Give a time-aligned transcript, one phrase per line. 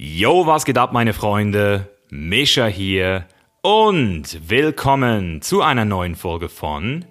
[0.00, 1.90] Yo, was geht ab, meine Freunde?
[2.08, 3.26] Mischa hier
[3.62, 7.04] und willkommen zu einer neuen Folge von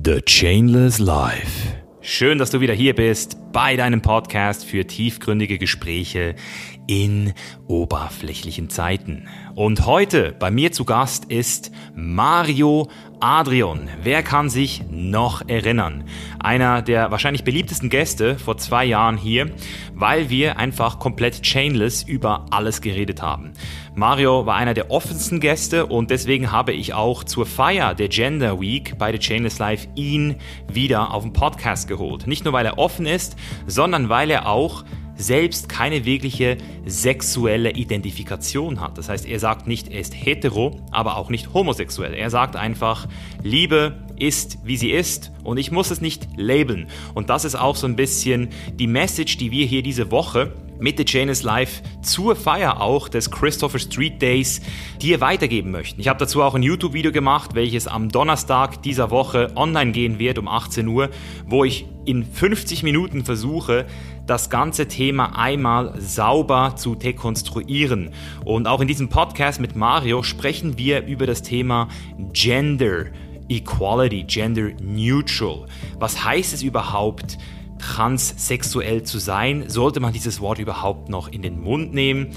[0.00, 1.74] The Chainless Life.
[2.02, 6.36] Schön, dass du wieder hier bist bei deinem Podcast für tiefgründige Gespräche
[6.86, 7.32] in
[7.66, 9.28] oberflächlichen Zeiten.
[9.54, 12.88] Und heute bei mir zu Gast ist Mario
[13.20, 13.88] Adrian.
[14.02, 16.04] Wer kann sich noch erinnern?
[16.38, 19.50] Einer der wahrscheinlich beliebtesten Gäste vor zwei Jahren hier,
[19.94, 23.52] weil wir einfach komplett chainless über alles geredet haben.
[23.94, 28.60] Mario war einer der offensten Gäste und deswegen habe ich auch zur Feier der Gender
[28.60, 30.36] Week bei The Chainless Life ihn
[30.70, 32.26] wieder auf den Podcast geholt.
[32.26, 34.84] Nicht nur weil er offen ist, sondern weil er auch
[35.16, 38.98] selbst keine wirkliche sexuelle Identifikation hat.
[38.98, 42.14] Das heißt, er sagt nicht, er ist hetero, aber auch nicht homosexuell.
[42.14, 43.06] Er sagt einfach,
[43.42, 46.88] Liebe ist, wie sie ist und ich muss es nicht labeln.
[47.14, 50.98] Und das ist auch so ein bisschen die Message, die wir hier diese Woche mit
[50.98, 54.60] The Chain is Live zur Feier auch des Christopher Street Days
[55.00, 56.00] dir weitergeben möchten.
[56.00, 60.38] Ich habe dazu auch ein YouTube-Video gemacht, welches am Donnerstag dieser Woche online gehen wird
[60.38, 61.10] um 18 Uhr,
[61.46, 63.86] wo ich in 50 Minuten versuche,
[64.26, 68.10] das ganze Thema einmal sauber zu dekonstruieren.
[68.44, 71.88] Und auch in diesem Podcast mit Mario sprechen wir über das Thema
[72.32, 73.06] Gender
[73.48, 75.66] Equality, Gender Neutral.
[75.98, 77.38] Was heißt es überhaupt?
[77.78, 79.68] transsexuell zu sein?
[79.68, 82.28] Sollte man dieses Wort überhaupt noch in den Mund nehmen?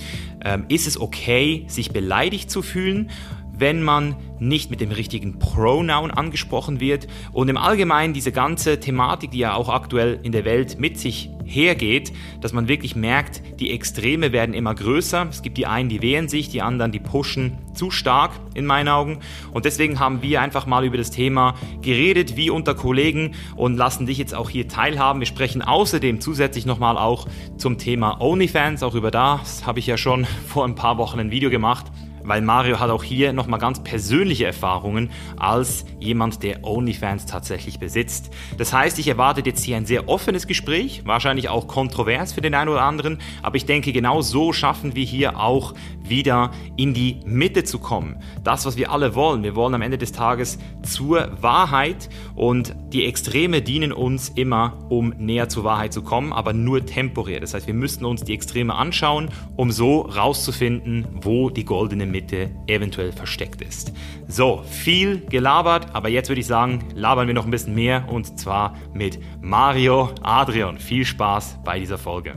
[0.43, 3.11] Ähm, ist es okay, sich beleidigt zu fühlen?
[3.58, 9.31] Wenn man nicht mit dem richtigen Pronoun angesprochen wird und im Allgemeinen diese ganze Thematik,
[9.31, 13.72] die ja auch aktuell in der Welt mit sich hergeht, dass man wirklich merkt, die
[13.72, 15.27] Extreme werden immer größer.
[15.30, 18.89] Es gibt die einen, die wehren sich, die anderen, die pushen zu stark in meinen
[18.89, 19.19] Augen.
[19.53, 24.05] Und deswegen haben wir einfach mal über das Thema geredet, wie unter Kollegen und lassen
[24.05, 25.19] dich jetzt auch hier teilhaben.
[25.19, 27.27] Wir sprechen außerdem zusätzlich nochmal auch
[27.58, 28.83] zum Thema OnlyFans.
[28.83, 31.86] Auch über das habe ich ja schon vor ein paar Wochen ein Video gemacht
[32.28, 38.30] weil Mario hat auch hier nochmal ganz persönliche Erfahrungen als jemand, der OnlyFans tatsächlich besitzt.
[38.58, 42.54] Das heißt, ich erwarte jetzt hier ein sehr offenes Gespräch, wahrscheinlich auch kontrovers für den
[42.54, 45.73] einen oder anderen, aber ich denke, genau so schaffen wir hier auch
[46.09, 48.17] wieder in die Mitte zu kommen.
[48.43, 49.43] Das, was wir alle wollen.
[49.43, 55.13] Wir wollen am Ende des Tages zur Wahrheit und die Extreme dienen uns immer, um
[55.17, 57.39] näher zur Wahrheit zu kommen, aber nur temporär.
[57.39, 62.51] Das heißt, wir müssten uns die Extreme anschauen, um so rauszufinden, wo die goldene Mitte
[62.67, 63.93] eventuell versteckt ist.
[64.27, 68.39] So, viel gelabert, aber jetzt würde ich sagen, labern wir noch ein bisschen mehr und
[68.39, 70.77] zwar mit Mario Adrian.
[70.77, 72.35] Viel Spaß bei dieser Folge.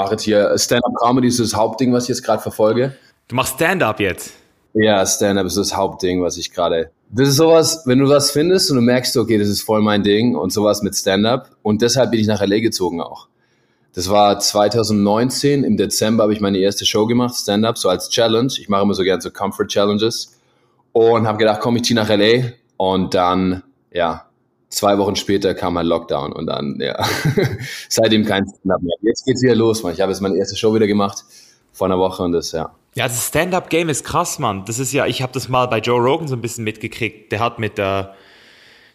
[0.00, 2.94] Mache jetzt hier Stand-up-Comedy, ist das Hauptding, was ich jetzt gerade verfolge.
[3.28, 4.32] Du machst Stand-up jetzt?
[4.74, 6.90] Ja, Stand-up ist das Hauptding, was ich gerade.
[7.10, 10.02] Das ist sowas, wenn du was findest und du merkst, okay, das ist voll mein
[10.02, 11.50] Ding und sowas mit Stand-up.
[11.62, 13.28] Und deshalb bin ich nach LA gezogen auch.
[13.92, 18.52] Das war 2019, im Dezember habe ich meine erste Show gemacht, Stand-up, so als Challenge.
[18.58, 20.38] Ich mache immer so gerne so Comfort Challenges.
[20.92, 22.52] Und habe gedacht, komm, ich ziehe nach LA.
[22.76, 24.29] Und dann, ja,
[24.70, 27.04] zwei Wochen später kam ein Lockdown und dann, ja,
[27.88, 28.94] seitdem kein Stand-up mehr.
[29.02, 29.92] Jetzt geht's wieder los, man.
[29.92, 31.24] Ich habe jetzt meine erste Show wieder gemacht
[31.72, 32.70] vor einer Woche und das, ja.
[32.94, 34.64] Ja, das Stand-up-Game ist krass, Mann.
[34.64, 37.30] Das ist ja, ich habe das mal bei Joe Rogan so ein bisschen mitgekriegt.
[37.30, 38.04] Der hat mit äh,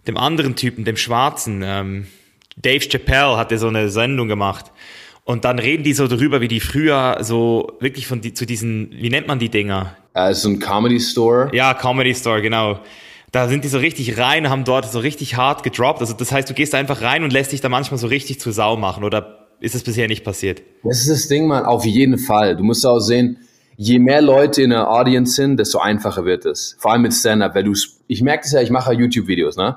[0.08, 2.08] dem anderen Typen, dem Schwarzen, ähm,
[2.58, 4.72] Dave Chappelle, hat der so eine Sendung gemacht.
[5.24, 8.92] Und dann reden die so darüber, wie die früher so wirklich von die, zu diesen,
[8.92, 9.96] wie nennt man die Dinger?
[10.14, 11.50] Äh, so ein Comedy Store.
[11.54, 12.80] Ja, Comedy Store, genau
[13.36, 16.00] da sind die so richtig rein, haben dort so richtig hart gedroppt.
[16.00, 18.54] Also das heißt, du gehst einfach rein und lässt dich da manchmal so richtig zur
[18.54, 20.62] Sau machen oder ist es bisher nicht passiert?
[20.84, 22.56] Das ist das Ding, man, auf jeden Fall.
[22.56, 23.40] Du musst auch sehen,
[23.76, 26.78] je mehr Leute in der Audience sind, desto einfacher wird es.
[26.80, 27.74] Vor allem mit Stand-Up, weil du,
[28.08, 29.76] ich merke das ja, ich mache YouTube-Videos, ne?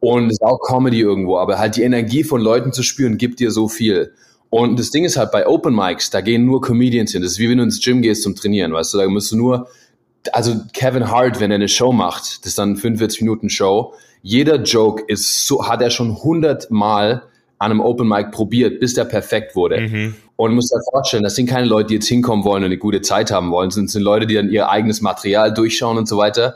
[0.00, 3.40] Und es ist auch Comedy irgendwo, aber halt die Energie von Leuten zu spüren, gibt
[3.40, 4.12] dir so viel.
[4.50, 7.22] Und das Ding ist halt bei Open Mics, da gehen nur Comedians hin.
[7.22, 9.36] Das ist wie wenn du ins Gym gehst zum Trainieren, weißt du, da musst du
[9.36, 9.68] nur
[10.32, 14.56] also Kevin Hart, wenn er eine Show macht, das ist dann 45 Minuten Show, jeder
[14.56, 17.22] Joke ist so, hat er schon 100 Mal
[17.58, 19.80] an einem Open Mic probiert, bis der perfekt wurde.
[19.80, 20.14] Mhm.
[20.36, 23.00] Und muss dir vorstellen, das sind keine Leute, die jetzt hinkommen wollen und eine gute
[23.00, 26.54] Zeit haben wollen, sondern sind Leute, die dann ihr eigenes Material durchschauen und so weiter.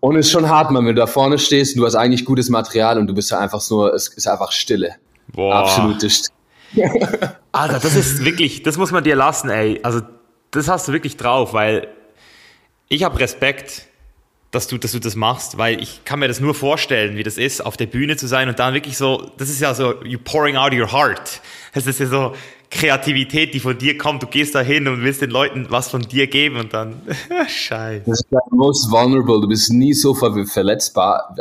[0.00, 2.24] Und es ist schon hart, man, wenn du da vorne stehst und du hast eigentlich
[2.24, 4.96] gutes Material und du bist ja einfach nur, es ist einfach Stille.
[5.28, 5.54] Boah.
[5.54, 6.34] Absolute Stille.
[7.52, 9.78] Alter, das ist wirklich, das muss man dir lassen, ey.
[9.84, 10.00] Also,
[10.50, 11.86] das hast du wirklich drauf, weil
[12.92, 13.86] ich habe Respekt
[14.52, 17.38] dass du, dass du das machst, weil ich kann mir das nur vorstellen, wie das
[17.38, 20.18] ist, auf der Bühne zu sein und dann wirklich so, das ist ja so, you
[20.22, 21.40] pouring out your heart.
[21.72, 22.34] Das ist ja so
[22.70, 24.22] Kreativität, die von dir kommt.
[24.22, 27.00] Du gehst da hin und willst den Leuten was von dir geben und dann,
[27.48, 28.04] scheiße.
[28.06, 29.40] Das ist like most vulnerable.
[29.40, 31.34] Du bist nie so ver verletzbar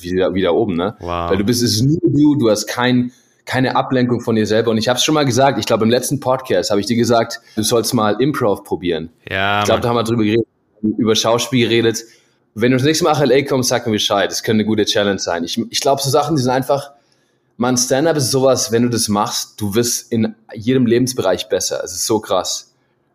[0.00, 0.94] wie, wie da oben, ne?
[1.00, 1.30] Wow.
[1.30, 3.12] Weil du bist, es ist nur du, du hast kein,
[3.46, 4.72] keine Ablenkung von dir selber.
[4.72, 6.96] Und ich habe es schon mal gesagt, ich glaube im letzten Podcast habe ich dir
[6.96, 9.08] gesagt, du sollst mal Improv probieren.
[9.26, 9.60] Ja.
[9.60, 10.46] Ich glaube, da haben wir drüber geredet,
[10.82, 12.04] über Schauspiel geredet
[12.60, 14.30] wenn du das nächste Mal nach LA kommst, sag mir Bescheid.
[14.30, 15.44] Das könnte eine gute Challenge sein.
[15.44, 16.92] Ich, ich glaube, so Sachen, die sind einfach,
[17.56, 21.82] man, Stand-up ist sowas, wenn du das machst, du wirst in jedem Lebensbereich besser.
[21.84, 22.74] Es ist so krass.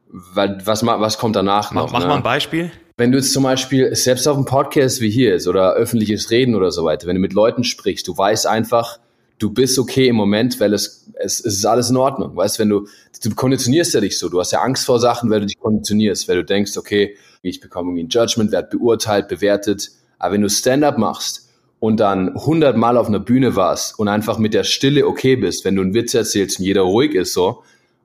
[0.10, 1.88] Weil, was, was kommt danach noch?
[1.88, 2.08] Mach, mach ne?
[2.08, 2.72] mal ein Beispiel.
[2.98, 6.54] Wenn du jetzt zum Beispiel selbst auf einem Podcast wie hier ist oder öffentliches Reden
[6.56, 9.00] oder so weiter, wenn du mit Leuten sprichst, du weißt einfach,
[9.40, 12.36] du bist okay im Moment, weil es, es, es ist alles in Ordnung.
[12.36, 12.88] Weißt, wenn du,
[13.24, 16.28] du konditionierst ja dich so, du hast ja Angst vor Sachen, weil du dich konditionierst,
[16.28, 19.90] weil du denkst, okay, ich bekomme irgendwie ein Judgment, werde beurteilt, bewertet.
[20.20, 21.50] Aber wenn du Stand-up machst
[21.80, 25.76] und dann hundertmal auf einer Bühne warst und einfach mit der Stille okay bist, wenn
[25.76, 27.64] du einen Witz erzählst und jeder ruhig ist so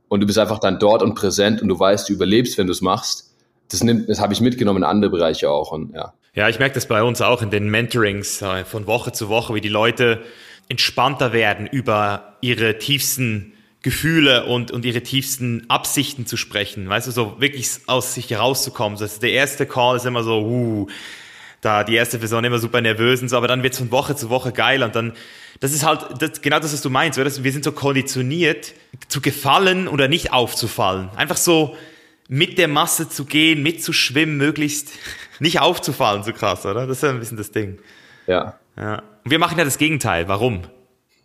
[0.09, 2.73] und du bist einfach dann dort und präsent und du weißt, du überlebst, wenn du
[2.73, 3.35] es machst,
[3.71, 6.15] das nimmt, das habe ich mitgenommen in andere Bereiche auch und ja.
[6.35, 9.55] Ja, ich merke das bei uns auch in den Mentorings äh, von Woche zu Woche,
[9.55, 10.21] wie die Leute
[10.69, 17.13] entspannter werden über ihre tiefsten Gefühle und, und ihre tiefsten Absichten zu sprechen, weißt du,
[17.13, 18.99] so wirklich aus sich herauszukommen.
[18.99, 20.89] Das ist der erste Call ist immer so, uh,
[21.61, 24.17] da die erste Person immer super nervös und so, aber dann wird es von Woche
[24.17, 25.13] zu Woche geil und dann,
[25.61, 27.31] das ist halt das, genau das, was du meinst, oder?
[27.43, 28.75] Wir sind so konditioniert,
[29.09, 31.11] zu gefallen oder nicht aufzufallen.
[31.17, 31.77] Einfach so
[32.29, 34.91] mit der Masse zu gehen, mitzuschwimmen, möglichst
[35.41, 36.87] nicht aufzufallen, so krass, oder?
[36.87, 37.79] Das ist ja ein bisschen das Ding.
[38.27, 38.59] Ja.
[38.77, 39.03] Ja.
[39.25, 40.29] Und wir machen ja das Gegenteil.
[40.29, 40.63] Warum?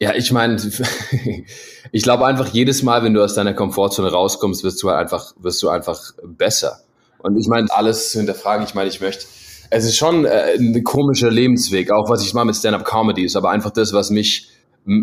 [0.04, 0.58] Ja, ich meine,
[1.94, 5.64] ich glaube einfach jedes Mal, wenn du aus deiner Komfortzone rauskommst, wirst du einfach, wirst
[5.64, 6.82] du einfach besser.
[7.20, 9.26] Und ich meine, alles zu hinterfragen, ich meine, ich möchte,
[9.70, 13.52] es ist schon äh, ein komischer Lebensweg, auch was ich mache mit Stand-Up-Comedy ist, aber
[13.52, 14.50] einfach das, was mich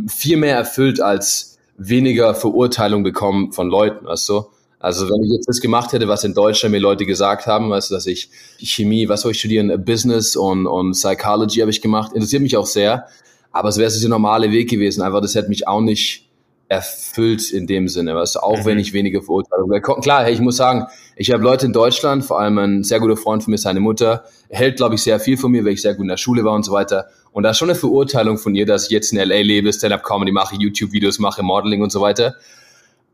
[0.06, 4.44] viel mehr erfüllt als weniger Verurteilung bekommen von Leuten, weißt du?
[4.80, 7.90] Also wenn ich jetzt das gemacht hätte, was in Deutschland mir Leute gesagt haben, weißt
[7.90, 12.12] du, dass ich Chemie, was soll ich studieren, Business und, und Psychology habe ich gemacht,
[12.12, 13.06] interessiert mich auch sehr.
[13.52, 15.02] Aber es wäre so der normale Weg gewesen.
[15.02, 16.30] Einfach, das hätte mich auch nicht
[16.70, 18.64] erfüllt in dem Sinne, weißt du, auch mhm.
[18.64, 19.64] wenn ich weniger verurteile.
[19.80, 20.86] Klar, hey, ich muss sagen,
[21.16, 24.24] ich habe Leute in Deutschland, vor allem ein sehr guter Freund von mir, seine Mutter,
[24.48, 26.54] hält, glaube ich, sehr viel von mir, weil ich sehr gut in der Schule war
[26.54, 27.08] und so weiter.
[27.32, 29.42] Und da ist schon eine Verurteilung von ihr, dass ich jetzt in L.A.
[29.42, 32.36] lebe, Stand-Up-Comedy mache, YouTube-Videos mache, Modeling und so weiter.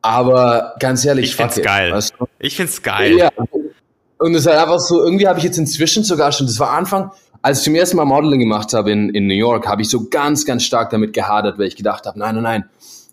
[0.02, 1.92] Aber ganz ehrlich, ich find's geil.
[1.92, 2.26] Weißt du?
[2.38, 3.16] Ich find's geil.
[3.16, 3.30] Ja.
[4.18, 6.70] Und es ist halt einfach so, irgendwie habe ich jetzt inzwischen sogar schon, das war
[6.70, 7.10] Anfang,
[7.46, 10.08] als ich zum ersten Mal Modeling gemacht habe in, in New York, habe ich so
[10.08, 12.64] ganz, ganz stark damit gehadert, weil ich gedacht habe, nein, nein, nein,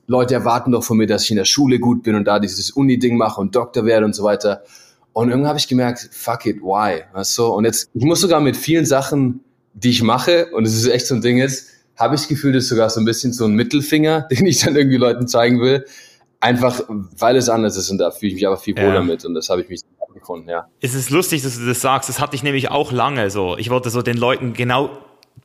[0.07, 2.71] Leute erwarten doch von mir, dass ich in der Schule gut bin und da dieses
[2.71, 4.63] Uni-Ding mache und Doktor werde und so weiter.
[5.13, 7.03] Und irgendwann habe ich gemerkt, fuck it, why?
[7.13, 7.45] Weißt du?
[7.45, 9.41] Und jetzt, ich muss sogar mit vielen Sachen,
[9.75, 12.53] die ich mache, und es ist echt so ein Ding jetzt, habe ich das Gefühl,
[12.53, 15.61] das ist sogar so ein bisschen so ein Mittelfinger, den ich dann irgendwie Leuten zeigen
[15.61, 15.85] will.
[16.43, 19.01] Einfach, weil es anders ist und da fühle ich mich aber viel wohler ja.
[19.01, 19.79] mit und das habe ich mich
[20.13, 20.67] gefunden, ja.
[20.81, 22.09] Es ist lustig, dass du das sagst.
[22.09, 23.57] Das hatte ich nämlich auch lange so.
[23.57, 24.89] Ich wollte so den Leuten genau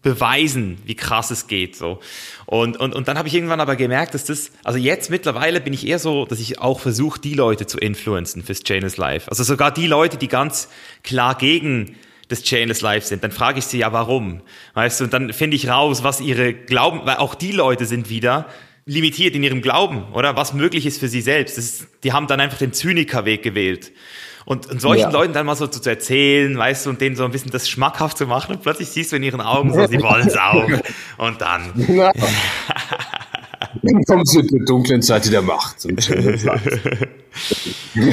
[0.02, 1.76] beweisen, wie krass es geht.
[1.76, 2.00] So.
[2.46, 5.72] Und, und, und dann habe ich irgendwann aber gemerkt, dass das, also jetzt mittlerweile bin
[5.72, 9.30] ich eher so, dass ich auch versuche, die Leute zu influenzen fürs Chainless Life.
[9.30, 10.68] Also sogar die Leute, die ganz
[11.04, 11.96] klar gegen
[12.28, 14.42] das Chainless Life sind, dann frage ich sie ja, warum.
[14.74, 18.10] Weißt du, und dann finde ich raus, was ihre Glauben, weil auch die Leute sind
[18.10, 18.46] wieder
[18.88, 20.34] limitiert in ihrem Glauben, oder?
[20.34, 21.58] Was möglich ist für sie selbst.
[21.58, 23.92] Ist, die haben dann einfach den Zynikerweg gewählt.
[24.46, 25.10] Und, und solchen ja.
[25.10, 27.68] Leuten dann mal so zu, zu, erzählen, weißt du, und denen so ein bisschen das
[27.68, 30.66] schmackhaft zu machen und plötzlich siehst du in ihren Augen so, sie wollen es auch.
[31.18, 31.74] Und dann.
[33.82, 35.84] Dann kommst du zur dunklen Seite der Macht.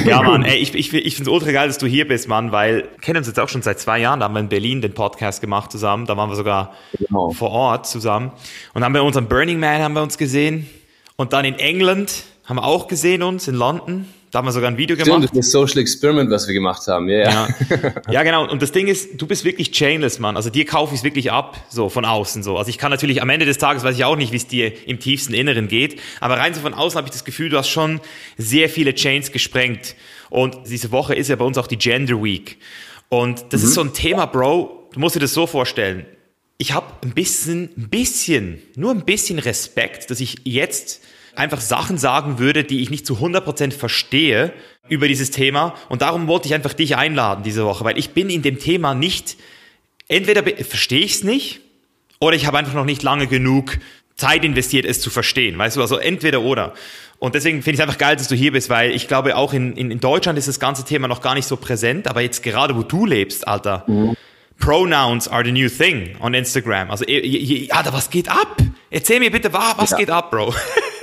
[0.04, 2.52] ja, Mann, ey, ich, ich, ich finde es ultra geil, dass du hier bist, Mann,
[2.52, 4.20] weil wir kennen uns jetzt auch schon seit zwei Jahren.
[4.20, 6.06] Da haben wir in Berlin den Podcast gemacht zusammen.
[6.06, 7.30] Da waren wir sogar genau.
[7.30, 8.32] vor Ort zusammen.
[8.74, 10.68] Und haben wir unseren Burning Man haben wir uns gesehen.
[11.16, 14.06] Und dann in England haben wir auch gesehen uns, in London.
[14.36, 15.22] Da haben wir sogar ein Video gemacht.
[15.22, 17.08] Stimmt, das Social Experiment, was wir gemacht haben.
[17.08, 17.48] Ja, ja.
[17.70, 17.94] ja.
[18.10, 18.46] ja, genau.
[18.46, 20.36] Und das Ding ist, du bist wirklich chainless, Mann.
[20.36, 22.58] Also dir kaufe ich es wirklich ab, so von außen so.
[22.58, 24.70] Also ich kann natürlich am Ende des Tages weiß ich auch nicht, wie es dir
[24.86, 26.02] im tiefsten Inneren geht.
[26.20, 27.98] Aber rein so von außen habe ich das Gefühl, du hast schon
[28.36, 29.96] sehr viele Chains gesprengt.
[30.28, 32.58] Und diese Woche ist ja bei uns auch die Gender Week.
[33.08, 33.68] Und das mhm.
[33.68, 34.90] ist so ein Thema, Bro.
[34.92, 36.04] Du musst dir das so vorstellen.
[36.58, 41.00] Ich habe ein bisschen, ein bisschen, nur ein bisschen Respekt, dass ich jetzt
[41.36, 44.52] einfach Sachen sagen würde, die ich nicht zu 100% verstehe
[44.88, 45.74] über dieses Thema.
[45.88, 48.94] Und darum wollte ich einfach dich einladen diese Woche, weil ich bin in dem Thema
[48.94, 49.36] nicht,
[50.08, 51.60] entweder verstehe ich es nicht
[52.18, 53.78] oder ich habe einfach noch nicht lange genug
[54.16, 55.58] Zeit investiert, es zu verstehen.
[55.58, 56.72] Weißt du, also entweder oder.
[57.18, 59.52] Und deswegen finde ich es einfach geil, dass du hier bist, weil ich glaube, auch
[59.52, 62.42] in, in, in Deutschland ist das ganze Thema noch gar nicht so präsent, aber jetzt
[62.42, 64.16] gerade, wo du lebst, Alter, mhm
[64.58, 66.90] Pronouns are the new thing on Instagram.
[66.90, 68.56] Also, ja, da was geht ab?
[68.90, 69.96] Erzähl mir bitte, was ja.
[69.96, 70.54] geht ab, Bro?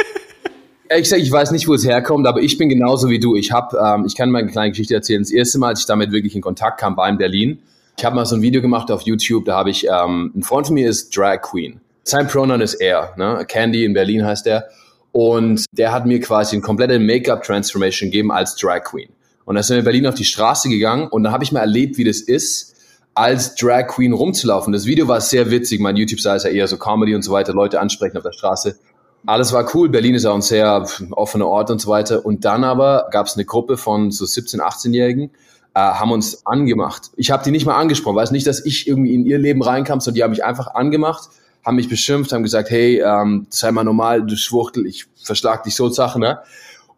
[0.98, 3.36] Ich sag, ich weiß nicht, wo es herkommt, aber ich bin genauso wie du.
[3.36, 5.22] Ich habe, ähm, ich kann mal eine kleine Geschichte erzählen.
[5.22, 7.60] Das erste Mal, als ich damit wirklich in Kontakt kam, war in Berlin.
[7.98, 9.46] Ich habe mal so ein Video gemacht auf YouTube.
[9.46, 11.80] Da habe ich ähm, ein Freund von mir ist Drag Queen.
[12.04, 13.46] Sein Pronoun ist er, ne?
[13.48, 14.66] Candy in Berlin heißt er.
[15.12, 19.10] Und der hat mir quasi eine komplette Make-up-Transformation gegeben als Drag Queen.
[19.46, 21.60] Und dann sind wir in Berlin auf die Straße gegangen und dann habe ich mal
[21.60, 22.76] erlebt, wie das ist,
[23.14, 24.74] als Drag Queen rumzulaufen.
[24.74, 25.80] Das Video war sehr witzig.
[25.80, 28.76] Mein YouTube-Seite ist ja eher so Comedy und so weiter, Leute ansprechen auf der Straße.
[29.26, 29.90] Alles war cool.
[29.90, 32.26] Berlin ist auch ein sehr offener Ort und so weiter.
[32.26, 35.32] Und dann aber gab es eine Gruppe von so 17-, 18-Jährigen,
[35.74, 37.12] äh, haben uns angemacht.
[37.16, 38.16] Ich habe die nicht mal angesprochen.
[38.16, 41.30] Weiß nicht, dass ich irgendwie in ihr Leben reinkam, sondern die haben mich einfach angemacht
[41.64, 45.76] haben mich beschimpft, haben gesagt, hey, ähm, sei mal normal, du Schwuchtel, ich verschlag dich
[45.76, 46.40] so Sachen, ne?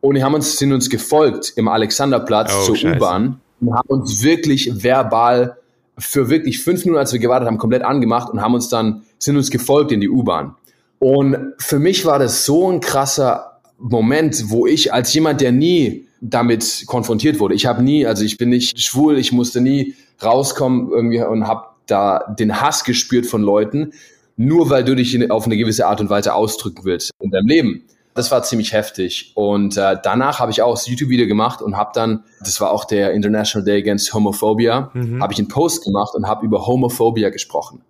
[0.02, 4.24] Und die haben uns, sind uns gefolgt im Alexanderplatz oh, zur U-Bahn und haben uns
[4.24, 5.58] wirklich verbal
[5.98, 9.38] für wirklich fünf Minuten, als wir gewartet haben, komplett angemacht und haben uns dann, sind
[9.38, 10.56] uns gefolgt in die U-Bahn.
[11.00, 16.08] Und für mich war das so ein krasser Moment, wo ich als jemand, der nie
[16.22, 20.90] damit konfrontiert wurde, ich habe nie, also ich bin nicht schwul, ich musste nie rauskommen
[20.92, 23.92] irgendwie und habe da den Hass gespürt von Leuten,
[24.38, 27.84] nur weil du dich auf eine gewisse Art und Weise ausdrücken willst in deinem Leben.
[28.16, 29.34] Das war ziemlich heftig.
[29.36, 32.86] Und äh, danach habe ich auch das YouTube-Video gemacht und habe dann, das war auch
[32.86, 35.22] der International Day Against Homophobia, mhm.
[35.22, 37.82] habe ich einen Post gemacht und habe über Homophobia gesprochen.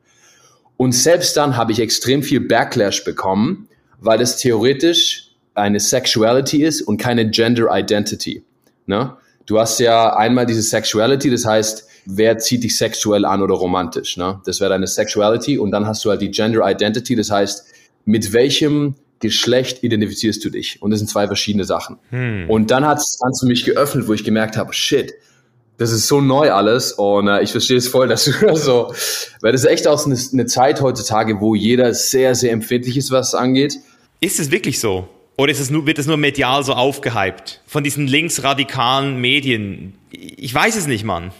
[0.77, 3.67] Und selbst dann habe ich extrem viel Backlash bekommen,
[3.99, 8.43] weil es theoretisch eine Sexuality ist und keine Gender Identity.
[8.85, 9.15] Ne?
[9.45, 14.17] Du hast ja einmal diese Sexuality, das heißt, wer zieht dich sexuell an oder romantisch.
[14.17, 14.41] Ne?
[14.45, 17.65] Das wäre deine Sexuality und dann hast du halt die Gender Identity, das heißt,
[18.05, 20.81] mit welchem Geschlecht identifizierst du dich?
[20.81, 21.97] Und das sind zwei verschiedene Sachen.
[22.09, 22.49] Hm.
[22.49, 25.13] Und dann hat es für mich geöffnet, wo ich gemerkt habe, shit,
[25.77, 28.93] das ist so neu alles und äh, ich verstehe es voll, dass du so,
[29.41, 33.11] weil das ist echt auch eine, eine Zeit heutzutage, wo jeder sehr, sehr empfindlich ist,
[33.11, 33.77] was es angeht.
[34.21, 35.07] Ist es wirklich so?
[35.37, 37.61] Oder ist es nur, wird es nur medial so aufgehypt?
[37.67, 39.95] Von diesen linksradikalen Medien?
[40.11, 41.31] Ich weiß es nicht, Mann.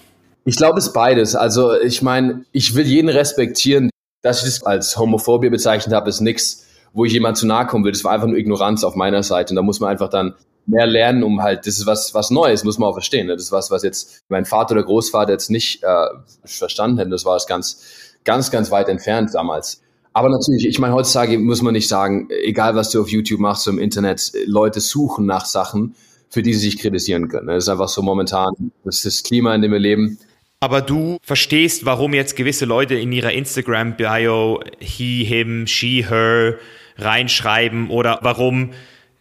[0.44, 1.36] Ich glaube, es ist beides.
[1.36, 3.90] Also ich meine, ich will jeden respektieren.
[4.22, 7.86] Dass ich das als Homophobie bezeichnet habe, ist nichts, wo ich jemand zu nahe kommen
[7.86, 7.92] will.
[7.92, 9.52] Das war einfach nur Ignoranz auf meiner Seite.
[9.52, 10.34] Und da muss man einfach dann
[10.68, 13.28] mehr lernen, um halt, das ist was, was Neues, muss man auch verstehen.
[13.28, 13.34] Ne?
[13.34, 16.08] Das ist was, was jetzt mein Vater oder Großvater jetzt nicht äh,
[16.44, 17.12] verstanden hätten.
[17.12, 17.82] Das war es ganz,
[18.24, 19.82] ganz, ganz weit entfernt damals.
[20.14, 23.68] Aber natürlich, ich meine, heutzutage muss man nicht sagen, egal was du auf YouTube machst,
[23.68, 25.96] im Internet, Leute suchen nach Sachen,
[26.30, 27.48] für die sie sich kritisieren können.
[27.48, 30.18] Das ist einfach so momentan, das ist das Klima, in dem wir leben
[30.66, 36.56] aber du verstehst, warum jetzt gewisse Leute in ihrer Instagram-Bio he, him, she, her
[36.98, 38.72] reinschreiben oder warum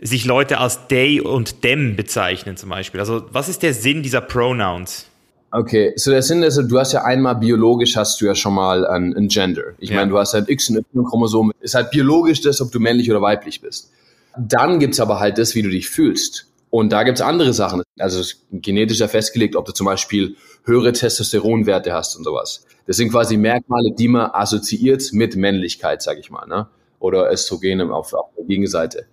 [0.05, 3.01] sich Leute als they und them bezeichnen zum Beispiel.
[3.01, 5.07] Also was ist der Sinn dieser Pronouns?
[5.51, 8.87] Okay, so der Sinn ist, du hast ja einmal biologisch hast du ja schon mal
[8.87, 9.63] ein, ein Gender.
[9.79, 9.97] Ich ja.
[9.97, 11.53] meine, du hast halt X und Y-Chromosom.
[11.61, 13.91] Ist halt biologisch das, ob du männlich oder weiblich bist.
[14.37, 16.49] Dann gibt's aber halt das, wie du dich fühlst.
[16.71, 17.83] Und da gibt's andere Sachen.
[17.99, 18.21] Also
[18.51, 22.67] genetisch ja festgelegt, ob du zum Beispiel höhere Testosteronwerte hast und sowas.
[22.87, 26.67] Das sind quasi Merkmale, die man assoziiert mit Männlichkeit, sag ich mal, ne?
[27.05, 29.07] oder Östrogen auf, auf der Gegenseite.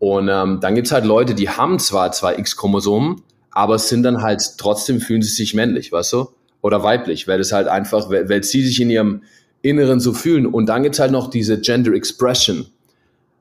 [0.00, 4.42] Und ähm, dann gibt's halt Leute, die haben zwar zwei X-Chromosomen, aber sind dann halt
[4.56, 6.30] trotzdem fühlen sie sich männlich, weißt du?
[6.62, 9.22] Oder weiblich, weil es halt einfach, weil, weil sie sich in ihrem
[9.60, 10.46] Inneren so fühlen.
[10.46, 12.66] Und dann gibt's halt noch diese Gender Expression,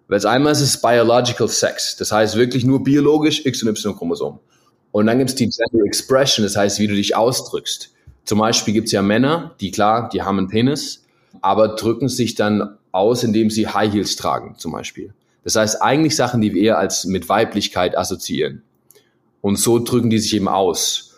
[0.09, 4.39] weil einmal ist es Biological Sex, das heißt wirklich nur biologisch X- und Y-Chromosom.
[4.91, 7.93] Und dann gibt es die Gender Expression, das heißt, wie du dich ausdrückst.
[8.25, 11.05] Zum Beispiel gibt es ja Männer, die klar, die haben einen Penis,
[11.39, 15.13] aber drücken sich dann aus, indem sie High Heels tragen, zum Beispiel.
[15.43, 18.63] Das heißt, eigentlich Sachen, die wir eher als mit Weiblichkeit assoziieren.
[19.41, 21.15] Und so drücken die sich eben aus.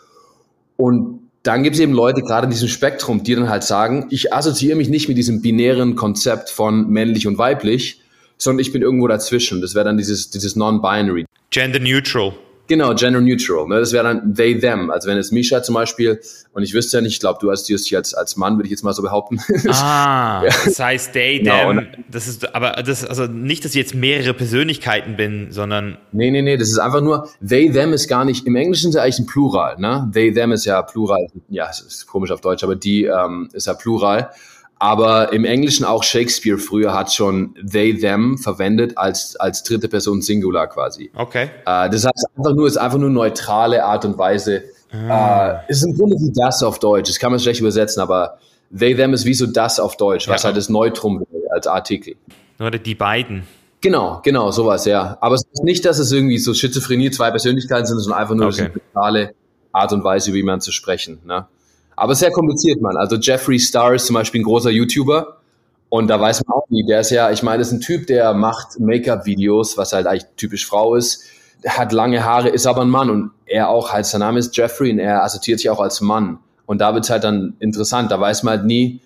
[0.77, 4.33] Und dann gibt es eben Leute, gerade in diesem Spektrum, die dann halt sagen, ich
[4.33, 8.01] assoziiere mich nicht mit diesem binären Konzept von männlich und weiblich,
[8.37, 9.61] sondern ich bin irgendwo dazwischen.
[9.61, 11.25] Das wäre dann dieses, dieses Non-Binary.
[11.49, 12.33] Gender Neutral.
[12.71, 13.67] Genau, gender neutral.
[13.67, 13.81] Ne?
[13.81, 14.91] Das wäre dann they, them.
[14.91, 16.21] Also wenn es Misha zum Beispiel,
[16.53, 18.71] und ich wüsste ja nicht, ich glaube, du hast dich als, als Mann, würde ich
[18.71, 19.41] jetzt mal so behaupten.
[19.67, 20.53] Ah, ja.
[20.63, 21.87] das heißt they, genau, them.
[22.09, 25.97] das ist, aber das, also nicht, dass ich jetzt mehrere Persönlichkeiten bin, sondern.
[26.13, 28.95] Nee, nee, nee, das ist einfach nur, they, them ist gar nicht, im Englischen ist
[28.95, 30.09] ja eigentlich ein Plural, ne?
[30.13, 33.73] They, them ist ja Plural, ja, ist komisch auf Deutsch, aber die ähm, ist ja
[33.73, 34.29] Plural.
[34.81, 40.23] Aber im Englischen auch Shakespeare früher hat schon they, them verwendet als, als dritte Person
[40.23, 41.11] Singular quasi.
[41.13, 41.51] Okay.
[41.67, 44.63] Äh, das heißt einfach nur, ist einfach nur neutrale Art und Weise.
[44.91, 45.61] Ah.
[45.67, 47.09] Äh, ist im Grunde wie das auf Deutsch.
[47.09, 48.39] Das kann man schlecht übersetzen, aber
[48.75, 50.47] they, them ist wie so das auf Deutsch, was ja.
[50.47, 52.15] halt das Neutrum als Artikel.
[52.59, 53.43] Oder die beiden.
[53.81, 55.15] Genau, genau, sowas, ja.
[55.21, 58.47] Aber es ist nicht, dass es irgendwie so Schizophrenie, zwei Persönlichkeiten sind, sondern einfach nur
[58.47, 58.61] okay.
[58.61, 59.35] eine neutrale
[59.73, 61.19] Art und Weise, wie man zu sprechen.
[61.23, 61.45] Ne?
[61.95, 62.97] Aber sehr kompliziert, man.
[62.97, 65.37] Also Jeffree Star ist zum Beispiel ein großer YouTuber.
[65.89, 68.33] Und da weiß man auch nie, der ist ja, ich meine, ist ein Typ, der
[68.33, 71.25] macht Make-up-Videos, was halt eigentlich typisch Frau ist,
[71.67, 74.91] hat lange Haare, ist aber ein Mann und er auch, halt, sein Name ist Jeffrey
[74.91, 76.39] und er assoziiert sich auch als Mann.
[76.65, 79.01] Und da wird's halt dann interessant, da weiß man halt nie,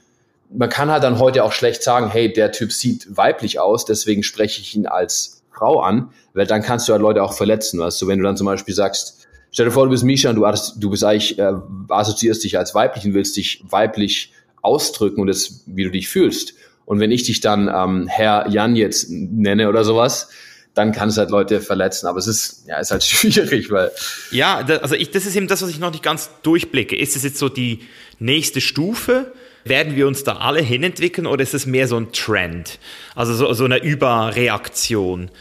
[0.51, 4.21] man kann halt dann heute auch schlecht sagen, hey, der Typ sieht weiblich aus, deswegen
[4.21, 7.99] spreche ich ihn als Frau an, weil dann kannst du halt Leute auch verletzen, weißt
[8.01, 9.24] du, wenn du dann zum Beispiel sagst,
[9.55, 10.45] stell dir vor, du bist Misha und du,
[10.75, 11.53] du bist eigentlich, äh,
[11.87, 16.55] assoziierst dich als weiblich und willst dich weiblich ausdrücken und das, wie du dich fühlst.
[16.83, 20.27] Und wenn ich dich dann ähm, Herr Jan jetzt nenne oder sowas,
[20.73, 22.05] dann kann es halt Leute verletzen.
[22.07, 23.91] Aber es ist, ja, ist halt schwierig, weil.
[24.29, 26.97] Ja, also ich, das ist eben das, was ich noch nicht ganz durchblicke.
[26.97, 27.79] Ist es jetzt so die
[28.19, 29.31] nächste Stufe?
[29.63, 32.77] Werden wir uns da alle hinentwickeln oder ist es mehr so ein Trend?
[33.15, 35.31] Also so, so eine Überreaktion?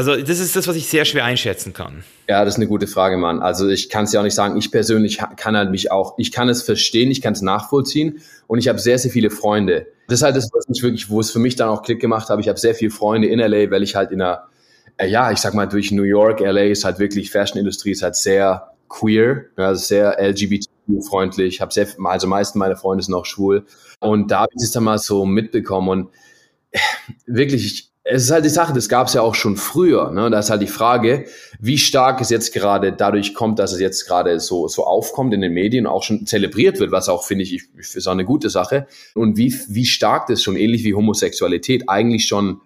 [0.00, 2.04] Also das ist das, was ich sehr schwer einschätzen kann.
[2.26, 3.42] Ja, das ist eine gute Frage, Mann.
[3.42, 4.56] Also ich kann es ja auch nicht sagen.
[4.56, 8.58] Ich persönlich kann halt mich auch, ich kann es verstehen, ich kann es nachvollziehen und
[8.58, 9.88] ich habe sehr, sehr viele Freunde.
[10.08, 12.30] Das ist halt das, was mich wirklich, wo es für mich dann auch Klick gemacht
[12.30, 12.40] habe.
[12.40, 14.44] Ich habe sehr viele Freunde in LA, weil ich halt in einer,
[14.96, 18.16] äh, ja, ich sag mal, durch New York, LA ist halt wirklich, Fashion-Industrie ist halt
[18.16, 21.60] sehr queer, also sehr LGBT-freundlich.
[21.60, 23.66] Habe sehr, also meisten meiner Freunde sind auch schwul.
[23.98, 26.08] Und da habe ich es dann mal so mitbekommen und
[26.70, 26.78] äh,
[27.26, 30.10] wirklich, ich, es ist halt die Sache, das gab es ja auch schon früher.
[30.10, 30.30] Ne?
[30.30, 31.26] Da ist halt die Frage,
[31.60, 35.40] wie stark es jetzt gerade dadurch kommt, dass es jetzt gerade so, so aufkommt in
[35.40, 38.50] den Medien, auch schon zelebriert wird, was auch, finde ich, ich ist auch eine gute
[38.50, 38.88] Sache.
[39.14, 42.60] Und wie, wie stark das schon, ähnlich wie Homosexualität, eigentlich schon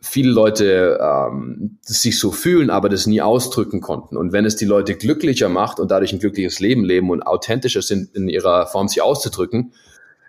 [0.00, 4.16] viele Leute ähm, sich so fühlen, aber das nie ausdrücken konnten.
[4.16, 7.82] Und wenn es die Leute glücklicher macht und dadurch ein glückliches Leben leben und authentischer
[7.82, 9.72] sind in ihrer Form, sich auszudrücken,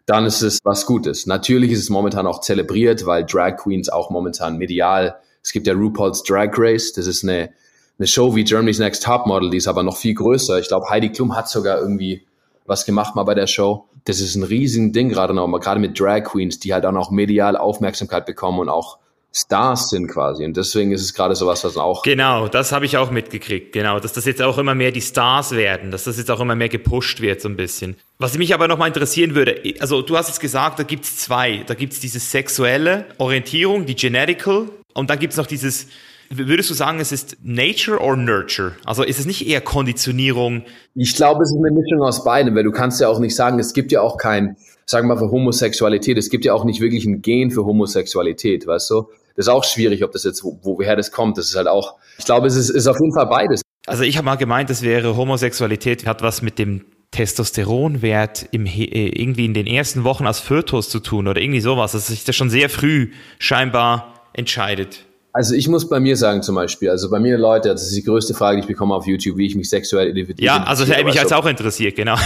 [0.10, 1.28] dann ist es was Gutes.
[1.28, 5.74] Natürlich ist es momentan auch zelebriert, weil Drag Queens auch momentan medial, es gibt ja
[5.74, 7.52] RuPaul's Drag Race, das ist eine,
[8.00, 10.58] eine Show wie Germany's Next Top Model, die ist aber noch viel größer.
[10.58, 12.26] Ich glaube, Heidi Klum hat sogar irgendwie
[12.66, 13.86] was gemacht mal bei der Show.
[14.06, 17.12] Das ist ein riesen Ding gerade noch, gerade mit Drag Queens, die halt dann auch
[17.12, 18.98] medial Aufmerksamkeit bekommen und auch
[19.32, 20.44] Stars sind quasi.
[20.44, 22.02] Und deswegen ist es gerade sowas, was auch.
[22.04, 23.74] Genau, das habe ich auch mitgekriegt.
[23.74, 26.56] Genau, dass das jetzt auch immer mehr die Stars werden, dass das jetzt auch immer
[26.56, 27.96] mehr gepusht wird, so ein bisschen.
[28.18, 31.64] Was mich aber nochmal interessieren würde, also du hast jetzt gesagt, da gibt es zwei.
[31.68, 35.88] Da gibt es diese sexuelle Orientierung, die Genetical, und dann gibt es noch dieses,
[36.30, 38.74] würdest du sagen, es ist Nature or Nurture?
[38.86, 40.64] Also ist es nicht eher Konditionierung?
[40.96, 43.60] Ich glaube, es ist eine Mischung aus beidem, weil du kannst ja auch nicht sagen,
[43.60, 46.82] es gibt ja auch kein, sagen wir mal, für Homosexualität, es gibt ja auch nicht
[46.82, 49.10] wirklich ein Gen für Homosexualität, weißt du?
[49.40, 51.38] Das ist auch schwierig, ob das jetzt, wo, woher das kommt.
[51.38, 53.62] Das ist halt auch, ich glaube, es ist, ist auf jeden Fall beides.
[53.88, 59.08] Also ich habe mal gemeint, das wäre Homosexualität hat was mit dem Testosteronwert im, äh,
[59.08, 62.36] irgendwie in den ersten Wochen als Fötus zu tun oder irgendwie sowas, dass sich das
[62.36, 65.06] schon sehr früh scheinbar entscheidet.
[65.32, 68.04] Also ich muss bei mir sagen zum Beispiel, also bei mir Leute, das ist die
[68.04, 70.48] größte Frage, die ich bekomme auf YouTube, wie ich mich sexuell identifiziere.
[70.48, 72.18] Ja, also das hätte mich als auch interessiert, genau.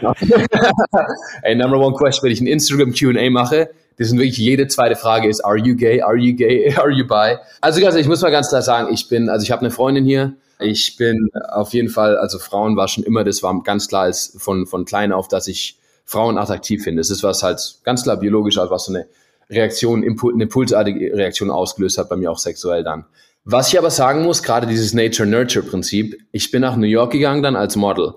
[1.42, 4.96] Ey, number one question, wenn ich ein Instagram Q&A mache, das sind wirklich jede zweite
[4.96, 7.36] Frage ist, are you gay, are you gay, are you bi?
[7.60, 10.04] Also ganz ich muss mal ganz klar sagen, ich bin, also ich habe eine Freundin
[10.04, 14.02] hier, ich bin auf jeden Fall, also Frauen war schon immer, das war ganz klar
[14.02, 17.00] als von, von klein auf, dass ich Frauen attraktiv finde.
[17.00, 19.06] Das ist was halt ganz klar biologisch, also was so eine
[19.50, 23.04] Reaktion, Impul eine impulsartige Reaktion ausgelöst hat, bei mir auch sexuell dann.
[23.44, 27.54] Was ich aber sagen muss, gerade dieses Nature-Nurture-Prinzip, ich bin nach New York gegangen dann
[27.54, 28.14] als Model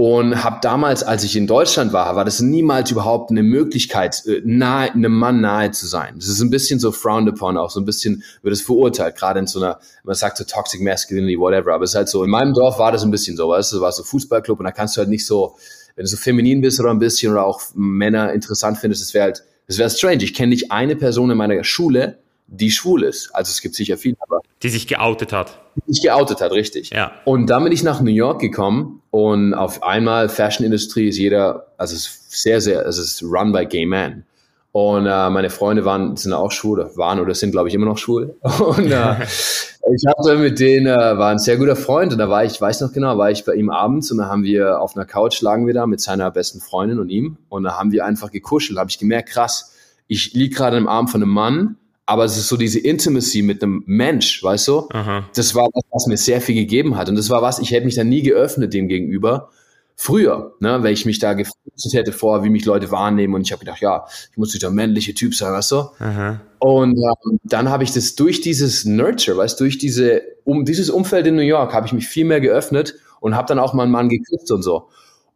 [0.00, 4.40] und habe damals, als ich in Deutschland war, war das niemals überhaupt eine Möglichkeit, äh,
[4.44, 6.14] nahe, einem Mann nahe zu sein.
[6.14, 9.40] Das ist ein bisschen so frowned upon, auch so ein bisschen wird es verurteilt, gerade
[9.40, 12.30] in so einer, man sagt so toxic masculinity, whatever, aber es ist halt so, in
[12.30, 14.96] meinem Dorf war das ein bisschen so, weißt du, war so Fußballclub und da kannst
[14.96, 15.56] du halt nicht so,
[15.96, 19.24] wenn du so feminin bist oder ein bisschen oder auch Männer interessant findest, das wäre
[19.24, 20.22] halt, das wäre strange.
[20.22, 23.30] Ich kenne nicht eine Person in meiner Schule, die schwul ist.
[23.34, 24.40] Also es gibt sicher viele, aber.
[24.62, 25.60] Die sich geoutet hat.
[25.86, 26.90] Die sich geoutet hat, richtig.
[26.90, 27.12] Ja.
[27.24, 31.94] Und dann bin ich nach New York gekommen und auf einmal Fashion-Industrie ist jeder, also
[31.94, 34.24] es ist sehr, sehr, es ist run by gay men.
[34.72, 37.98] Und äh, meine Freunde waren, sind auch schwul, waren oder sind, glaube ich, immer noch
[37.98, 38.36] schwul.
[38.42, 42.44] Und äh, ich hatte mit denen, äh, war ein sehr guter Freund und da war
[42.44, 45.06] ich, weiß noch genau, war ich bei ihm abends und da haben wir auf einer
[45.06, 48.30] Couch lagen wir da mit seiner besten Freundin und ihm und da haben wir einfach
[48.30, 48.76] gekuschelt.
[48.76, 49.74] Da habe ich gemerkt, krass,
[50.06, 51.76] ich lieg gerade im Arm von einem Mann
[52.08, 54.88] aber es ist so diese Intimacy mit einem Mensch, weißt du?
[54.94, 55.28] Aha.
[55.34, 57.10] Das war was, was mir sehr viel gegeben hat.
[57.10, 59.50] Und das war was, ich hätte mich da nie geöffnet dem gegenüber.
[59.94, 63.34] Früher, ne, weil ich mich da gefrustet hätte vor, wie mich Leute wahrnehmen.
[63.34, 65.76] Und ich habe gedacht, ja, ich muss dieser männliche Typ sein, weißt du?
[65.98, 66.40] Aha.
[66.60, 70.88] Und ähm, dann habe ich das durch dieses Nurture, weißt du, durch diese, um dieses
[70.88, 73.82] Umfeld in New York, habe ich mich viel mehr geöffnet und habe dann auch mal
[73.82, 74.88] einen Mann geküsst und so.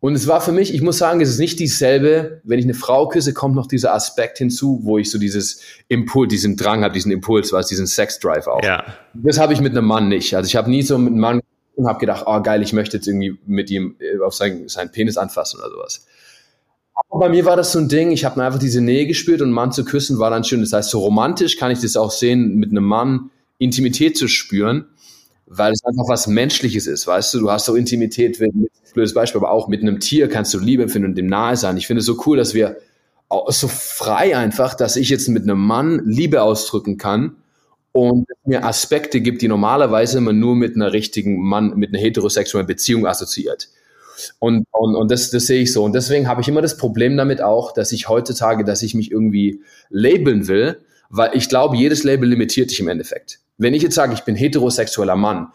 [0.03, 2.75] Und es war für mich, ich muss sagen, es ist nicht dieselbe, wenn ich eine
[2.75, 6.93] Frau küsse, kommt noch dieser Aspekt hinzu, wo ich so dieses Impuls, diesen Drang habe,
[6.93, 8.65] diesen Impuls, was diesen Sex-Drive auch.
[8.65, 8.85] Ja.
[9.15, 10.35] Das habe ich mit einem Mann nicht.
[10.35, 11.41] Also ich habe nie so mit einem Mann
[11.77, 14.91] und habe gedacht, oh geil, ich möchte jetzt irgendwie mit ihm äh, auf seinen, seinen
[14.91, 16.05] Penis anfassen oder sowas.
[17.09, 19.47] Aber bei mir war das so ein Ding, ich habe einfach diese Nähe gespürt und
[19.47, 20.63] einen Mann zu küssen war dann schön.
[20.63, 24.87] Das heißt, so romantisch kann ich das auch sehen, mit einem Mann Intimität zu spüren,
[25.55, 27.41] weil es einfach was Menschliches ist, weißt du?
[27.41, 28.53] Du hast so Intimität, mit,
[28.95, 31.77] blödes Beispiel, aber auch mit einem Tier kannst du Liebe empfinden und dem nahe sein.
[31.77, 32.77] Ich finde es so cool, dass wir
[33.49, 37.37] so frei einfach, dass ich jetzt mit einem Mann Liebe ausdrücken kann
[37.93, 42.67] und mir Aspekte gibt, die normalerweise man nur mit einer richtigen Mann, mit einer heterosexuellen
[42.67, 43.69] Beziehung assoziiert.
[44.39, 45.85] Und, und, und das, das sehe ich so.
[45.85, 49.11] Und deswegen habe ich immer das Problem damit auch, dass ich heutzutage, dass ich mich
[49.11, 50.79] irgendwie labeln will,
[51.11, 53.42] weil ich glaube, jedes Label limitiert dich im Endeffekt.
[53.59, 55.49] Wenn ich jetzt sage, ich bin heterosexueller Mann,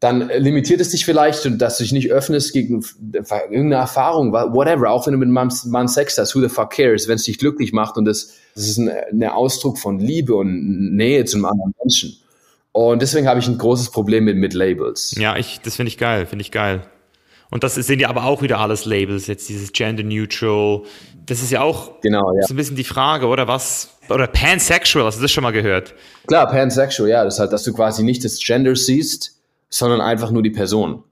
[0.00, 2.82] dann limitiert es dich vielleicht und dass du dich nicht öffnest gegen
[3.12, 7.06] irgendeine Erfahrung, whatever, auch wenn du mit einem Mann Sex hast, who the fuck cares,
[7.06, 10.96] wenn es dich glücklich macht und das, das ist ein, ein Ausdruck von Liebe und
[10.96, 12.16] Nähe zu einem anderen Menschen.
[12.72, 15.14] Und deswegen habe ich ein großes Problem mit, mit Labels.
[15.18, 16.82] Ja, ich, das finde ich geil, finde ich geil.
[17.50, 20.82] Und das sind ja aber auch wieder alles Labels, jetzt dieses Gender Neutral.
[21.26, 22.46] Das ist ja auch genau, ja.
[22.46, 23.98] so ein bisschen die Frage, oder was?
[24.10, 25.94] Oder Pansexual, hast du das schon mal gehört?
[26.26, 27.24] Klar, Pansexual, ja.
[27.24, 31.04] Das halt, dass du quasi nicht das Gender siehst, sondern einfach nur die Person.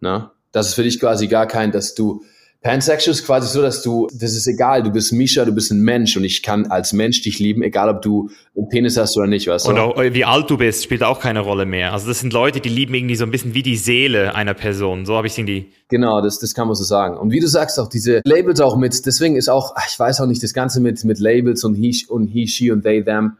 [0.00, 0.30] Ne?
[0.52, 2.24] Das ist für dich quasi gar kein, dass du
[2.60, 5.80] Pansexual ist quasi so, dass du, das ist egal, du bist Misha, du bist ein
[5.80, 9.28] Mensch und ich kann als Mensch dich lieben, egal ob du einen Penis hast oder
[9.28, 9.70] nicht, weißt du?
[9.70, 11.92] Und auch, wie alt du bist, spielt auch keine Rolle mehr.
[11.92, 15.06] Also das sind Leute, die lieben irgendwie so ein bisschen wie die Seele einer Person.
[15.06, 15.72] So habe ich es irgendwie.
[15.88, 17.16] Genau, das, das kann man so sagen.
[17.16, 20.26] Und wie du sagst, auch diese Labels auch mit, deswegen ist auch, ich weiß auch
[20.26, 23.36] nicht, das Ganze mit, mit Labels und he, und he, she und they, them.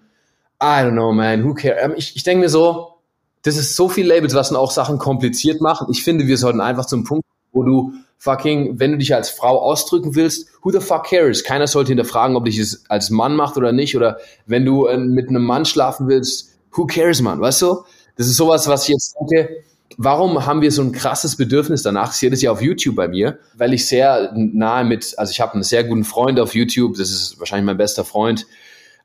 [0.62, 1.78] I don't know, man, who cares?
[1.82, 2.98] Ähm, ich, ich denke mir so,
[3.42, 5.88] das ist so viel Labels, was dann auch Sachen kompliziert machen.
[5.90, 9.60] Ich finde, wir sollten einfach zum Punkt, wo du fucking, wenn du dich als Frau
[9.60, 11.44] ausdrücken willst, who the fuck cares?
[11.44, 13.96] Keiner sollte hinterfragen, ob dich es als Mann macht oder nicht.
[13.96, 17.40] Oder wenn du äh, mit einem Mann schlafen willst, who cares, man?
[17.40, 17.84] Weißt du?
[18.16, 19.62] Das ist sowas, was ich jetzt denke,
[19.96, 22.10] warum haben wir so ein krasses Bedürfnis danach?
[22.12, 25.40] Ich sehe das ja auf YouTube bei mir, weil ich sehr nahe mit, also ich
[25.40, 28.46] habe einen sehr guten Freund auf YouTube, das ist wahrscheinlich mein bester Freund.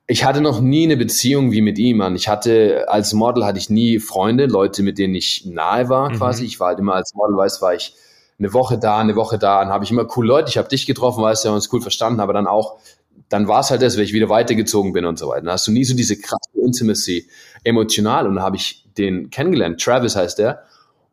[0.07, 2.15] Ich hatte noch nie eine Beziehung wie mit ihm, man.
[2.15, 6.15] Ich hatte, als Model hatte ich nie Freunde, Leute, mit denen ich nahe war, mhm.
[6.15, 6.45] quasi.
[6.45, 7.93] Ich war halt immer als Model, weißt, war ich
[8.43, 10.85] eine Woche da, eine Woche da, dann habe ich immer cool Leute, ich habe dich
[10.85, 12.77] getroffen, weißt du, ja, uns cool verstanden, aber dann auch,
[13.29, 15.41] dann war es halt das, wenn ich wieder weitergezogen bin und so weiter.
[15.41, 17.29] Dann hast du nie so diese krasse Intimacy
[17.63, 20.63] emotional und dann habe ich den kennengelernt, Travis heißt der,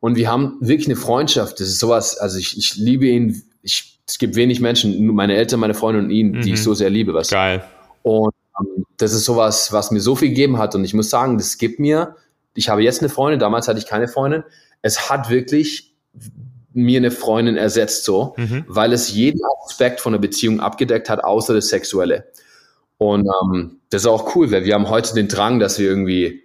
[0.01, 4.01] und wir haben wirklich eine Freundschaft, das ist sowas, also ich, ich liebe ihn, ich,
[4.07, 6.41] es gibt wenig Menschen, nur meine Eltern, meine Freunde und ihn, mhm.
[6.41, 6.65] die ich mhm.
[6.65, 7.31] so sehr liebe, was.
[7.31, 7.63] Geil.
[8.03, 11.39] Und um, das ist sowas, was mir so viel gegeben hat und ich muss sagen,
[11.39, 12.17] das gibt mir,
[12.55, 14.43] ich habe jetzt eine Freundin, damals hatte ich keine Freundin,
[14.83, 15.95] es hat wirklich
[16.73, 18.65] mir eine Freundin ersetzt, so, mhm.
[18.69, 22.27] weil es jeden Aspekt von der Beziehung abgedeckt hat, außer das Sexuelle.
[22.99, 26.43] Und ähm, das ist auch cool, weil wir haben heute den Drang, dass wir irgendwie,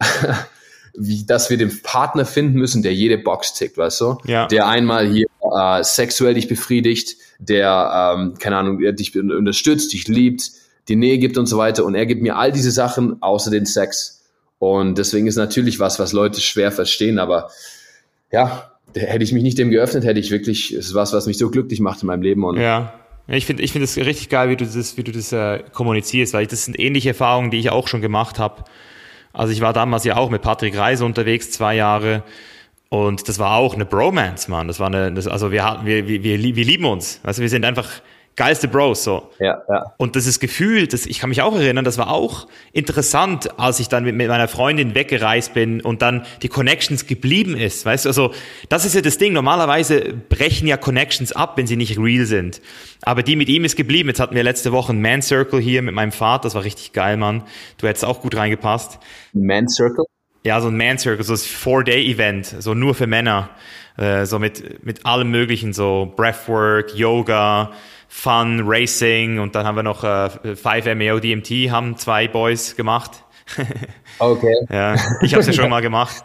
[0.94, 4.18] wie, dass wir den Partner finden müssen, der jede Box tickt, weißt du?
[4.24, 4.46] Ja.
[4.46, 10.50] Der einmal hier äh, sexuell dich befriedigt, der, ähm, keine Ahnung, dich unterstützt, dich liebt,
[10.88, 11.84] die Nähe gibt und so weiter.
[11.84, 14.24] Und er gibt mir all diese Sachen außer den Sex.
[14.58, 17.50] Und deswegen ist natürlich was, was Leute schwer verstehen, aber
[18.32, 21.38] ja, hätte ich mich nicht dem geöffnet, hätte ich wirklich, es ist was, was mich
[21.38, 22.44] so glücklich macht in meinem Leben.
[22.44, 22.94] Und ja.
[23.30, 26.32] Ich finde ich finde es richtig geil, wie du das, wie du das äh, kommunizierst,
[26.32, 28.64] weil das sind ähnliche Erfahrungen, die ich auch schon gemacht habe.
[29.34, 32.22] Also ich war damals ja auch mit Patrick Reise unterwegs, zwei Jahre.
[32.88, 34.66] Und das war auch eine Bromance, Mann.
[34.66, 37.20] Das war eine, das, also wir, wir, wir, wir lieben uns.
[37.22, 38.00] Also wir sind einfach
[38.38, 39.28] geilste Bros so.
[39.40, 39.92] Ja, ja.
[39.98, 43.80] Und das ist Gefühl, das, ich kann mich auch erinnern, das war auch interessant, als
[43.80, 47.84] ich dann mit, mit meiner Freundin weggereist bin und dann die Connections geblieben ist.
[47.84, 48.32] Weißt du, also
[48.68, 49.32] das ist ja das Ding.
[49.32, 52.62] Normalerweise brechen ja Connections ab, wenn sie nicht real sind.
[53.02, 54.08] Aber die mit ihm ist geblieben.
[54.08, 56.44] Jetzt hatten wir letzte Woche einen Man Circle hier mit meinem Vater.
[56.44, 57.42] Das war richtig geil, Mann.
[57.78, 59.00] Du hättest auch gut reingepasst.
[59.32, 60.04] Man Circle?
[60.44, 63.50] Ja, so ein Man Circle, so ein Four-Day-Event, so nur für Männer.
[63.98, 67.72] Äh, so mit, mit allem möglichen, so Breathwork, Yoga,
[68.08, 73.22] Fun, Racing und dann haben wir noch äh, 5MEO DMT, haben zwei Boys gemacht.
[74.18, 74.54] okay.
[74.70, 76.22] ja, ich habe es ja schon mal gemacht.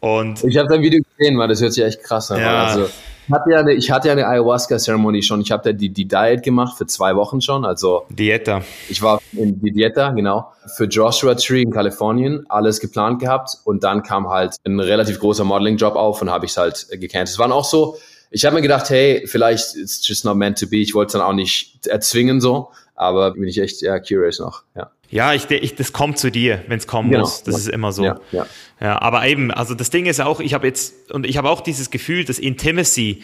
[0.00, 2.38] Und ich habe dein Video gesehen, weil das hört sich echt krass an.
[2.38, 2.64] Ja.
[2.64, 2.88] Also,
[3.26, 5.40] ich hatte ja eine, ich hatte ja eine Ayahuasca-Zeremonie schon.
[5.40, 7.64] Ich habe da die, die Diet gemacht für zwei Wochen schon.
[7.64, 8.62] Also Dieta.
[8.90, 10.52] Ich war in die Dieta, genau.
[10.76, 13.56] Für Joshua Tree in Kalifornien alles geplant gehabt.
[13.64, 17.28] Und dann kam halt ein relativ großer Modeling-Job auf und habe ich es halt gecancelt.
[17.30, 17.96] Es waren auch so,
[18.34, 20.78] ich habe mir gedacht, hey, vielleicht it's just not meant to be.
[20.78, 24.64] Ich wollte es dann auch nicht erzwingen so, aber bin ich echt ja, curious noch.
[24.74, 24.90] Ja.
[25.10, 27.22] Ja, ich, ich, das kommt zu dir, wenn es kommen genau.
[27.22, 27.44] muss.
[27.44, 28.04] Das ist immer so.
[28.04, 28.46] Ja, ja.
[28.80, 31.60] ja, aber eben, also das Ding ist auch, ich habe jetzt, und ich habe auch
[31.60, 33.22] dieses Gefühl, dass Intimacy,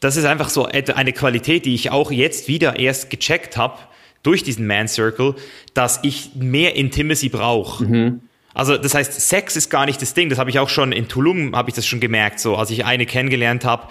[0.00, 3.78] das ist einfach so eine Qualität, die ich auch jetzt wieder erst gecheckt habe
[4.22, 5.34] durch diesen Man Circle,
[5.72, 7.84] dass ich mehr Intimacy brauche.
[7.84, 8.20] Mhm.
[8.54, 10.30] Also das heißt, Sex ist gar nicht das Ding.
[10.30, 12.84] Das habe ich auch schon in Tulum, habe ich das schon gemerkt, so als ich
[12.84, 13.88] eine kennengelernt habe.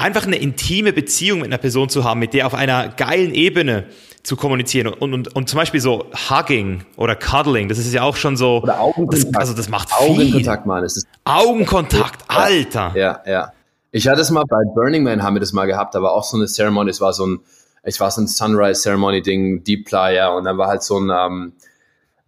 [0.00, 3.84] Einfach eine intime Beziehung mit einer Person zu haben, mit der auf einer geilen Ebene
[4.22, 8.16] zu kommunizieren und, und, und zum Beispiel so Hugging oder Cuddling, das ist ja auch
[8.16, 8.62] schon so.
[8.62, 9.34] Oder Augenkontakt.
[9.34, 10.10] Das, also das macht viel.
[10.10, 10.82] Augenkontakt, Mann.
[10.82, 12.92] Das ist Augenkontakt, Alter.
[12.94, 13.52] Ja, ja.
[13.92, 16.24] Ich hatte es mal bei Burning Man, haben wir das mal gehabt, da war auch
[16.24, 17.40] so eine Ceremony, es war so ein,
[17.82, 21.10] es war so ein Sunrise Ceremony Ding, Deep Playa und dann war halt so ein,
[21.10, 21.52] ähm,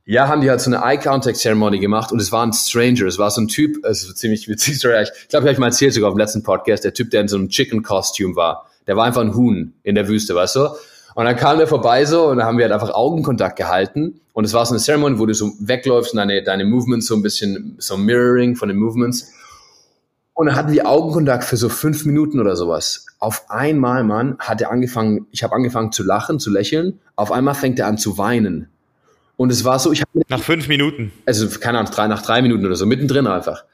[0.05, 3.07] ja, haben die halt so eine Eye Contact Ceremony gemacht und es war ein Stranger,
[3.07, 5.67] es war so ein Typ, es ist ziemlich witzig, sorry, ich glaube, ich habe mal
[5.69, 8.67] erzählt sogar auf dem letzten Podcast, der Typ, der in so einem Chicken Costume war,
[8.87, 10.69] der war einfach ein Huhn in der Wüste, weißt du?
[11.15, 14.21] Und dann kam der vorbei so und dann haben wir halt einfach Augenkontakt gehalten.
[14.33, 17.15] Und es war so eine Ceremony, wo du so wegläufst und deine, deine Movements so
[17.15, 19.31] ein bisschen, so Mirroring von den Movements.
[20.33, 23.07] Und dann hatten wir Augenkontakt für so fünf Minuten oder sowas.
[23.19, 26.99] Auf einmal, Mann, hat er angefangen, ich habe angefangen zu lachen, zu lächeln.
[27.15, 28.69] Auf einmal fängt er an zu weinen.
[29.37, 31.13] Und es war so, ich habe Nach fünf Minuten.
[31.27, 33.65] also keine Ahnung, drei, nach drei Minuten oder so, mittendrin einfach.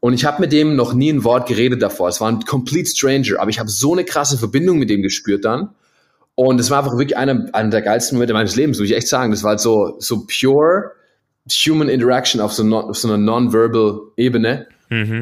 [0.00, 2.08] Und ich habe mit dem noch nie ein Wort geredet davor.
[2.08, 5.44] Es war ein complete stranger, aber ich habe so eine krasse Verbindung mit dem gespürt
[5.44, 5.70] dann.
[6.34, 9.08] Und es war einfach wirklich einer, einer der geilsten Momente meines Lebens, muss ich echt
[9.08, 9.30] sagen.
[9.30, 10.90] Das war halt so, so pure
[11.48, 14.66] human interaction auf so, non, auf so einer non-verbal Ebene.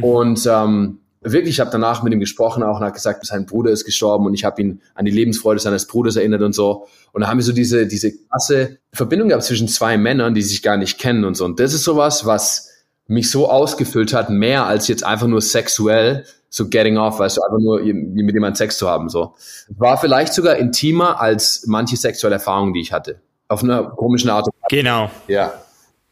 [0.02, 3.70] Und ähm, wirklich, ich habe danach mit ihm gesprochen auch und hat gesagt, sein Bruder
[3.70, 6.86] ist gestorben und ich habe ihn an die Lebensfreude seines Bruders erinnert und so.
[7.12, 10.62] Und da haben wir so diese, diese krasse Verbindung gehabt zwischen zwei Männern, die sich
[10.62, 11.44] gar nicht kennen und so.
[11.44, 12.70] Und das ist sowas, was
[13.06, 17.42] mich so ausgefüllt hat, mehr als jetzt einfach nur sexuell, so getting off, weißt du,
[17.42, 19.34] einfach nur mit jemandem Sex zu haben, so.
[19.68, 23.20] War vielleicht sogar intimer als manche sexuelle Erfahrungen, die ich hatte.
[23.48, 24.68] Auf einer komischen Art und Weise.
[24.82, 25.52] Genau, Ja.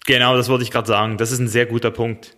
[0.07, 1.16] genau, das wollte ich gerade sagen.
[1.18, 2.37] Das ist ein sehr guter Punkt.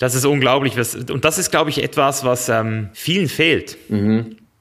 [0.00, 0.78] Das ist unglaublich.
[0.78, 3.76] Was, und das ist, glaube ich, etwas, was ähm, vielen fehlt.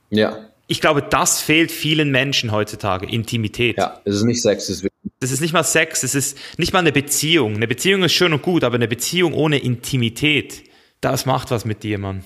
[0.09, 0.37] Ja.
[0.67, 3.77] Ich glaube, das fehlt vielen Menschen heutzutage, Intimität.
[3.77, 4.01] Ja.
[4.03, 6.79] Es ist nicht Sex, es ist Das ist nicht mal Sex, es ist nicht mal
[6.79, 7.55] eine Beziehung.
[7.55, 10.61] Eine Beziehung ist schön und gut, aber eine Beziehung ohne Intimität,
[10.99, 12.25] das macht was mit dir, Mann.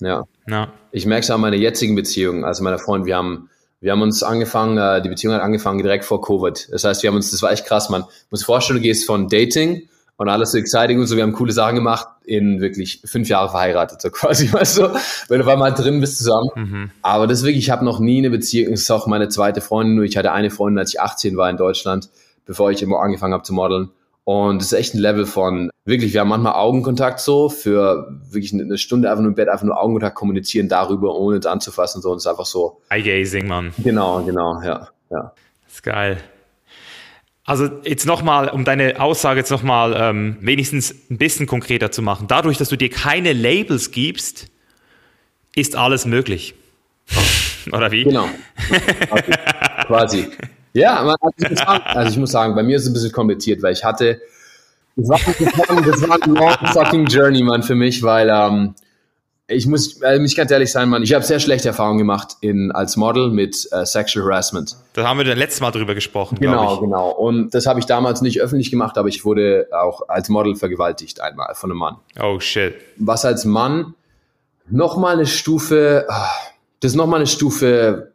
[0.00, 0.24] Ja.
[0.46, 0.72] Ja.
[0.90, 4.22] Ich merke es an meiner jetzigen Beziehung, also meiner Freundin, wir haben, wir haben uns
[4.22, 6.68] angefangen, äh, die Beziehung hat angefangen direkt vor Covid.
[6.72, 9.04] Das heißt, wir haben uns, das war echt krass, man muss sich vorstellen, du gehst
[9.06, 9.86] von Dating
[10.18, 13.50] und alles so exciting und so, wir haben coole Sachen gemacht, in wirklich fünf Jahre
[13.50, 14.92] verheiratet, so quasi, weißt du,
[15.28, 16.92] wenn du auf einmal drin bist zusammen.
[17.02, 19.60] Aber das ist wirklich, ich habe noch nie eine Beziehung, das ist auch meine zweite
[19.60, 22.10] Freundin, nur ich hatte eine Freundin, als ich 18 war in Deutschland,
[22.44, 23.90] bevor ich immer angefangen habe zu modeln.
[24.24, 28.52] Und das ist echt ein Level von, wirklich, wir haben manchmal Augenkontakt so, für wirklich
[28.52, 32.10] eine Stunde einfach nur im Bett, einfach nur Augenkontakt kommunizieren darüber, ohne es anzufassen, so,
[32.10, 33.72] und es ist einfach so, Eye-Gazing, Mann.
[33.78, 35.32] genau, genau, ja, ja.
[35.64, 36.18] Das ist geil.
[37.48, 42.26] Also jetzt nochmal, um deine Aussage jetzt nochmal ähm, wenigstens ein bisschen konkreter zu machen.
[42.28, 44.48] Dadurch, dass du dir keine Labels gibst,
[45.56, 46.54] ist alles möglich.
[47.72, 48.04] Oder wie?
[48.04, 48.28] Genau.
[49.08, 49.32] Quasi.
[49.86, 50.28] Quasi.
[50.74, 53.12] Ja, aber also ich, sagen, also ich muss sagen, bei mir ist es ein bisschen
[53.12, 54.20] kompliziert, weil ich hatte,
[54.96, 58.74] das war, das war, das war ein long fucking journey, Mann, für mich, weil ähm,
[59.50, 62.70] ich muss äh, mich ganz ehrlich sein, Mann, ich habe sehr schlechte Erfahrungen gemacht in,
[62.70, 64.76] als Model mit äh, Sexual Harassment.
[64.92, 67.10] Da haben wir das letzte Mal drüber gesprochen, Genau, genau.
[67.10, 71.22] Und das habe ich damals nicht öffentlich gemacht, aber ich wurde auch als Model vergewaltigt
[71.22, 71.96] einmal von einem Mann.
[72.20, 72.74] Oh shit.
[72.98, 73.94] was als Mann
[74.68, 76.28] nochmal eine Stufe, ah,
[76.80, 78.12] das ist nochmal eine Stufe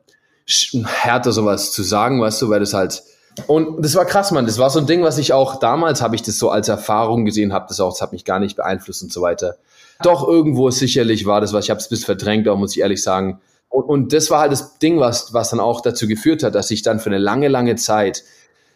[0.85, 3.01] härter sowas zu sagen, weißt du, weil das halt,
[3.47, 6.15] und das war krass, Mann, das war so ein Ding, was ich auch damals, habe
[6.15, 9.03] ich das so als Erfahrung gesehen, habe das auch, das hat mich gar nicht beeinflusst
[9.03, 9.57] und so weiter.
[10.01, 13.01] Doch irgendwo sicherlich war das was, ich habe es bis verdrängt, auch muss ich ehrlich
[13.01, 13.39] sagen.
[13.69, 16.69] Und, und das war halt das Ding, was, was dann auch dazu geführt hat, dass
[16.71, 18.23] ich dann für eine lange, lange Zeit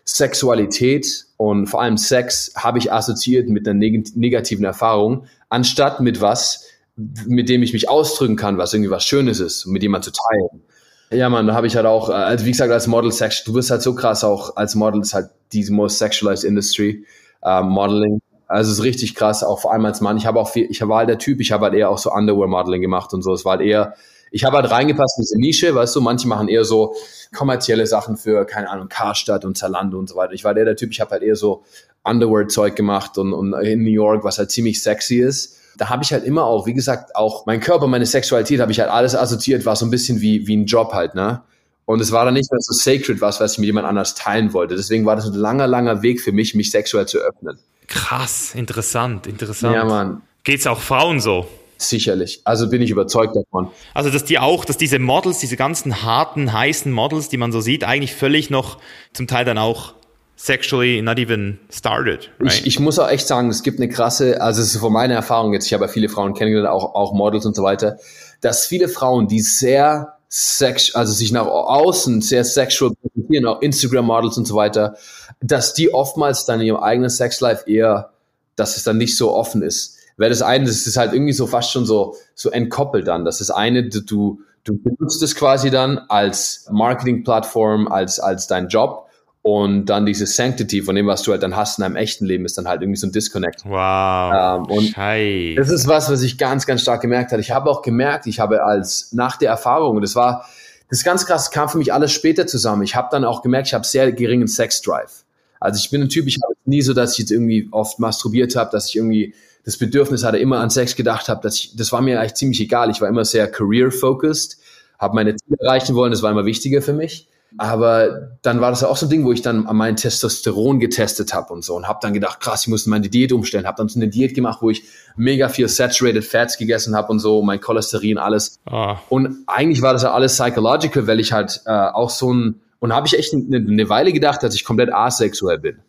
[0.05, 6.21] Sexualität und vor allem Sex habe ich assoziiert mit einer neg negativen Erfahrung, anstatt mit
[6.21, 6.65] was,
[6.95, 10.63] mit dem ich mich ausdrücken kann, was irgendwie was Schönes ist, mit jemand zu teilen.
[11.09, 13.53] Ja, man, da habe ich halt auch, äh, also wie gesagt, als Model Sex, du
[13.53, 17.05] bist halt so krass auch als Model, ist halt die most sexualized industry,
[17.43, 18.21] äh, Modeling.
[18.47, 20.17] Also es ist richtig krass, auch vor allem als Mann.
[20.17, 22.11] Ich habe auch viel, ich war halt der Typ, ich habe halt eher auch so
[22.11, 23.33] Underwear-Modeling gemacht und so.
[23.33, 23.93] Es war halt eher,
[24.31, 26.93] ich habe halt reingepasst in diese Nische, weißt du, manche machen eher so
[27.33, 30.33] kommerzielle Sachen für, keine Ahnung, Karstadt und Zalando und so weiter.
[30.33, 31.63] Ich war halt eher der Typ, ich habe halt eher so
[32.03, 35.56] Underwear-Zeug gemacht und, und in New York, was halt ziemlich sexy ist.
[35.77, 38.79] Da habe ich halt immer auch, wie gesagt, auch mein Körper, meine Sexualität, habe ich
[38.79, 41.41] halt alles assoziiert, war so ein bisschen wie, wie ein Job halt, ne?
[41.85, 44.51] Und es war dann nicht mehr so sacred was, was ich mit jemand anders teilen
[44.51, 44.75] wollte.
[44.75, 47.57] Deswegen war das ein langer, langer Weg für mich, mich sexuell zu öffnen.
[47.87, 49.73] Krass, interessant, interessant.
[49.73, 50.21] Ja, Mann.
[50.43, 51.47] Geht's auch Frauen so?
[51.77, 52.41] Sicherlich.
[52.43, 53.69] Also bin ich überzeugt davon.
[53.93, 57.61] Also, dass die auch, dass diese Models, diese ganzen harten, heißen Models, die man so
[57.61, 58.79] sieht, eigentlich völlig noch
[59.13, 59.93] zum Teil dann auch
[60.37, 62.29] sexually not even started.
[62.39, 62.53] Right?
[62.53, 65.15] Ich, ich muss auch echt sagen, es gibt eine krasse, also es ist von meiner
[65.15, 67.97] Erfahrung jetzt, ich habe ja viele Frauen kennengelernt, auch, auch Models und so weiter,
[68.39, 74.37] dass viele Frauen, die sehr sex, also sich nach außen sehr sexual präsentieren, auch Instagram-Models
[74.37, 74.95] und so weiter,
[75.41, 78.11] dass die oftmals dann in ihrem eigenen Sexlife eher
[78.57, 79.97] dass es dann nicht so offen ist.
[80.17, 83.23] Weil das eine, das ist halt irgendwie so fast schon so, so entkoppelt dann.
[83.23, 89.06] Das ist eine, du, du benutzt es quasi dann als Marketingplattform, als, als dein Job.
[89.47, 92.43] Und dann dieses Sanctity von dem, was du halt dann hast in deinem echten Leben,
[92.43, 93.63] ist dann halt irgendwie so ein Disconnect.
[93.63, 94.59] Wow.
[94.59, 95.55] Ähm, und Scheiße.
[95.55, 97.39] das ist was, was ich ganz, ganz stark gemerkt habe.
[97.39, 100.45] Ich habe auch gemerkt, ich habe als nach der Erfahrung, und das war,
[100.89, 102.81] das ist ganz krass, kam für mich alles später zusammen.
[102.81, 105.23] Ich habe dann auch gemerkt, ich habe sehr geringen Sex-Drive.
[105.61, 108.57] Also ich bin ein Typ, ich habe nie so, dass ich jetzt irgendwie oft masturbiert
[108.57, 109.33] habe, dass ich irgendwie
[109.63, 111.39] das Bedürfnis hatte, immer an Sex gedacht habe.
[111.41, 112.89] Dass ich, das war mir eigentlich ziemlich egal.
[112.89, 114.57] Ich war immer sehr career-focused,
[114.99, 117.29] habe meine Ziele erreichen wollen, das war immer wichtiger für mich.
[117.57, 121.33] Aber dann war das auch so ein Ding, wo ich dann an meinem Testosteron getestet
[121.33, 123.65] habe und so und habe dann gedacht, krass, ich muss meine Diät umstellen.
[123.65, 124.83] Habe dann so eine Diät gemacht, wo ich
[125.15, 128.59] mega viel saturated Fats gegessen habe und so, mein Cholesterin, alles.
[128.65, 128.97] Ah.
[129.09, 132.93] Und eigentlich war das ja alles psychological, weil ich halt äh, auch so ein und
[132.93, 135.79] habe ich echt eine, eine Weile gedacht, dass ich komplett asexuell bin.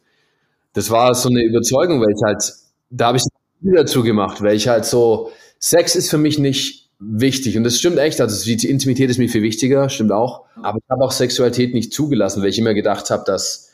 [0.73, 2.53] Das war so eine Überzeugung, weil ich halt
[2.90, 6.88] da habe ich ein dazu gemacht, weil ich halt so Sex ist für mich nicht
[6.98, 7.56] wichtig.
[7.56, 10.90] Und das stimmt echt, also die Intimität ist mir viel wichtiger, stimmt auch, aber ich
[10.90, 13.70] habe auch Sexualität nicht zugelassen, weil ich immer gedacht habe, dass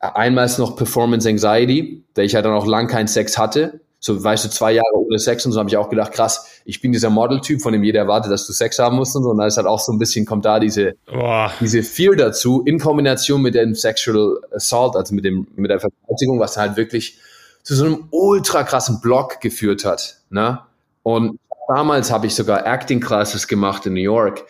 [0.00, 4.22] einmal ist noch Performance Anxiety, weil ich halt dann auch lang keinen Sex hatte, so
[4.22, 6.92] weißt du, zwei Jahre ohne Sex und so habe ich auch gedacht, krass, ich bin
[6.92, 9.46] dieser Model-Typ, von dem jeder erwartet, dass du Sex haben musst und so, und da
[9.46, 11.52] ist halt auch so ein bisschen, kommt da diese, Boah.
[11.60, 16.38] diese Fear dazu, in Kombination mit dem Sexual Assault, also mit dem, mit der Vergewaltigung,
[16.38, 17.18] was halt wirklich
[17.62, 20.58] zu so einem ultra krassen Block geführt hat, ne?
[21.02, 24.44] Und damals habe ich sogar Acting Classes gemacht in New York.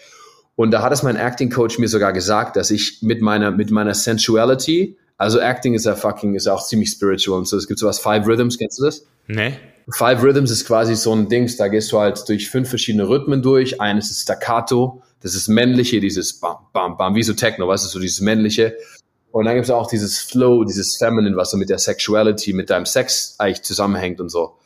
[0.56, 3.70] Und da hat es mein Acting Coach mir sogar gesagt, dass ich mit meiner, mit
[3.70, 7.56] meiner Sensuality, also Acting ist ja fucking, ist auch ziemlich spiritual und so.
[7.56, 9.06] Es gibt sowas, Five Rhythms, kennst du das?
[9.26, 9.56] Ne?
[9.90, 13.42] Five Rhythms ist quasi so ein Dings, da gehst du halt durch fünf verschiedene Rhythmen
[13.42, 13.80] durch.
[13.80, 17.88] Eines ist Staccato, das ist männliche, dieses Bam, Bam, Bam, wie so Techno, weißt du,
[17.88, 18.76] so dieses männliche.
[19.30, 22.70] Und dann gibt es auch dieses Flow, dieses Feminine, was so mit der Sexuality, mit
[22.70, 24.56] deinem Sex eigentlich zusammenhängt und so.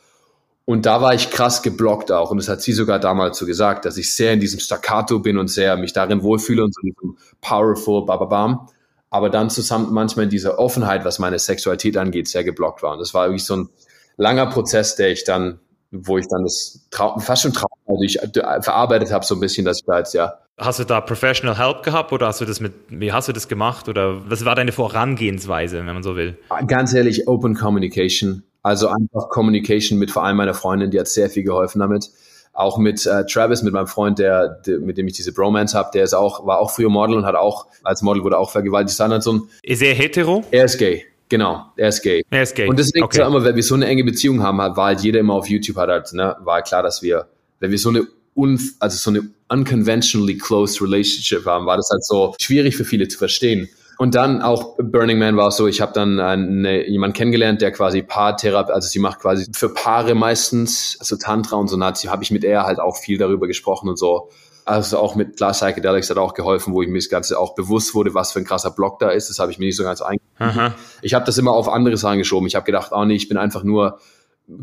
[0.69, 2.29] Und da war ich krass geblockt auch.
[2.29, 5.39] Und das hat sie sogar damals so gesagt, dass ich sehr in diesem Staccato bin
[5.39, 8.69] und sehr mich darin wohlfühle und so diesem powerful, bababam.
[9.09, 12.93] Aber dann zusammen manchmal in dieser Offenheit, was meine Sexualität angeht, sehr geblockt war.
[12.93, 13.69] Und das war wirklich so ein
[14.17, 18.21] langer Prozess, der ich dann, wo ich dann das Trau fast schon Traum, also ich
[18.21, 21.57] äh, verarbeitet habe so ein bisschen, dass ich da jetzt ja Hast du da Professional
[21.57, 24.53] Help gehabt oder hast du das mit, wie hast du das gemacht oder was war
[24.53, 26.37] deine Vorangehensweise, wenn man so will?
[26.67, 28.43] Ganz ehrlich, Open Communication.
[28.61, 32.09] Also einfach Communication mit vor allem meiner Freundin, die hat sehr viel geholfen damit.
[32.51, 35.91] Auch mit äh, Travis, mit meinem Freund, der, der, mit dem ich diese Bromance habe,
[35.93, 38.91] der ist auch, war auch früher Model und hat auch, als Model wurde auch vergewaltigt.
[38.91, 40.43] Ist halt so ein, Ist er hetero?
[40.51, 42.23] er ist gay, genau, er ist gay.
[42.29, 42.67] Er ist gay.
[42.67, 43.25] Und deswegen okay.
[43.25, 45.89] immer, wenn wir so eine enge Beziehung haben, war halt jeder immer auf YouTube, hat
[45.89, 47.27] halt, ne, war klar, dass wir,
[47.59, 52.03] wenn wir so eine un, also so eine unconventionally close relationship haben, war das halt
[52.03, 53.69] so schwierig für viele zu verstehen.
[53.99, 57.73] Und dann auch Burning Man war es so, ich habe dann eine, jemanden kennengelernt, der
[57.73, 62.31] quasi Paartherapie, also sie macht quasi für Paare meistens, also Tantra und so, habe ich
[62.31, 64.29] mit er halt auch viel darüber gesprochen und so.
[64.63, 67.93] Also auch mit klar Psychedelics hat auch geholfen, wo ich mir das Ganze auch bewusst
[67.93, 69.29] wurde, was für ein krasser Block da ist.
[69.29, 70.75] Das habe ich mir nicht so ganz eingegangen.
[71.01, 72.47] Ich habe das immer auf andere Sachen geschoben.
[72.47, 73.99] Ich habe gedacht, oh nee, ich bin einfach nur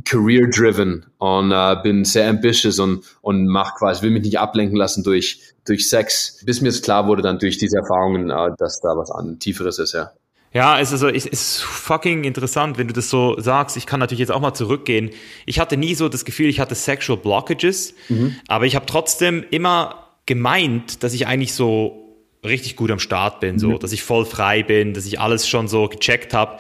[0.05, 5.05] career-driven und äh, bin sehr ambitious und, und mach quasi, will mich nicht ablenken lassen
[5.05, 8.97] durch, durch Sex, bis mir es klar wurde dann durch diese Erfahrungen, äh, dass da
[8.97, 10.11] was an Tieferes ist, ja.
[10.53, 13.77] Ja, es ist, also, es ist fucking interessant, wenn du das so sagst.
[13.77, 15.11] Ich kann natürlich jetzt auch mal zurückgehen.
[15.45, 17.95] Ich hatte nie so das Gefühl, ich hatte Sexual Blockages,
[18.49, 22.07] aber ich habe trotzdem immer gemeint, dass ich eigentlich so
[22.43, 25.69] richtig gut am Start bin, so, dass ich voll frei bin, dass ich alles schon
[25.69, 26.59] so gecheckt habe.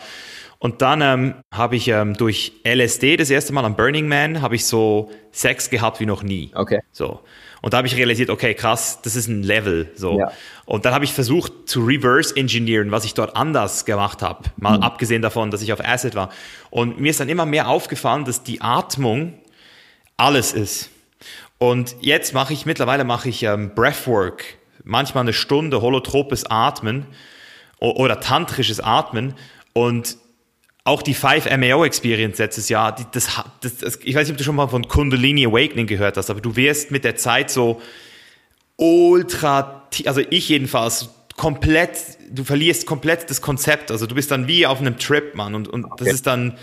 [0.67, 4.57] Und dann ähm, habe ich ähm, durch LSD das erste Mal am Burning Man habe
[4.57, 6.51] ich so Sex gehabt wie noch nie.
[6.57, 6.81] Okay.
[6.91, 7.21] So.
[7.63, 9.93] Und da habe ich realisiert, okay, krass, das ist ein Level.
[9.95, 10.19] So.
[10.19, 10.33] Ja.
[10.65, 14.43] Und dann habe ich versucht zu reverse engineeren, was ich dort anders gemacht habe.
[14.57, 16.31] Mal abgesehen davon, dass ich auf Acid war.
[16.71, 19.35] Und mir ist dann immer mehr aufgefallen, dass die Atmung
[20.17, 20.91] alles ist.
[21.59, 24.43] Und jetzt mache ich, mittlerweile mache ich ähm, Breathwork.
[24.83, 27.07] Manchmal eine Stunde holotropes Atmen
[27.79, 29.35] oder tantrisches Atmen.
[29.73, 30.17] Und
[30.87, 34.39] auch die 5MAO Experience letztes Jahr, die, das, hat- das, das, ich weiß nicht, ob
[34.39, 37.81] du schon mal von Kundalini Awakening gehört hast, aber du wirst mit der Zeit so
[38.77, 41.99] ultra, also ich jedenfalls, komplett,
[42.31, 43.91] du verlierst komplett das Konzept.
[43.91, 45.55] Also du bist dann wie auf einem Trip, Mann.
[45.55, 46.11] Und, und das Okay.
[46.11, 46.57] ist dann,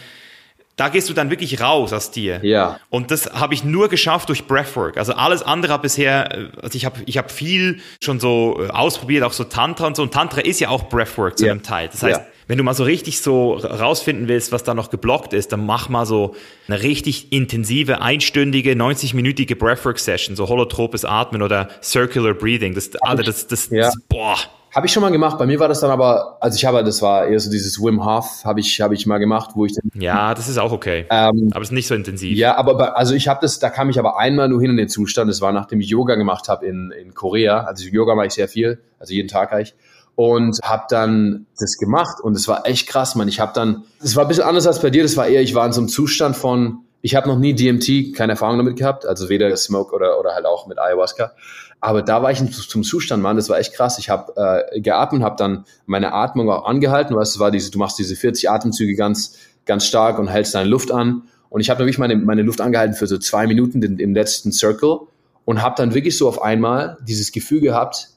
[0.76, 2.40] da gehst du dann wirklich raus aus dir.
[2.44, 2.80] Ja.
[2.90, 4.98] Und das habe ich nur geschafft durch Breathwork.
[4.98, 9.24] Also alles andere bisher, äh, also ich habe ich hab viel schon so äh, ausprobiert,
[9.24, 10.02] auch so Tantra und so.
[10.02, 11.52] Und Tantra ist ja auch Breathwork zu Ja.
[11.52, 11.90] einem Teil.
[11.92, 12.26] Das heißt, Ja.
[12.54, 15.90] Wenn du mal so richtig so rausfinden willst, was da noch geblockt ist, dann mach
[15.90, 16.36] mal so
[16.68, 22.76] eine richtig intensive, einstündige, 90-minütige Breathwork-Session, so holotropes Atmen oder Circular Breathing.
[22.76, 23.86] Das, Alter, das, das, Ja.
[23.86, 24.36] das boah.
[24.76, 25.40] Habe ich schon mal gemacht.
[25.40, 28.06] Bei mir war das dann aber, also ich habe, das war eher so dieses Wim
[28.06, 29.90] Hof, habe ich, habe ich mal gemacht, wo ich dann.
[30.00, 31.08] Ja, das ist auch okay.
[31.10, 32.38] Ähm, aber es ist nicht so intensiv.
[32.38, 34.78] Ja, aber bei, also ich habe das, da kam ich aber einmal nur hin in
[34.78, 35.28] den Zustand.
[35.28, 37.62] Das war nachdem ich Yoga gemacht habe in, in Korea.
[37.62, 39.74] Also Yoga mache ich sehr viel, also jeden Tag eigentlich
[40.16, 43.28] und habe dann das gemacht und es war echt krass, man.
[43.28, 45.04] Ich habe dann, es war ein bisschen anders als bei dir.
[45.04, 48.16] Das war eher, ich war in so einem Zustand von, ich habe noch nie DMT,
[48.16, 51.34] keine Erfahrung damit gehabt, also weder Smoke oder oder halt auch mit Ayahuasca.
[51.82, 54.00] Aber da war ich zum Zustand, Mann, das war echt krass.
[54.00, 57.14] Ich habe äh, geatmet, habe dann meine Atmung auch angehalten.
[57.14, 59.36] Weißt, du, war diese, du machst diese 40 Atemzüge ganz,
[59.66, 61.24] ganz stark und hältst deine Luft an.
[61.50, 64.54] Und ich habe wirklich meine, meine Luft angehalten für so zwei Minuten den, im letzten
[64.54, 65.00] Circle
[65.44, 68.13] und habe dann wirklich so auf einmal dieses Gefühl gehabt,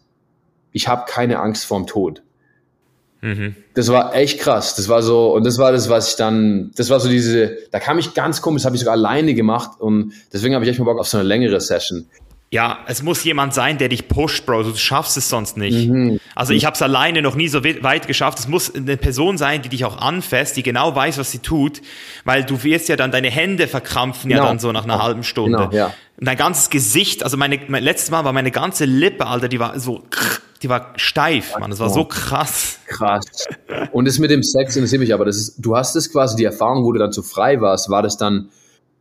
[0.76, 2.22] ich habe keine Angst vorm Tod.
[3.22, 3.56] Mhm.
[3.72, 4.76] Das war echt krass.
[4.76, 7.80] Das war so, und das war das, was ich dann, das war so diese, da
[7.80, 10.78] kam ich ganz komisch, das habe ich sogar alleine gemacht und deswegen habe ich echt
[10.78, 12.06] mal Bock auf so eine längere Session.
[12.52, 14.64] Ja, es muss jemand sein, der dich pusht, Bro.
[14.64, 15.88] Du schaffst es sonst nicht.
[15.88, 16.20] Mhm.
[16.34, 18.38] Also ich habe es alleine noch nie so weit geschafft.
[18.38, 21.80] Es muss eine Person sein, die dich auch anfasst, die genau weiß, was sie tut,
[22.24, 24.42] weil du wirst ja dann deine Hände verkrampfen genau.
[24.42, 25.68] ja dann so nach einer halben Stunde.
[25.70, 25.94] Genau, ja.
[26.18, 29.58] Und dein ganzes Gesicht, also meine, mein letztes Mal war meine ganze Lippe, Alter, die
[29.58, 30.04] war so,
[30.66, 31.70] die war steif, Mann.
[31.70, 32.80] Das war so krass.
[32.86, 33.46] Krass.
[33.92, 35.24] Und das mit dem Sex interessiert mich aber.
[35.24, 37.88] Das ist, du hast es quasi die Erfahrung, wo du dann zu frei warst.
[37.88, 38.48] War das dann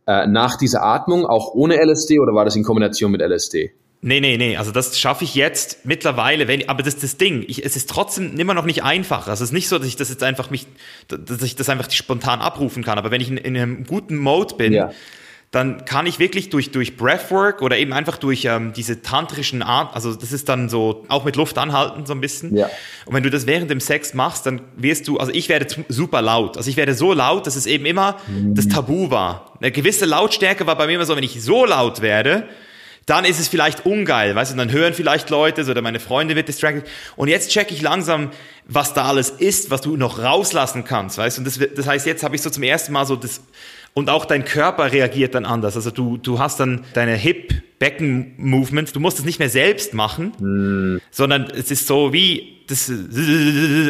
[0.06, 3.72] äh, nach dieser Atmung auch ohne LSD oder war das in Kombination mit LSD?
[4.02, 7.44] Nee, nee, nee, also das schaffe ich jetzt mittlerweile, wenn, aber das ist das Ding,
[7.48, 9.26] ich, es ist trotzdem immer noch nicht einfach.
[9.26, 10.66] Also es ist nicht so, dass ich das jetzt einfach mich,
[11.08, 14.54] dass ich das einfach spontan abrufen kann, aber wenn ich in, in einem guten Mode
[14.56, 14.92] bin, ja
[15.56, 19.94] dann kann ich wirklich durch, durch Breathwork oder eben einfach durch ähm, diese tantrischen Art,
[19.94, 22.54] also das ist dann so auch mit Luft anhalten so ein bisschen.
[22.54, 22.68] Ja.
[23.06, 26.20] Und wenn du das während dem Sex machst, dann wirst du, also ich werde super
[26.20, 26.58] laut.
[26.58, 28.54] Also ich werde so laut, dass es eben immer mhm.
[28.54, 29.56] das Tabu war.
[29.58, 32.46] Eine gewisse Lautstärke war bei mir immer so, wenn ich so laut werde,
[33.06, 36.48] dann ist es vielleicht ungeil, weißt du, dann hören vielleicht Leute oder meine Freunde wird
[36.48, 36.84] distracted.
[37.14, 38.30] Und jetzt checke ich langsam,
[38.66, 41.40] was da alles ist, was du noch rauslassen kannst, weißt du.
[41.40, 43.40] Und das, das heißt, jetzt habe ich so zum ersten Mal so das
[43.96, 45.74] und auch dein Körper reagiert dann anders.
[45.74, 48.92] Also du, du hast dann deine Hip-Becken-Movements.
[48.92, 51.00] Du musst es nicht mehr selbst machen, mm.
[51.10, 52.92] sondern es ist so wie das,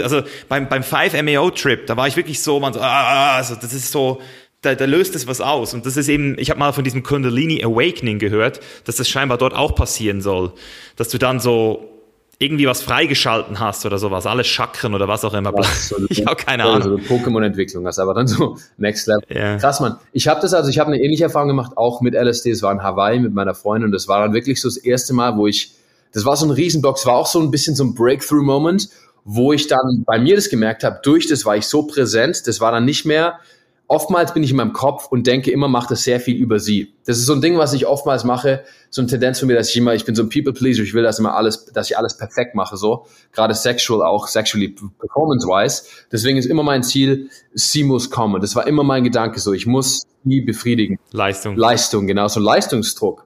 [0.04, 3.90] also beim, beim 5-MAO-Trip, da war ich wirklich so, man so, ah, also das ist
[3.90, 4.20] so,
[4.60, 5.74] da, da löst es was aus.
[5.74, 9.38] Und das ist eben, ich habe mal von diesem Kundalini Awakening gehört, dass das scheinbar
[9.38, 10.52] dort auch passieren soll.
[10.94, 11.95] Dass du dann so
[12.38, 15.52] irgendwie was freigeschalten hast oder sowas, alles Chakren oder was auch immer.
[15.56, 16.82] Ja, so ich habe keine Ahnung.
[16.82, 19.24] So Pokémon-Entwicklung, das ist aber dann so Next Level.
[19.28, 19.56] Ja.
[19.56, 19.96] Krass, Mann.
[20.12, 22.50] Ich habe das also, ich habe eine ähnliche Erfahrung gemacht, auch mit LSD.
[22.50, 25.14] Es war in Hawaii mit meiner Freundin und das war dann wirklich so das erste
[25.14, 25.72] Mal, wo ich,
[26.12, 28.90] das war so ein Riesenblock, es war auch so ein bisschen so ein Breakthrough-Moment,
[29.24, 32.60] wo ich dann bei mir das gemerkt habe, durch das war ich so präsent, das
[32.60, 33.40] war dann nicht mehr,
[33.88, 36.94] oftmals bin ich in meinem Kopf und denke immer, macht das sehr viel über sie.
[37.04, 39.70] Das ist so ein Ding, was ich oftmals mache, so eine Tendenz von mir, dass
[39.70, 41.98] ich immer, ich bin so ein People Pleaser, ich will das immer alles, dass ich
[41.98, 43.06] alles perfekt mache, so.
[43.32, 44.68] Gerade sexual auch, sexually
[44.98, 45.84] performance-wise.
[46.10, 48.40] Deswegen ist immer mein Ziel, sie muss kommen.
[48.40, 49.52] Das war immer mein Gedanke, so.
[49.52, 50.98] Ich muss sie befriedigen.
[51.12, 51.56] Leistung.
[51.56, 53.25] Leistung, genau, so Leistungsdruck.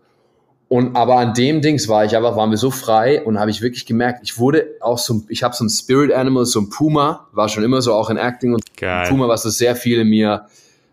[0.72, 3.60] Und aber an dem Dings war ich einfach, waren wir so frei und habe ich
[3.60, 7.26] wirklich gemerkt, ich wurde auch so, ich habe so ein Spirit Animal, so ein Puma,
[7.32, 9.08] war schon immer so auch in Acting und Geil.
[9.08, 10.46] Puma, was das sehr viel in mir,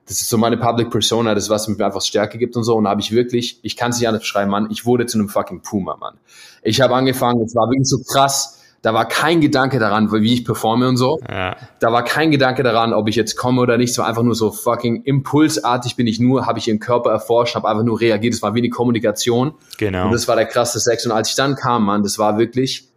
[0.08, 2.76] das ist so meine Public Persona, das was mir einfach Stärke gibt und so.
[2.76, 5.30] Und habe ich wirklich, ich kann es nicht anders beschreiben, Mann, ich wurde zu einem
[5.30, 6.16] fucking Puma, Mann.
[6.64, 8.57] Ich habe angefangen, es war wirklich so krass,
[8.88, 11.20] da war kein Gedanke daran, wie ich performe und so.
[11.30, 11.58] Ja.
[11.82, 13.90] Da war kein Gedanke daran, ob ich jetzt komme oder nicht.
[13.90, 17.56] Es war einfach nur so fucking impulsartig bin ich nur, habe ich ihren Körper erforscht,
[17.56, 18.34] habe einfach nur reagiert.
[18.34, 19.56] Es war wie eine Kommunikation.
[19.78, 20.06] Genau.
[20.06, 21.06] Und das war der krasse Sex.
[21.06, 22.88] Und als ich dann kam, Mann, das war wirklich,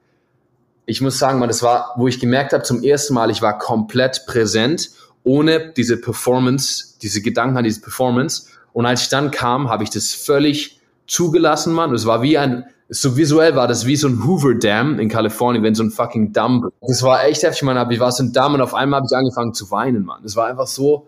[0.87, 3.59] ich muss sagen, Mann, das war, wo ich gemerkt habe, zum ersten Mal, ich war
[3.59, 4.91] komplett präsent,
[5.25, 8.47] ohne diese Performance, diese Gedanken an diese Performance.
[8.73, 10.79] Und als ich dann kam, habe ich das völlig
[11.09, 11.93] zugelassen, Mann.
[11.93, 15.63] Es war wie ein, so visuell war das wie so ein Hoover Dam in Kalifornien,
[15.63, 16.71] wenn so ein fucking Damm.
[16.81, 17.91] Das war echt heftig, man.
[17.91, 20.23] Ich war so ein Damm und auf einmal habe ich angefangen zu weinen, Mann.
[20.25, 21.07] Das war einfach so.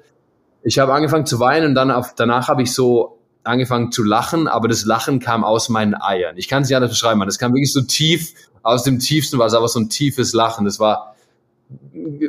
[0.62, 4.46] Ich habe angefangen zu weinen und dann auf, danach habe ich so angefangen zu lachen,
[4.46, 6.36] aber das Lachen kam aus meinen Eiern.
[6.36, 7.26] Ich kann es nicht anders beschreiben, Mann.
[7.26, 10.64] Das kam wirklich so tief aus dem tiefsten, war es aber so ein tiefes Lachen.
[10.64, 11.16] Das war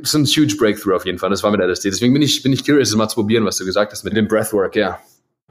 [0.02, 1.30] so ein huge Breakthrough auf jeden Fall.
[1.30, 1.92] Das war mit LSD.
[1.92, 4.18] Deswegen bin ich, bin ich curious, das mal zu probieren, was du gesagt hast mit
[4.18, 4.98] dem Breathwork, ja.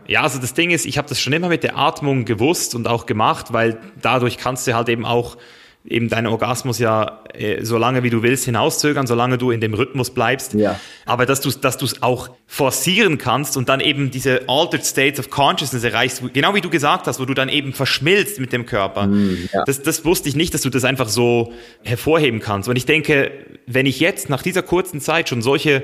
[0.07, 2.89] Ja, also das Ding ist, ich habe das schon immer mit der Atmung gewusst und
[2.89, 5.37] auch gemacht, weil dadurch kannst du halt eben auch
[5.85, 9.75] eben deinen Orgasmus ja äh, so lange wie du willst hinauszögern, solange du in dem
[9.75, 10.55] Rhythmus bleibst.
[10.55, 10.79] Ja.
[11.07, 15.19] Aber dass du dass du es auch forcieren kannst und dann eben diese altered states
[15.19, 18.67] of consciousness erreichst, genau wie du gesagt hast, wo du dann eben verschmilzt mit dem
[18.67, 19.09] Körper.
[19.09, 19.65] Mm, ja.
[19.65, 22.69] das, das wusste ich nicht, dass du das einfach so hervorheben kannst.
[22.69, 23.33] Und ich denke,
[23.67, 25.83] wenn ich jetzt nach dieser kurzen Zeit schon solche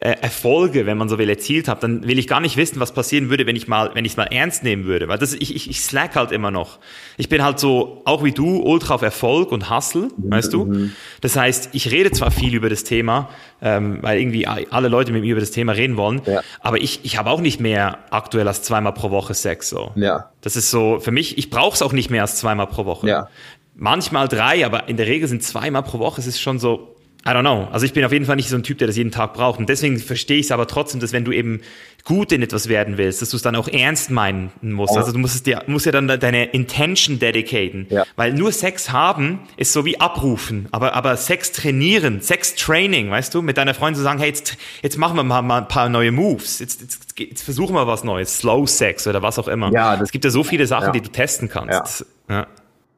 [0.00, 2.92] äh, Erfolge, wenn man so will, erzielt habe, dann will ich gar nicht wissen, was
[2.92, 5.08] passieren würde, wenn ich mal, wenn ich es mal ernst nehmen würde.
[5.08, 6.78] Weil das, ich, ich, ich slack halt immer noch.
[7.16, 10.30] Ich bin halt so, auch wie du, ultra auf Erfolg und Hustle, mhm.
[10.30, 10.66] weißt du?
[10.66, 10.92] Mhm.
[11.20, 13.28] Das heißt, ich rede zwar viel über das Thema,
[13.60, 16.42] ähm, weil irgendwie alle Leute mit mir über das Thema reden wollen, ja.
[16.60, 19.68] aber ich, ich habe auch nicht mehr aktuell als zweimal pro Woche Sex.
[19.68, 19.90] So.
[19.96, 20.30] Ja.
[20.42, 23.08] Das ist so, für mich, ich brauche es auch nicht mehr als zweimal pro Woche.
[23.08, 23.28] Ja.
[23.74, 26.20] Manchmal drei, aber in der Regel sind zweimal pro Woche.
[26.20, 26.94] Es ist schon so,
[27.26, 27.68] I don't know.
[27.72, 29.58] Also ich bin auf jeden Fall nicht so ein Typ, der das jeden Tag braucht.
[29.58, 31.60] Und deswegen verstehe ich es aber trotzdem, dass wenn du eben
[32.04, 34.94] gut in etwas werden willst, dass du es dann auch ernst meinen musst.
[34.94, 35.00] Ja.
[35.00, 37.86] Also du musst es dir, musst ja dann deine Intention dedicaten.
[37.90, 38.04] Ja.
[38.16, 40.68] Weil nur Sex haben ist so wie abrufen.
[40.70, 44.56] Aber, aber Sex trainieren, Sex Training, weißt du, mit deiner Freundin zu sagen, hey, jetzt,
[44.82, 46.60] jetzt machen wir mal, mal ein paar neue Moves.
[46.60, 48.38] Jetzt, jetzt, jetzt versuchen wir was Neues.
[48.38, 49.70] Slow Sex oder was auch immer.
[49.72, 50.92] Ja, es gibt ja so viele Sachen, ja.
[50.92, 52.06] die du testen kannst.
[52.30, 52.46] Ja.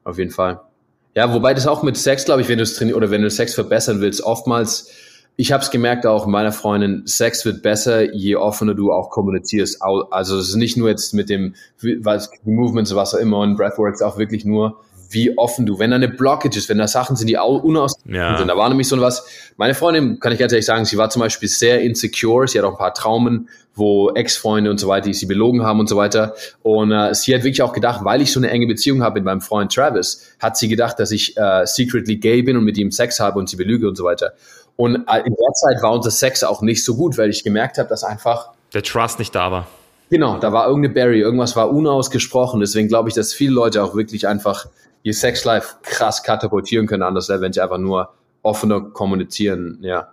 [0.05, 0.61] Auf jeden Fall.
[1.21, 3.29] Ja, wobei das auch mit Sex, glaube ich, wenn du es trainierst oder wenn du
[3.29, 4.91] Sex verbessern willst, oftmals,
[5.37, 9.83] ich habe es gemerkt auch meiner Freundin, Sex wird besser, je offener du auch kommunizierst.
[9.83, 11.57] Also es ist nicht nur jetzt mit dem
[12.01, 14.81] was, Movements, was auch immer und Breathworks auch wirklich nur
[15.11, 18.39] wie offen du, wenn da eine Blockage ist, wenn da Sachen sind, die unausgesprochen ja.
[18.39, 18.49] sind.
[18.49, 19.27] Da war nämlich so was.
[19.57, 22.47] Meine Freundin, kann ich ganz ehrlich sagen, sie war zum Beispiel sehr insecure.
[22.47, 25.81] Sie hat auch ein paar Traumen, wo Ex-Freunde und so weiter, die sie belogen haben
[25.81, 26.35] und so weiter.
[26.63, 29.25] Und äh, sie hat wirklich auch gedacht, weil ich so eine enge Beziehung habe mit
[29.25, 32.91] meinem Freund Travis, hat sie gedacht, dass ich äh, secretly gay bin und mit ihm
[32.91, 34.33] Sex habe und sie belüge und so weiter.
[34.77, 37.79] Und äh, in der Zeit war unser Sex auch nicht so gut, weil ich gemerkt
[37.79, 39.67] habe, dass einfach der Trust nicht da war.
[40.11, 42.61] Genau, da war irgendeine Barrier, irgendwas war unausgesprochen.
[42.61, 44.67] Deswegen glaube ich, dass viele Leute auch wirklich einfach
[45.03, 50.09] ihr Sexlife krass katapultieren können an das Level, wenn sie einfach nur offener kommunizieren, ja.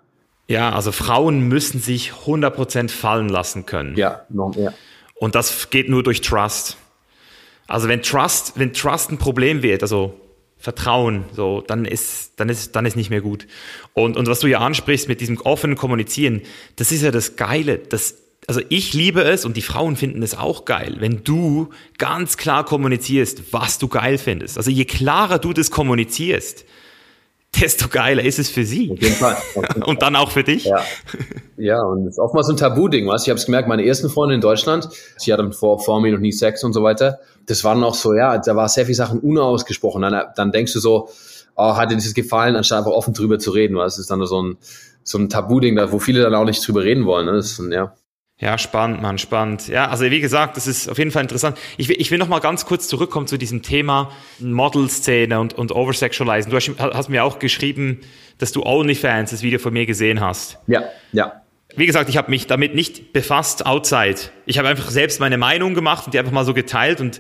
[0.50, 3.98] Ja, also Frauen müssen sich 100% fallen lassen können.
[3.98, 4.74] Ja, noch mehr.
[5.16, 6.78] Und das geht nur durch Trust.
[7.68, 10.18] Also wenn Trust, wenn Trust ein Problem wird, also
[10.58, 13.46] Vertrauen, so, dann ist, dann ist, dann ist nicht mehr gut.
[13.94, 16.42] Und, und was du ja ansprichst mit diesem offenen Kommunizieren,
[16.78, 17.78] das ist ja das Geile.
[17.78, 18.16] Das,
[18.48, 22.64] also ich liebe es und die Frauen finden es auch geil, wenn du ganz klar
[22.64, 24.58] kommunizierst, was du geil findest.
[24.58, 26.64] Also je klarer du das kommunizierst,
[27.60, 28.90] desto geiler ist es für sie.
[28.92, 29.36] Auf jeden Fall.
[29.86, 30.64] und dann auch für dich.
[30.64, 30.82] Ja,
[31.58, 33.24] ja und es ist oftmals ein Tabu-Ding, was?
[33.24, 34.88] Ich habe es gemerkt, meine ersten Freunde in Deutschland,
[35.18, 37.20] sie hatten vor, vor mir noch nie Sex und so weiter.
[37.48, 40.02] Das waren noch so, ja, da war sehr viel Sachen unausgesprochen.
[40.02, 41.10] Dann, dann denkst du so,
[41.58, 43.76] oh, hat dir das gefallen, anstatt einfach offen drüber zu reden.
[43.76, 43.94] Was?
[43.94, 44.58] Es ist dann so ein,
[45.04, 47.26] so ein Tabu-Ding, wo viele dann auch nicht drüber reden wollen.
[47.26, 47.34] Ne?
[47.34, 47.94] Das ist, ja.
[48.40, 49.68] Ja, spannend, Mann, spannend.
[49.68, 51.58] Ja, also wie gesagt, das ist auf jeden Fall interessant.
[51.78, 55.72] Ich will, ich will noch mal ganz kurz zurückkommen zu diesem Thema Model-Szene und, und
[55.72, 56.52] Oversexualizen.
[56.52, 58.02] Du hast, hast mir auch geschrieben,
[58.38, 60.60] dass du OnlyFans das Video von mir gesehen hast.
[60.68, 60.84] Ja,
[61.14, 61.42] ja.
[61.76, 64.20] Wie gesagt, ich habe mich damit nicht befasst outside.
[64.46, 67.20] Ich habe einfach selbst meine Meinung gemacht und die einfach mal so geteilt und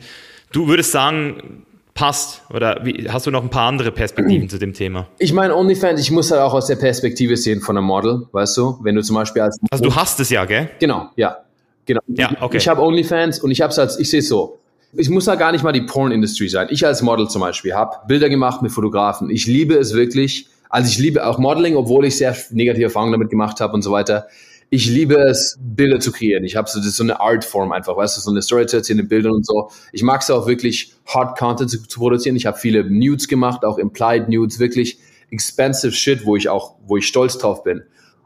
[0.51, 1.65] du würdest sagen,
[1.98, 2.43] passt?
[2.54, 5.08] Oder wie, hast du noch ein paar andere Perspektiven zu dem Thema?
[5.18, 8.56] Ich meine, OnlyFans, ich muss halt auch aus der Perspektive sehen von einem Model, weißt
[8.56, 8.78] du?
[8.84, 9.60] Wenn du zum Beispiel als.
[9.72, 10.70] Also du hast es ja, gell?
[10.80, 11.38] Genau, ja.
[11.86, 12.02] Genau.
[12.08, 12.58] Ja, okay.
[12.58, 14.60] Ich habe OnlyFans und ich habe es als, ich sehe es so.
[14.93, 16.68] Ich muss da gar nicht mal die Porn-Industrie sein.
[16.70, 19.30] Ich als Model zum Beispiel habe Bilder gemacht mit Fotografen.
[19.30, 20.48] Ich liebe es wirklich.
[20.70, 23.91] Also ich liebe auch Modeling, obwohl ich sehr negative Erfahrungen damit gemacht habe und so
[23.91, 24.28] weiter
[24.70, 26.43] ich liebe es, Bilder zu kreieren.
[26.43, 28.78] Ich habe so, das ist so eine Artform einfach, weißt du, so eine Story zu
[28.78, 29.70] erzählen in Bildern und so.
[29.93, 32.36] Ich mag es auch wirklich, Hard Content zu, zu produzieren.
[32.36, 34.99] Ich habe viele Nudes gemacht, auch Implied Nudes, wirklich
[35.32, 37.84] expensive Shit, wo ich auch, wo ich stolz drauf bin.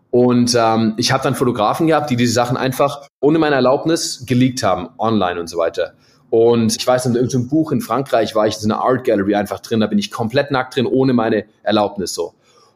[0.09, 4.61] Und ähm, ich habe dann Fotografen gehabt, die diese Sachen einfach ohne meine Erlaubnis geleakt
[4.61, 5.93] haben, online und so weiter.
[6.29, 9.35] Und ich weiß, in irgendeinem Buch in Frankreich war ich in so einer Art Gallery
[9.35, 12.33] einfach drin, da bin ich komplett nackt drin, ohne meine Erlaubnis so.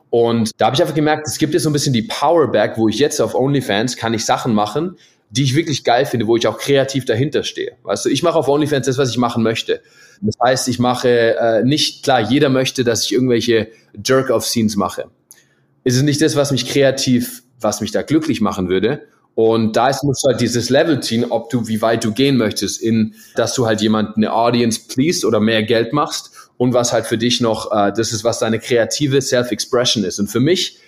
[0.09, 2.87] Und da habe ich einfach gemerkt, es gibt jetzt so ein bisschen die Powerback, wo
[2.87, 4.97] ich jetzt auf OnlyFans kann ich Sachen machen,
[5.29, 7.73] die ich wirklich geil finde, wo ich auch kreativ dahinter stehe.
[7.83, 9.81] Weißt du, ich mache auf OnlyFans das, was ich machen möchte.
[10.21, 13.67] Das heißt, ich mache äh, nicht, klar, jeder möchte, dass ich irgendwelche
[14.05, 15.05] Jerk-off-Scenes mache.
[15.83, 19.01] Es ist nicht das, was mich kreativ, was mich da glücklich machen würde.
[19.33, 22.37] Und da ist, musst du halt dieses Level ziehen, ob du, wie weit du gehen
[22.37, 26.93] möchtest, in, dass du halt jemand eine Audience pleased oder mehr Geld machst und was
[26.93, 30.19] halt für dich noch, äh, das ist, was deine kreative Self-Expression ist.
[30.19, 30.79] Und für mich,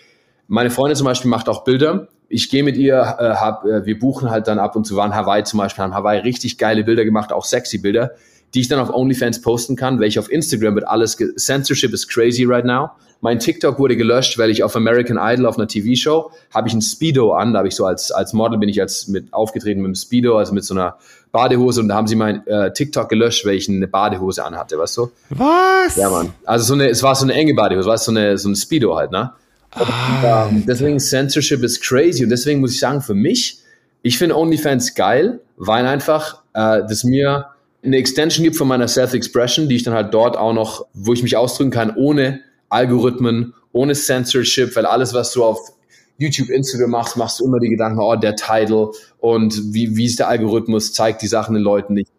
[0.47, 2.07] meine Freundin zum Beispiel macht auch Bilder.
[2.29, 5.13] Ich gehe mit ihr, äh, hab, äh, wir buchen halt dann ab und zu, waren
[5.13, 8.11] Hawaii zum Beispiel, haben Hawaii richtig geile Bilder gemacht, auch sexy Bilder,
[8.53, 12.45] die ich dann auf OnlyFans posten kann, welche auf Instagram wird alles, Censorship is crazy
[12.45, 12.91] right now.
[13.19, 16.81] Mein TikTok wurde gelöscht, weil ich auf American Idol auf einer TV-Show habe ich ein
[16.81, 19.87] Speedo an, da habe ich so als, als Model bin ich als mit aufgetreten mit
[19.87, 20.97] einem Speedo, also mit so einer
[21.31, 24.97] Badehose und da haben sie mein äh, TikTok gelöscht, weil ich eine Badehose anhatte, weißt
[24.97, 25.11] du?
[25.29, 25.95] Was?
[25.95, 26.33] Ja, Mann.
[26.45, 28.55] Also so eine, es war so eine enge Badehose, weißt du, so eine, so ein
[28.55, 29.31] Speedo halt, ne?
[29.71, 33.59] Ah, und, ähm, deswegen Censorship ist crazy und deswegen muss ich sagen, für mich,
[34.01, 37.47] ich finde OnlyFans geil, weil einfach äh, das mir
[37.83, 41.23] eine Extension gibt von meiner Self-Expression, die ich dann halt dort auch noch, wo ich
[41.23, 45.59] mich ausdrücken kann, ohne Algorithmen, ohne Censorship, weil alles, was du auf
[46.17, 50.19] YouTube, Instagram machst, machst du immer die Gedanken, oh, der Title und wie, wie ist
[50.19, 52.09] der Algorithmus, zeigt die Sachen den Leuten nicht.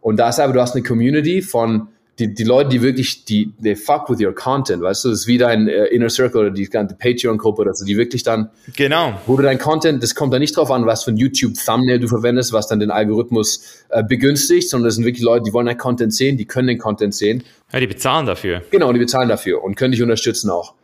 [0.00, 1.88] Und da ist aber, du hast eine Community von
[2.18, 5.26] die, die Leute, die wirklich, die, they fuck with your content, weißt du, das ist
[5.26, 9.18] wie dein äh, Inner Circle oder die ganze Patreon-Gruppe oder so, die wirklich dann, genau,
[9.26, 12.06] wo du dein Content, das kommt da nicht drauf an, was für ein YouTube-Thumbnail du
[12.06, 15.78] verwendest, was dann den Algorithmus äh, begünstigt, sondern das sind wirklich Leute, die wollen dein
[15.78, 17.42] Content sehen, die können den Content sehen.
[17.72, 18.62] Ja, die bezahlen dafür.
[18.70, 20.74] Genau, die bezahlen dafür und können dich unterstützen auch.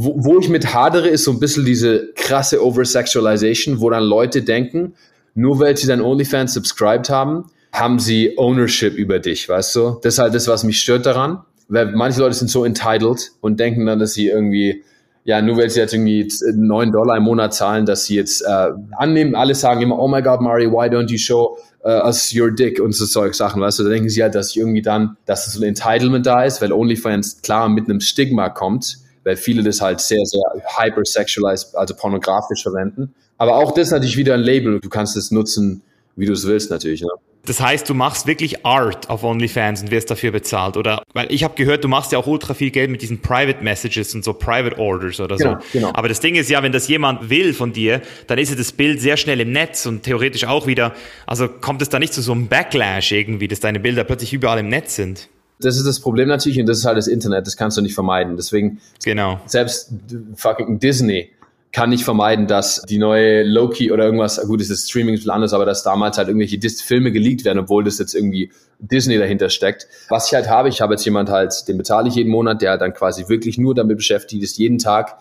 [0.00, 4.42] Wo, wo ich mit hadere, ist so ein bisschen diese krasse Oversexualization, wo dann Leute
[4.42, 4.94] denken,
[5.34, 9.98] nur weil sie dein OnlyFans subscribed haben, haben sie Ownership über dich, weißt du?
[10.02, 11.40] Das ist halt das, was mich stört daran.
[11.68, 14.84] Weil manche Leute sind so entitled und denken dann, dass sie irgendwie,
[15.24, 18.68] ja, nur weil sie jetzt irgendwie 9 Dollar im Monat zahlen, dass sie jetzt äh,
[18.96, 22.52] annehmen, alle sagen immer, oh my God, Mario, why don't you show uh, us your
[22.52, 23.82] dick und so Zeug Sachen, weißt du?
[23.82, 27.42] Da denken sie halt, dass irgendwie dann, dass so ein Entitlement da ist, weil OnlyFans
[27.42, 30.42] klar mit einem Stigma kommt, weil viele das halt sehr, sehr
[30.76, 33.14] hypersexualized, also pornografisch verwenden.
[33.36, 34.80] Aber auch das ist natürlich wieder ein Label.
[34.80, 35.82] Du kannst es nutzen,
[36.16, 37.02] wie du es willst natürlich.
[37.02, 37.08] Ne?
[37.48, 41.02] Das heißt, du machst wirklich Art auf OnlyFans und wirst dafür bezahlt, oder?
[41.14, 44.14] Weil ich habe gehört, du machst ja auch ultra viel Geld mit diesen Private Messages
[44.14, 45.66] und so Private Orders oder genau, so.
[45.72, 45.90] Genau.
[45.94, 48.72] Aber das Ding ist ja, wenn das jemand will von dir, dann ist ja das
[48.72, 50.92] Bild sehr schnell im Netz und theoretisch auch wieder,
[51.26, 54.58] also kommt es da nicht zu so einem Backlash irgendwie, dass deine Bilder plötzlich überall
[54.58, 55.28] im Netz sind?
[55.60, 57.94] Das ist das Problem natürlich und das ist halt das Internet, das kannst du nicht
[57.94, 58.36] vermeiden.
[58.36, 59.40] Deswegen, genau.
[59.46, 59.92] selbst
[60.36, 61.30] fucking Disney
[61.72, 65.52] kann nicht vermeiden, dass die neue Loki oder irgendwas, gut, ist das Streaming ein anders,
[65.52, 69.50] aber dass damals halt irgendwelche Dis Filme geleakt werden, obwohl das jetzt irgendwie Disney dahinter
[69.50, 69.86] steckt.
[70.08, 72.78] Was ich halt habe, ich habe jetzt jemand halt, den bezahle ich jeden Monat, der
[72.78, 75.18] dann quasi wirklich nur damit beschäftigt ist, jeden Tag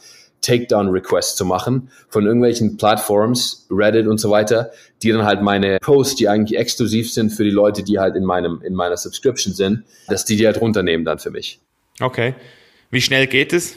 [0.47, 4.71] Takedown-Requests zu machen von irgendwelchen Plattforms, Reddit und so weiter,
[5.03, 8.23] die dann halt meine Posts, die eigentlich exklusiv sind für die Leute, die halt in
[8.23, 11.59] meinem, in meiner Subscription sind, dass die die halt runternehmen dann für mich.
[11.99, 12.35] Okay.
[12.89, 13.75] Wie schnell geht es?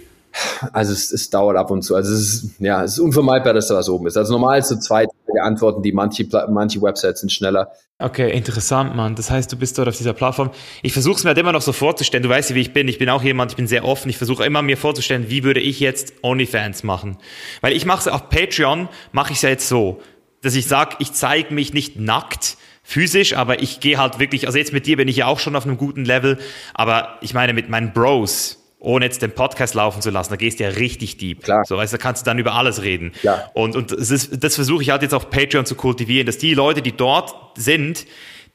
[0.73, 1.97] Also es, es dauert ab und zu.
[1.97, 4.17] Also es ist, ja, es ist unvermeidbar, dass da was oben ist.
[4.17, 5.07] Also normal ist so zwei
[5.39, 7.71] Antworten, die manche, manche Websites sind schneller.
[7.99, 9.15] Okay, interessant, Mann.
[9.15, 10.51] Das heißt, du bist dort auf dieser Plattform.
[10.83, 12.23] Ich versuche es mir halt immer noch so vorzustellen.
[12.23, 12.89] Du weißt ja, wie ich bin.
[12.89, 14.09] Ich bin auch jemand, ich bin sehr offen.
[14.09, 17.19] Ich versuche immer mir vorzustellen, wie würde ich jetzt OnlyFans machen.
[17.61, 20.01] Weil ich mache es auf Patreon, mache ich es ja jetzt so,
[20.43, 24.59] dass ich sage, ich zeige mich nicht nackt, physisch, aber ich gehe halt wirklich, also
[24.59, 26.39] jetzt mit dir bin ich ja auch schon auf einem guten Level,
[26.75, 30.59] aber ich meine mit meinen Bros, ohne jetzt den Podcast laufen zu lassen, da gehst
[30.59, 31.45] du ja richtig deep.
[31.45, 31.65] Klar.
[31.67, 33.13] So, weißt da kannst du dann über alles reden.
[33.13, 33.51] Klar.
[33.53, 36.55] Und, und das, ist, das versuche ich halt jetzt auf Patreon zu kultivieren, dass die
[36.55, 38.07] Leute, die dort sind,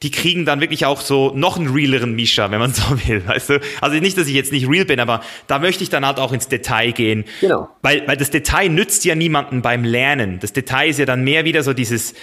[0.01, 3.49] die kriegen dann wirklich auch so noch einen realeren Misha, wenn man so will, weißt
[3.49, 3.61] du?
[3.81, 6.33] Also nicht, dass ich jetzt nicht real bin, aber da möchte ich dann halt auch
[6.33, 7.25] ins Detail gehen.
[7.39, 7.69] Genau.
[7.83, 10.39] Weil, weil das Detail nützt ja niemanden beim Lernen.
[10.39, 12.15] Das Detail ist ja dann mehr wieder so dieses,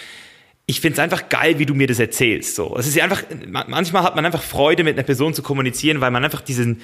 [0.67, 2.57] ich finde es einfach geil, wie du mir das erzählst.
[2.57, 6.01] So, es ist ja einfach, manchmal hat man einfach Freude, mit einer Person zu kommunizieren,
[6.01, 6.81] weil man einfach diesen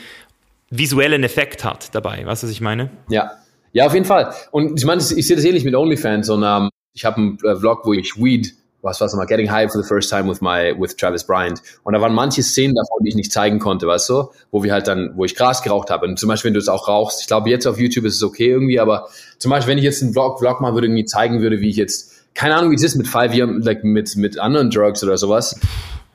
[0.70, 2.24] visuellen Effekt hat dabei.
[2.24, 2.90] Weißt du, was ich meine?
[3.08, 3.32] Ja.
[3.72, 4.32] Ja, auf jeden Fall.
[4.50, 6.30] Und ich meine, ich sehe das ähnlich mit OnlyFans.
[6.30, 9.50] Und um, ich habe einen äh, Vlog, wo ich Weed, was war es mal, Getting
[9.50, 11.60] High for the First Time with my with Travis Bryant.
[11.84, 14.72] Und da waren manche Szenen davon, die ich nicht zeigen konnte, weißt du, wo wir
[14.72, 16.06] halt dann, wo ich Gras geraucht habe.
[16.06, 18.22] Und zum Beispiel, wenn du es auch rauchst, ich glaube, jetzt auf YouTube ist es
[18.22, 19.08] okay irgendwie, aber
[19.38, 21.76] zum Beispiel, wenn ich jetzt einen Vlog, Vlog mal würde, irgendwie zeigen würde, wie ich
[21.76, 25.18] jetzt, keine Ahnung, wie es ist mit Five Year, like mit, mit anderen Drugs oder
[25.18, 25.58] sowas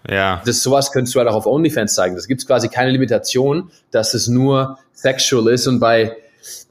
[0.09, 0.41] ja.
[0.45, 2.15] Das sowas könntest du halt auch auf OnlyFans zeigen.
[2.15, 5.67] Das gibt quasi keine Limitation, dass es nur sexual ist.
[5.67, 6.15] Und bei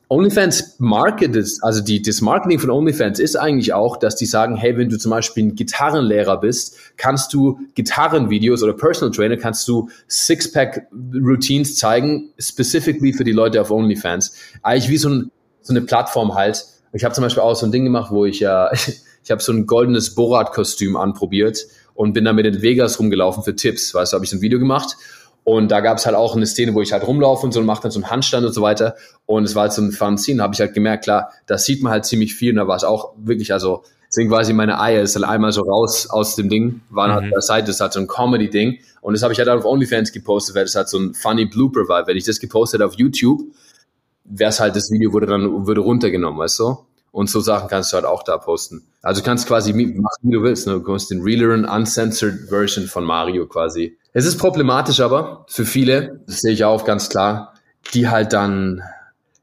[0.09, 4.77] OnlyFans marketet, also die, das Marketing von OnlyFans ist eigentlich auch, dass die sagen, hey,
[4.77, 9.89] wenn du zum Beispiel ein Gitarrenlehrer bist, kannst du Gitarrenvideos oder Personal Trainer, kannst du
[10.11, 14.35] Sixpack-Routines zeigen, specifically für die Leute auf OnlyFans.
[14.63, 15.31] Eigentlich wie so, ein,
[15.63, 16.67] so eine Plattform halt.
[16.93, 18.71] Ich habe zum Beispiel auch so ein Ding gemacht, wo ich ja,
[19.25, 23.95] ich habe so ein goldenes Borat-Kostüm anprobiert und bin damit in Vegas rumgelaufen für Tipps.
[23.95, 24.97] Weißt du, habe ich so ein Video gemacht
[25.45, 27.67] und da gab es halt auch eine Szene, wo ich halt rumlaufe und so und
[27.67, 28.97] mache dann so einen Handstand und so weiter.
[29.27, 31.83] Und es war halt so ein fun Scene, habe ich halt gemerkt, klar, das sieht
[31.83, 35.03] man halt ziemlich viel und da war es auch wirklich, also deswegen quasi meine Eier
[35.03, 37.25] ist halt einmal so raus aus dem Ding, waren halt mhm.
[37.27, 40.13] halt der Seite, das hat so ein Comedy-Ding und das habe ich halt auf OnlyFans
[40.13, 42.07] gepostet, weil das halt so ein funny Blooper war.
[42.07, 43.41] Wenn ich das gepostet auf YouTube,
[44.25, 46.79] wäre es halt, das Video wurde dann würde runtergenommen, weißt du?
[47.13, 48.87] Und so Sachen kannst du halt auch da posten.
[49.03, 50.67] Also du kannst quasi machen, wie du willst.
[50.67, 50.73] Ne?
[50.73, 53.99] Du kannst den realeren, uncensored Version von Mario quasi.
[54.15, 57.55] Es ist problematisch aber für viele, das sehe ich auch ganz klar,
[57.93, 58.83] die halt dann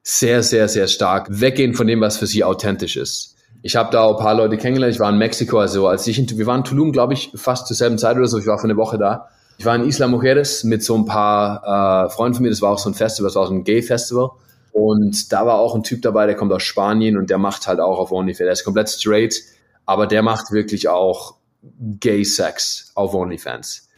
[0.01, 3.35] sehr, sehr, sehr stark weggehen von dem, was für sie authentisch ist.
[3.61, 4.95] Ich habe da auch ein paar Leute kennengelernt.
[4.95, 7.67] Ich war in Mexiko, also als ich in, wir waren in Tulum, glaube ich, fast
[7.67, 8.39] zur selben Zeit oder so.
[8.39, 9.27] Ich war für eine Woche da.
[9.57, 12.49] Ich war in Isla Mujeres mit so ein paar äh, Freunden von mir.
[12.49, 14.31] Das war auch so ein Festival, das war so ein Gay-Festival.
[14.71, 17.79] Und da war auch ein Typ dabei, der kommt aus Spanien und der macht halt
[17.79, 18.45] auch auf OnlyFans.
[18.45, 19.35] Der ist komplett straight,
[19.85, 21.35] aber der macht wirklich auch
[21.99, 23.89] Gay Sex auf OnlyFans.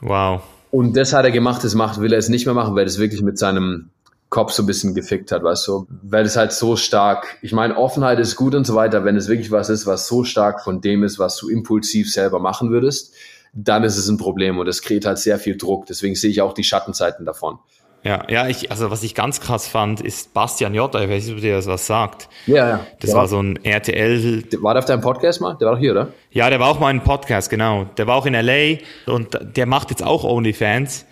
[0.00, 0.42] Wow.
[0.70, 2.98] Und das hat er gemacht, das macht, will er es nicht mehr machen, weil das
[2.98, 3.90] wirklich mit seinem
[4.28, 7.76] Kopf so ein bisschen gefickt hat, weißt du, weil es halt so stark, ich meine,
[7.76, 10.80] Offenheit ist gut und so weiter, wenn es wirklich was ist, was so stark von
[10.80, 13.14] dem ist, was du impulsiv selber machen würdest,
[13.54, 15.86] dann ist es ein Problem und es kreiert halt sehr viel Druck.
[15.86, 17.58] Deswegen sehe ich auch die Schattenzeiten davon.
[18.06, 21.34] Ja, ja, ich, also was ich ganz krass fand, ist Bastian J., ich weiß nicht,
[21.34, 22.28] ob dir das was sagt.
[22.46, 22.86] Ja, ja.
[23.00, 23.16] Das ja.
[23.16, 24.44] war so ein RTL.
[24.62, 25.54] War der auf deinem Podcast mal?
[25.54, 26.08] Der war doch hier, oder?
[26.30, 27.86] Ja, der war auch mal in Podcast, genau.
[27.96, 28.78] Der war auch in LA
[29.12, 31.04] und der macht jetzt auch OnlyFans,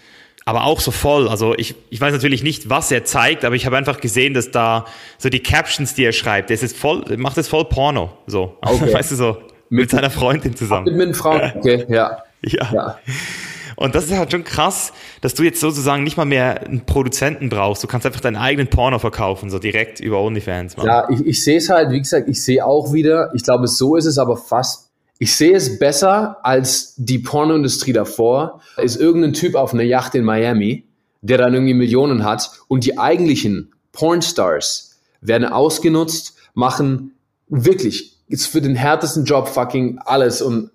[0.45, 1.29] aber auch so voll.
[1.29, 4.53] Also ich, ich weiß natürlich nicht, was er zeigt, aber ich habe einfach gesehen, dass
[4.53, 4.85] da
[5.19, 8.13] so die Captions, die er schreibt, das ist voll, macht das voll Porno.
[8.29, 8.57] So.
[8.61, 8.93] Okay.
[8.95, 9.33] weißt du so,
[9.69, 10.85] mit, mit seiner Freundin zusammen.
[10.85, 12.23] Mit, mit Frau, okay, ja.
[12.43, 12.73] ja.
[12.73, 12.99] ja.
[13.77, 17.49] Und das ist halt schon krass, dass du jetzt sozusagen nicht mal mehr einen Produzenten
[17.49, 17.83] brauchst.
[17.83, 20.77] Du kannst einfach deinen eigenen Porno verkaufen, so direkt über OnlyFans.
[20.77, 20.87] Mann.
[20.87, 23.97] Ja, ich, ich sehe es halt, wie gesagt, ich sehe auch wieder, ich glaube, so
[23.97, 24.91] ist es aber fast.
[25.19, 28.61] Ich sehe es besser als die Pornoindustrie davor.
[28.77, 30.85] Ist irgendein Typ auf einer Yacht in Miami,
[31.23, 37.13] der dann irgendwie Millionen hat und die eigentlichen Pornstars werden ausgenutzt, machen
[37.49, 40.71] wirklich ist für den härtesten Job fucking alles und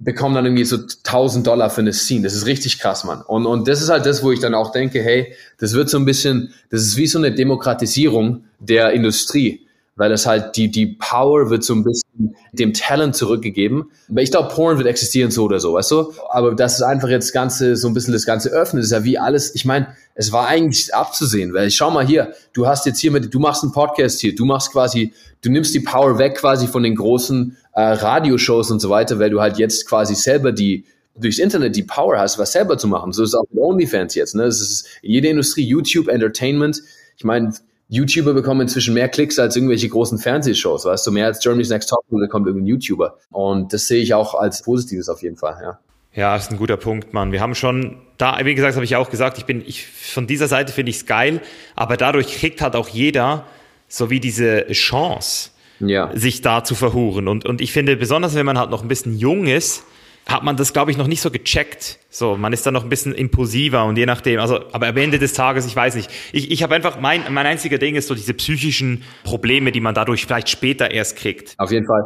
[0.00, 2.22] bekommen dann irgendwie so 1000 Dollar für eine Scene.
[2.22, 3.22] Das ist richtig krass, Mann.
[3.22, 5.98] Und, und das ist halt das, wo ich dann auch denke, hey, das wird so
[5.98, 9.67] ein bisschen, das ist wie so eine Demokratisierung der Industrie
[9.98, 13.90] weil das halt die, die Power wird so ein bisschen dem Talent zurückgegeben.
[14.08, 16.12] Aber ich glaube, Porn wird existieren so oder so, weißt du?
[16.30, 18.84] Aber das ist einfach jetzt Ganze, so ein bisschen das Ganze öffnet.
[18.84, 22.68] Ist ja wie alles, ich meine, es war eigentlich abzusehen, weil schau mal hier, du
[22.68, 25.80] hast jetzt hier mit, du machst einen Podcast hier, du machst quasi, du nimmst die
[25.80, 29.88] Power weg quasi von den großen äh, Radioshows und so weiter, weil du halt jetzt
[29.88, 30.84] quasi selber die,
[31.16, 33.12] durchs Internet die Power hast, was selber zu machen.
[33.12, 34.36] So ist es auch mit OnlyFans jetzt.
[34.36, 34.44] Ne?
[34.44, 36.82] Es ist jede Industrie, YouTube, Entertainment.
[37.16, 37.52] Ich meine,
[37.88, 41.88] YouTuber bekommen inzwischen mehr Klicks als irgendwelche großen Fernsehshows, weißt du, mehr als Germany's Next
[41.88, 43.16] Top Model kommt irgendein YouTuber.
[43.30, 45.78] Und das sehe ich auch als Positives auf jeden Fall, ja.
[46.14, 47.32] Ja, das ist ein guter Punkt, Mann.
[47.32, 50.48] Wir haben schon, da, wie gesagt, habe ich auch gesagt, ich bin, ich, von dieser
[50.48, 51.40] Seite finde ich es geil,
[51.76, 53.44] aber dadurch kriegt halt auch jeder
[53.88, 56.10] so wie diese Chance, ja.
[56.14, 57.28] sich da zu verhuren.
[57.28, 59.84] Und, und ich finde, besonders wenn man halt noch ein bisschen jung ist,
[60.28, 61.98] hat man das, glaube ich, noch nicht so gecheckt.
[62.10, 65.18] So, man ist dann noch ein bisschen impulsiver und je nachdem, also, aber am Ende
[65.18, 66.10] des Tages, ich weiß nicht.
[66.32, 69.94] Ich, ich habe einfach, mein, mein einziger Ding ist so diese psychischen Probleme, die man
[69.94, 71.54] dadurch vielleicht später erst kriegt.
[71.56, 72.02] Auf jeden Fall.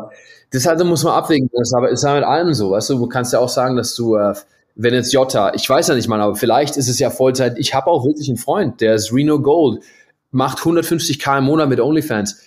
[0.52, 1.50] Das also muss man abwägen.
[1.52, 2.98] Das aber ist ja mit allem so, weißt du.
[2.98, 4.34] Du kannst ja auch sagen, dass du, äh,
[4.76, 7.58] wenn jetzt Jota, ich weiß ja nicht mal, aber vielleicht ist es ja Vollzeit.
[7.58, 9.82] Ich habe auch wirklich einen Freund, der ist Reno Gold,
[10.30, 12.40] macht 150k im Monat mit OnlyFans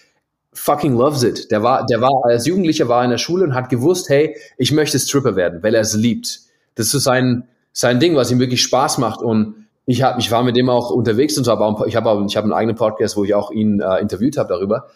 [0.56, 1.52] fucking loves it.
[1.52, 4.72] Der war, der war als Jugendlicher war in der Schule und hat gewusst, hey, ich
[4.72, 6.40] möchte Stripper werden, weil er es liebt.
[6.76, 10.44] Das ist sein sein Ding, was ihm wirklich Spaß macht und ich habe ich war
[10.44, 13.18] mit dem auch unterwegs und so, aber ich habe auch ich habe einen eigenen Podcast,
[13.18, 14.88] wo ich auch ihn äh, interviewt habe darüber.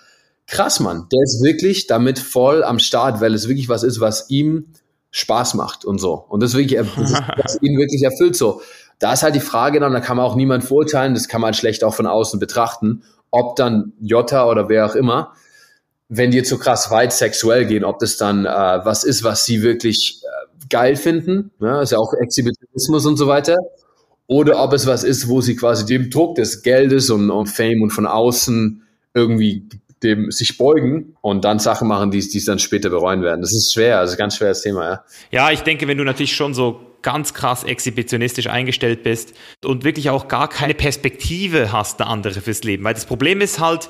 [0.47, 4.29] Krass, Mann, der ist wirklich damit voll am Start, weil es wirklich was ist, was
[4.29, 4.67] ihm
[5.11, 6.25] Spaß macht und so.
[6.29, 8.61] Und das wirklich, das ist, was ihn wirklich erfüllt so.
[8.97, 11.53] Da ist halt die Frage dann, da kann man auch niemand verurteilen, das kann man
[11.53, 15.33] schlecht auch von außen betrachten, ob dann Jota oder wer auch immer
[16.09, 19.45] wenn die jetzt so krass weit sexuell gehen, ob das dann äh, was ist, was
[19.45, 21.81] sie wirklich äh, geil finden, ne?
[21.81, 23.55] ist ja auch Exhibitionismus und so weiter,
[24.27, 27.81] oder ob es was ist, wo sie quasi dem Druck des Geldes und, und Fame
[27.81, 28.83] und von außen
[29.13, 29.63] irgendwie
[30.03, 33.41] dem sich beugen und dann Sachen machen, die es dann später bereuen werden.
[33.41, 35.03] Das ist schwer, also ganz schweres Thema, ja.
[35.31, 39.33] Ja, ich denke, wenn du natürlich schon so ganz krass exhibitionistisch eingestellt bist
[39.63, 42.83] und wirklich auch gar keine Perspektive hast, eine andere fürs Leben.
[42.83, 43.89] Weil das Problem ist halt,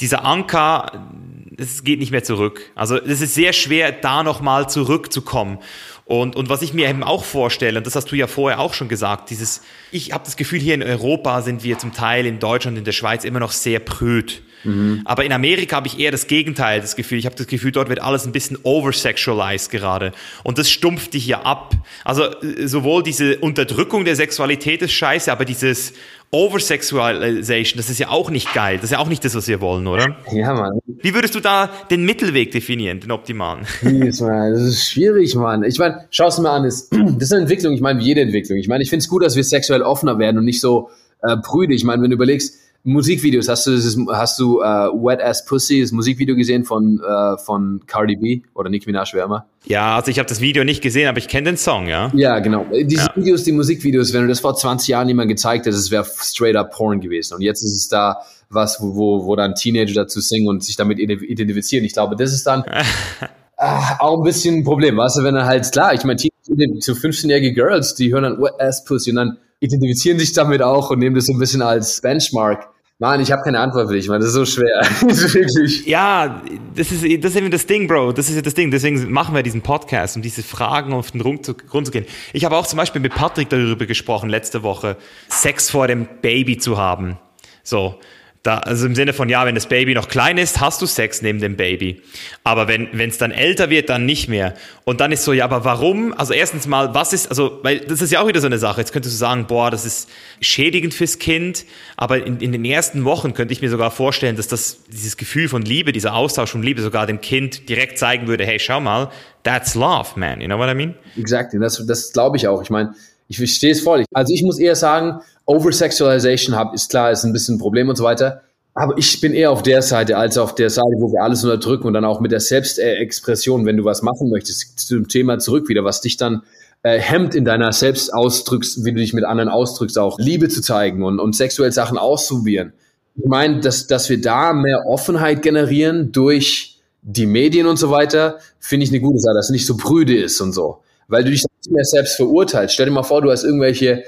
[0.00, 1.10] dieser Anker,
[1.56, 2.70] es geht nicht mehr zurück.
[2.74, 5.58] Also es ist sehr schwer, da nochmal zurückzukommen.
[6.04, 8.72] Und, und was ich mir eben auch vorstelle, und das hast du ja vorher auch
[8.72, 12.38] schon gesagt, dieses, ich habe das Gefühl, hier in Europa sind wir zum Teil in
[12.38, 14.42] Deutschland, in der Schweiz immer noch sehr prüd.
[14.64, 15.02] Mhm.
[15.04, 17.18] Aber in Amerika habe ich eher das Gegenteil, das Gefühl.
[17.18, 20.12] Ich habe das Gefühl, dort wird alles ein bisschen oversexualized gerade.
[20.44, 21.74] Und das stumpft dich hier ab.
[22.04, 25.92] Also äh, sowohl diese Unterdrückung der Sexualität ist scheiße, aber dieses
[26.30, 28.76] Oversexualization, das ist ja auch nicht geil.
[28.76, 30.16] Das ist ja auch nicht das, was wir wollen, oder?
[30.30, 30.78] Ja, Mann.
[30.86, 33.66] Wie würdest du da den Mittelweg definieren, den optimalen?
[33.82, 35.62] Das ist schwierig, Mann.
[35.64, 38.20] Ich meine, schau es mir an, das, das ist eine Entwicklung, ich meine, wie jede
[38.20, 38.58] Entwicklung.
[38.58, 40.90] Ich meine, ich finde es gut, dass wir sexuell offener werden und nicht so
[41.22, 41.74] äh, prüde.
[41.74, 42.54] Ich meine, wenn du überlegst,
[42.84, 47.36] Musikvideos, hast du das, hast du uh, Wet Ass Pussy, das Musikvideo gesehen von, uh,
[47.36, 49.46] von Cardi B oder Nicki Minaj, wer immer?
[49.66, 52.10] Ja, also ich habe das Video nicht gesehen, aber ich kenne den Song, ja.
[52.14, 52.66] Ja, genau.
[52.72, 53.16] Diese ja.
[53.16, 56.56] Videos, die Musikvideos, wenn du das vor 20 Jahren jemand gezeigt hättest, es wäre straight
[56.56, 57.34] up Porn gewesen.
[57.34, 60.76] Und jetzt ist es da was, wo, wo, wo dann Teenager dazu singen und sich
[60.76, 61.84] damit identifizieren.
[61.84, 62.64] Ich glaube, das ist dann
[63.56, 66.92] ah, auch ein bisschen ein Problem, weißt du, wenn er halt, klar, ich meine, so
[66.92, 70.98] 15-jährige Girls, die hören dann Wet Ass Pussy und dann identifizieren sich damit auch und
[70.98, 72.68] nehmen das so ein bisschen als Benchmark.
[73.00, 74.20] Mann, ich habe keine Antwort für dich, man.
[74.20, 74.80] Das ist so schwer.
[75.02, 75.86] wirklich.
[75.86, 76.42] Ja,
[76.74, 78.12] das ist, das ist eben das Ding, Bro.
[78.12, 78.72] Das ist ja das Ding.
[78.72, 82.06] Deswegen machen wir diesen Podcast, um diese Fragen auf den Grund zu gehen.
[82.32, 84.96] Ich habe auch zum Beispiel mit Patrick darüber gesprochen letzte Woche,
[85.28, 87.18] Sex vor dem Baby zu haben.
[87.62, 88.00] So,
[88.42, 91.22] da, also im Sinne von, ja, wenn das Baby noch klein ist, hast du Sex
[91.22, 92.02] neben dem Baby.
[92.44, 94.54] Aber wenn es dann älter wird, dann nicht mehr.
[94.84, 96.14] Und dann ist so, ja, aber warum?
[96.14, 98.80] Also erstens mal, was ist, also, weil das ist ja auch wieder so eine Sache.
[98.80, 100.08] Jetzt könntest du sagen, boah, das ist
[100.40, 101.64] schädigend fürs Kind.
[101.96, 105.48] Aber in, in den ersten Wochen könnte ich mir sogar vorstellen, dass das, dieses Gefühl
[105.48, 109.10] von Liebe, dieser Austausch von Liebe sogar dem Kind direkt zeigen würde, hey, schau mal,
[109.42, 110.40] that's love, man.
[110.40, 110.94] You know what I mean?
[111.16, 111.58] Exactly.
[111.58, 112.62] Das, das glaube ich auch.
[112.62, 112.94] Ich meine,
[113.28, 114.04] ich verstehe es voll.
[114.12, 117.96] Also ich muss eher sagen, Oversexualization hab, ist klar, ist ein bisschen ein Problem und
[117.96, 118.42] so weiter.
[118.74, 121.88] Aber ich bin eher auf der Seite als auf der Seite, wo wir alles unterdrücken
[121.88, 125.84] und dann auch mit der Selbstexpression, wenn du was machen möchtest, zum Thema zurück wieder,
[125.84, 126.42] was dich dann
[126.82, 131.02] äh, hemmt in deiner Selbstausdrücks, wie du dich mit anderen ausdrückst, auch Liebe zu zeigen
[131.02, 132.72] und, und sexuell Sachen auszuprobieren.
[133.16, 138.38] Ich meine, dass, dass wir da mehr Offenheit generieren durch die Medien und so weiter,
[138.60, 141.30] finde ich eine gute Sache, dass es nicht so prüde ist und so weil du
[141.30, 142.74] dich nicht mehr selbst verurteilst.
[142.74, 144.04] Stell dir mal vor, du hast irgendwelche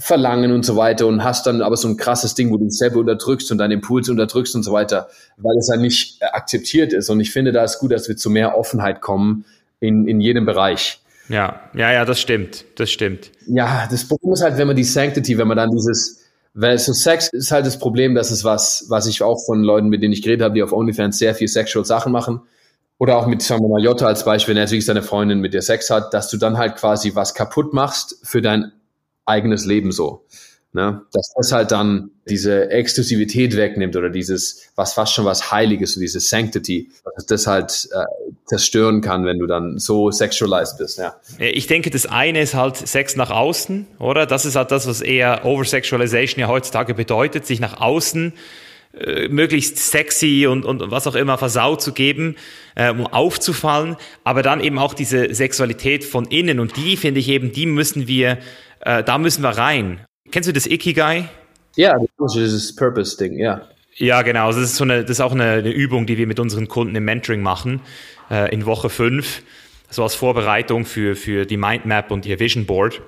[0.00, 2.78] Verlangen und so weiter und hast dann aber so ein krasses Ding, wo du dich
[2.78, 7.10] selber unterdrückst und deine Impulse unterdrückst und so weiter, weil es dann nicht akzeptiert ist.
[7.10, 9.44] Und ich finde, da ist gut, dass wir zu mehr Offenheit kommen
[9.78, 11.00] in, in jedem Bereich.
[11.28, 13.30] Ja, ja, ja, das stimmt, das stimmt.
[13.46, 16.24] Ja, das Problem ist halt, wenn man die Sanctity, wenn man dann dieses,
[16.54, 19.88] weil so Sex ist halt das Problem, dass es was, was ich auch von Leuten,
[19.90, 22.40] mit denen ich geredet habe, die auf OnlyFans sehr viel sexual Sachen machen,
[22.98, 25.54] oder auch mit, sagen wir mal, Jota als Beispiel, wenn er natürlich seine Freundin mit
[25.54, 28.72] dir Sex hat, dass du dann halt quasi was kaputt machst für dein
[29.30, 30.26] eigenes Leben so.
[30.72, 31.02] Ne?
[31.12, 36.00] Dass das halt dann diese Exklusivität wegnimmt oder dieses, was fast schon was Heiliges, so
[36.00, 38.04] diese Sanctity, dass das halt äh,
[38.44, 40.98] zerstören kann, wenn du dann so sexualized bist.
[40.98, 41.16] Ja.
[41.38, 44.26] Ich denke, das eine ist halt Sex nach außen, oder?
[44.26, 48.32] Das ist halt das, was eher Oversexualization ja heutzutage bedeutet, sich nach außen
[48.92, 52.36] äh, möglichst sexy und, und was auch immer versaut zu geben,
[52.74, 57.28] äh, um aufzufallen, aber dann eben auch diese Sexualität von innen und die finde ich
[57.28, 58.38] eben, die müssen wir,
[58.80, 60.00] äh, da müssen wir rein.
[60.30, 61.28] Kennst du das Ikigai?
[61.76, 63.62] Ja, das ist das Purpose-Ding, ja.
[63.94, 64.46] Ja, genau.
[64.46, 66.68] Also das ist, so eine, das ist auch eine, eine Übung, die wir mit unseren
[66.68, 67.80] Kunden im Mentoring machen,
[68.30, 69.42] äh, in Woche fünf,
[69.90, 73.02] so als Vorbereitung für, für die Mindmap und ihr Vision Board.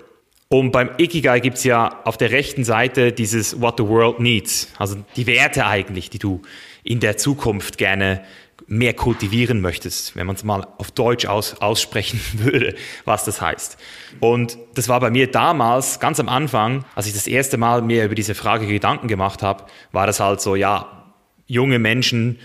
[0.53, 4.97] Und beim Ikigai gibt's ja auf der rechten Seite dieses What the World Needs, also
[5.17, 6.43] die Werte eigentlich, die du
[6.83, 8.23] in der Zukunft gerne
[8.67, 12.75] mehr kultivieren möchtest, wenn man es mal auf Deutsch aus, aussprechen würde,
[13.07, 13.79] was das heißt.
[14.21, 18.05] Und das war bei mir damals, ganz am Anfang, als ich das erste Mal mir
[18.05, 21.15] über diese Frage Gedanken gemacht habe, war das halt so, ja,
[21.47, 22.39] junge Menschen,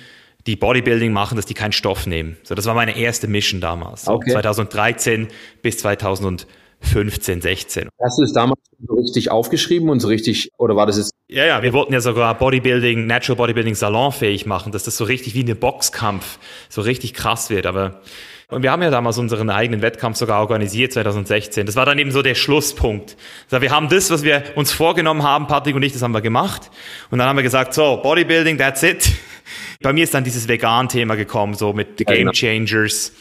[0.46, 2.38] die Bodybuilding machen, dass die keinen Stoff nehmen.
[2.44, 4.32] So, das war meine erste Mission damals, so okay.
[4.32, 5.28] 2013
[5.62, 6.48] bis 2015.
[6.82, 7.90] 15, 16.
[8.02, 11.12] Hast du es damals so richtig aufgeschrieben und so richtig, oder war das jetzt?
[11.28, 15.34] Ja, ja, wir wollten ja sogar Bodybuilding, Natural Bodybuilding salonfähig machen, dass das so richtig
[15.34, 18.02] wie ein Boxkampf so richtig krass wird, aber
[18.50, 21.66] und wir haben ja damals unseren eigenen Wettkampf sogar organisiert, 2016.
[21.66, 23.18] Das war dann eben so der Schlusspunkt.
[23.52, 26.22] Also wir haben das, was wir uns vorgenommen haben, Patrick und ich, das haben wir
[26.22, 26.72] gemacht.
[27.12, 29.12] Und dann haben wir gesagt, so, Bodybuilding, that's it.
[29.82, 32.32] Bei mir ist dann dieses Vegan-Thema gekommen, so mit Game genau.
[32.32, 33.14] Changers.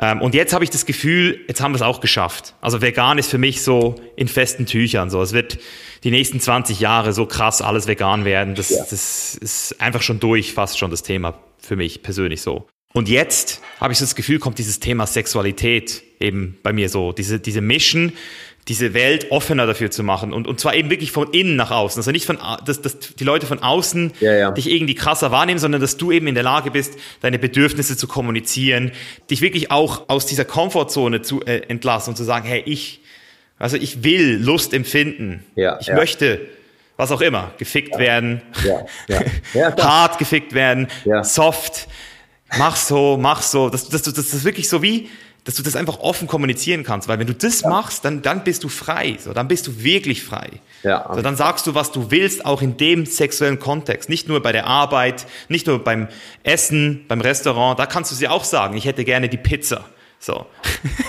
[0.00, 2.54] Ähm, und jetzt habe ich das Gefühl, jetzt haben wir es auch geschafft.
[2.60, 5.10] Also vegan ist für mich so in festen Tüchern.
[5.10, 5.58] So, es wird
[6.04, 8.54] die nächsten 20 Jahre so krass alles vegan werden.
[8.54, 8.84] Das, ja.
[8.88, 12.66] das ist einfach schon durch, fast schon das Thema für mich persönlich so.
[12.92, 17.12] Und jetzt habe ich so das Gefühl, kommt dieses Thema Sexualität eben bei mir so,
[17.12, 18.12] diese, diese Mission
[18.68, 21.98] diese Welt offener dafür zu machen und, und zwar eben wirklich von innen nach außen.
[21.98, 24.50] Also nicht von, dass, dass die Leute von außen ja, ja.
[24.52, 28.06] dich irgendwie krasser wahrnehmen, sondern dass du eben in der Lage bist, deine Bedürfnisse zu
[28.06, 28.92] kommunizieren,
[29.30, 33.00] dich wirklich auch aus dieser Komfortzone zu äh, entlassen und zu sagen, hey, ich,
[33.58, 35.44] also ich will Lust empfinden.
[35.56, 36.40] Ja, ich möchte,
[36.96, 38.42] was auch immer, gefickt werden,
[39.82, 40.86] hart gefickt werden,
[41.22, 41.88] soft,
[42.58, 43.70] mach so, mach so.
[43.70, 45.08] Das, das, das, das ist wirklich so wie,
[45.44, 47.68] dass du das einfach offen kommunizieren kannst, weil wenn du das ja.
[47.68, 50.60] machst, dann, dann bist du frei, so, dann bist du wirklich frei.
[50.84, 51.10] Ja.
[51.12, 54.52] So, dann sagst du, was du willst, auch in dem sexuellen Kontext, nicht nur bei
[54.52, 56.08] der Arbeit, nicht nur beim
[56.44, 59.84] Essen, beim Restaurant, da kannst du sie auch sagen, ich hätte gerne die Pizza.
[60.24, 60.46] So.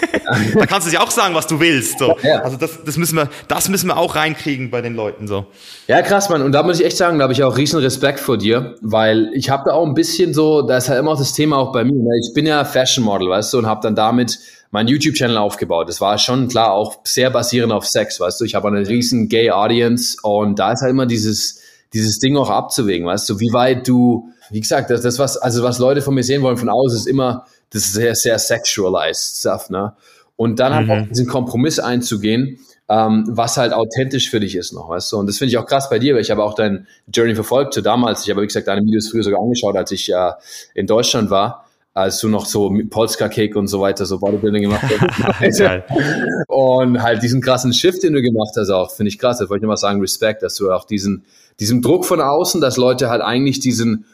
[0.56, 2.00] da kannst du dir auch sagen, was du willst.
[2.00, 2.18] So.
[2.24, 2.42] Ja.
[2.42, 5.28] Also das, das, müssen wir, das müssen wir auch reinkriegen bei den Leuten.
[5.28, 5.46] So.
[5.88, 6.42] Ja, krass, Mann.
[6.42, 9.30] Und da muss ich echt sagen, da habe ich auch riesen Respekt vor dir, weil
[9.36, 11.72] ich habe da auch ein bisschen so, da ist halt immer auch das Thema auch
[11.72, 11.94] bei mir.
[11.94, 12.10] Ne?
[12.28, 14.40] Ich bin ja Fashion Model, weißt du, und habe dann damit
[14.72, 15.90] meinen YouTube-Channel aufgebaut.
[15.90, 18.46] Das war schon klar auch sehr basierend auf Sex, weißt du.
[18.46, 21.62] Ich habe eine riesen Gay-Audience und da ist halt immer dieses,
[21.94, 25.62] dieses Ding auch abzuwägen, weißt du, wie weit du, wie gesagt, das, das was, also
[25.62, 29.40] was Leute von mir sehen wollen von außen, ist immer, das ist sehr, sehr sexualized
[29.40, 29.94] Stuff, ne?
[30.36, 30.92] Und dann halt mhm.
[30.92, 32.60] halt auch diesen Kompromiss einzugehen,
[32.90, 35.18] ähm, was halt authentisch für dich ist noch, weißt du?
[35.18, 37.74] Und das finde ich auch krass bei dir, weil ich habe auch dein Journey verfolgt
[37.74, 38.24] zu damals.
[38.24, 40.32] Ich habe, wie gesagt, deine Videos früher sogar angeschaut, als ich äh,
[40.76, 41.66] in Deutschland war.
[41.96, 45.62] als du noch so Polska Cake und so weiter, so Bodybuilding gemacht hast.
[46.48, 49.38] und halt diesen krassen Shift, den du gemacht hast, auch, finde ich krass.
[49.38, 51.24] Da wollte ich nochmal sagen, Respekt, dass du auch diesen,
[51.60, 54.06] diesen Druck von außen, dass Leute halt eigentlich diesen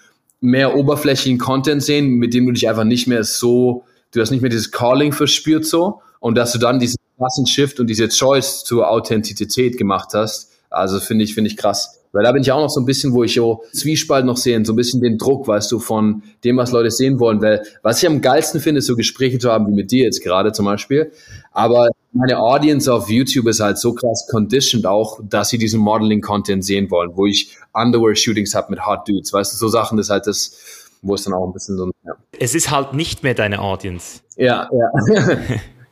[0.41, 4.41] mehr oberflächlichen Content sehen, mit dem du dich einfach nicht mehr so, du hast nicht
[4.41, 8.63] mehr dieses Calling verspürt so und dass du dann diesen krassen Shift und diese Choice
[8.63, 10.51] zur Authentizität gemacht hast.
[10.69, 11.99] Also finde ich, finde ich krass.
[12.11, 14.63] Weil da bin ich auch noch so ein bisschen, wo ich so Zwiespalt noch sehe,
[14.65, 17.41] so ein bisschen den Druck, weißt du, von dem, was Leute sehen wollen.
[17.41, 20.23] Weil was ich am geilsten finde, ist so Gespräche zu haben, wie mit dir jetzt
[20.23, 21.11] gerade zum Beispiel.
[21.51, 26.63] Aber meine Audience auf YouTube ist halt so krass conditioned auch, dass sie diesen Modeling-Content
[26.63, 29.31] sehen wollen, wo ich Underwear-Shootings habe mit Hot Dudes.
[29.31, 31.91] Weißt du, so Sachen, das ist halt das, wo es dann auch ein bisschen so,
[32.05, 32.13] ja.
[32.39, 34.21] Es ist halt nicht mehr deine Audience.
[34.37, 35.37] Ja, ja.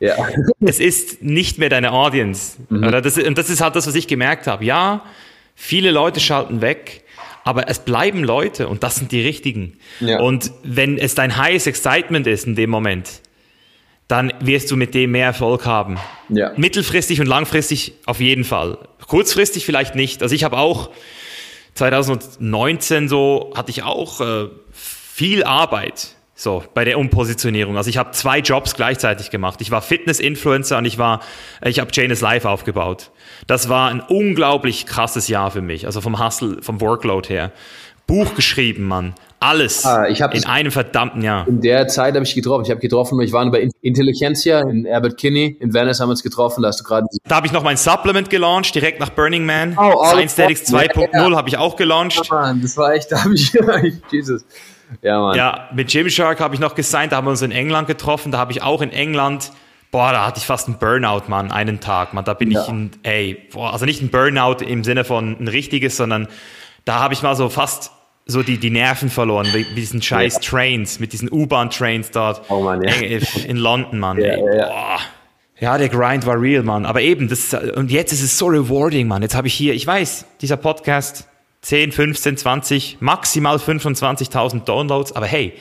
[0.00, 0.16] ja.
[0.60, 2.56] Es ist nicht mehr deine Audience.
[2.68, 2.84] Mhm.
[2.84, 4.64] Oder das, und das ist halt das, was ich gemerkt habe.
[4.64, 5.02] Ja,
[5.60, 7.02] Viele Leute schalten weg,
[7.42, 9.76] aber es bleiben Leute und das sind die richtigen.
[9.98, 10.20] Ja.
[10.20, 13.20] Und wenn es dein highest excitement ist in dem Moment,
[14.08, 15.98] dann wirst du mit dem mehr Erfolg haben.
[16.30, 16.52] Ja.
[16.56, 18.78] Mittelfristig und langfristig auf jeden Fall.
[19.06, 20.22] Kurzfristig vielleicht nicht.
[20.22, 20.90] Also ich habe auch
[21.74, 27.76] 2019 so hatte ich auch äh, viel Arbeit so, bei der Umpositionierung.
[27.76, 29.60] Also ich habe zwei Jobs gleichzeitig gemacht.
[29.60, 31.20] Ich war Fitness-Influencer und ich war,
[31.64, 33.10] ich habe Janus Life aufgebaut.
[33.48, 35.86] Das war ein unglaublich krasses Jahr für mich.
[35.86, 37.50] Also vom Hustle, vom Workload her.
[38.06, 39.14] Buch geschrieben, Mann.
[39.40, 41.46] Alles ah, in einem verdammten Jahr.
[41.46, 42.64] In der Zeit habe ich getroffen.
[42.64, 45.56] Ich habe getroffen, ich war bei Intelligentsia in Albert Kinney.
[45.60, 46.62] In Venice haben wir uns getroffen.
[46.62, 47.06] Da hast du gerade.
[47.24, 49.76] Da habe ich noch mein Supplement gelauncht, direkt nach Burning Man.
[49.78, 52.20] Oh, Science Statics 2.0 ja, habe ich auch gelauncht.
[52.28, 53.52] Ja, Mann, das war echt, da habe ich,
[54.10, 54.44] Jesus.
[55.02, 55.36] Ja, Mann.
[55.36, 58.38] Ja, mit Gymshark habe ich noch gesigned, da haben wir uns in England getroffen, da
[58.38, 59.52] habe ich auch in England,
[59.90, 62.62] boah, da hatte ich fast einen Burnout, Mann, einen Tag, Mann, da bin ja.
[62.62, 66.28] ich ein, ey, boah, also nicht ein Burnout im Sinne von ein richtiges, sondern
[66.84, 67.92] da habe ich mal so fast
[68.28, 70.40] so die, die Nerven verloren, mit diesen scheiß ja.
[70.40, 72.92] Trains, mit diesen U-Bahn-Trains dort oh Mann, ja.
[73.46, 75.00] in London, Mann, ey, boah.
[75.60, 76.86] Ja, der Grind war real, Mann.
[76.86, 79.22] Aber eben, das, und jetzt ist es so rewarding, Mann.
[79.22, 81.26] Jetzt habe ich hier, ich weiß, dieser Podcast,
[81.62, 85.12] 10, 15, 20, maximal 25.000 Downloads.
[85.12, 85.54] Aber hey,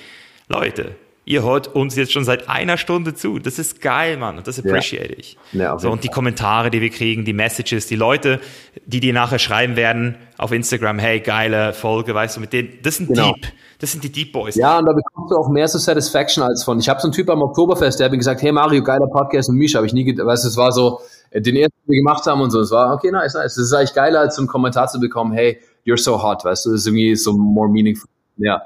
[0.50, 0.96] Leute,
[1.28, 3.38] ihr hört uns jetzt schon seit einer Stunde zu.
[3.38, 4.38] Das ist geil, Mann.
[4.38, 5.20] Und das appreciate ja.
[5.20, 5.38] ich.
[5.52, 8.40] Ja, so, und die Kommentare, die wir kriegen, die Messages, die Leute,
[8.86, 12.98] die dir nachher schreiben werden auf Instagram, hey, geile Folge, weißt du, mit denen, das
[12.98, 13.34] sind genau.
[13.34, 13.54] Deep.
[13.80, 14.56] Das sind die Deep Boys.
[14.56, 16.80] Ja, und da bekommst du auch mehr so Satisfaction als von.
[16.80, 19.50] Ich habe so einen Typ am Oktoberfest, der hat mir gesagt, hey Mario, geiler Podcast
[19.50, 21.98] und Misha, habe ich nie, weißt du, es war so, äh, den ersten, den wir
[21.98, 23.56] gemacht haben und so, es war, okay, nice, nice.
[23.56, 26.66] Das ist eigentlich geiler, als so einen Kommentar zu bekommen, hey, you're so hot, weißt
[26.66, 28.10] du, das ist irgendwie so more meaningful.
[28.38, 28.62] Ja.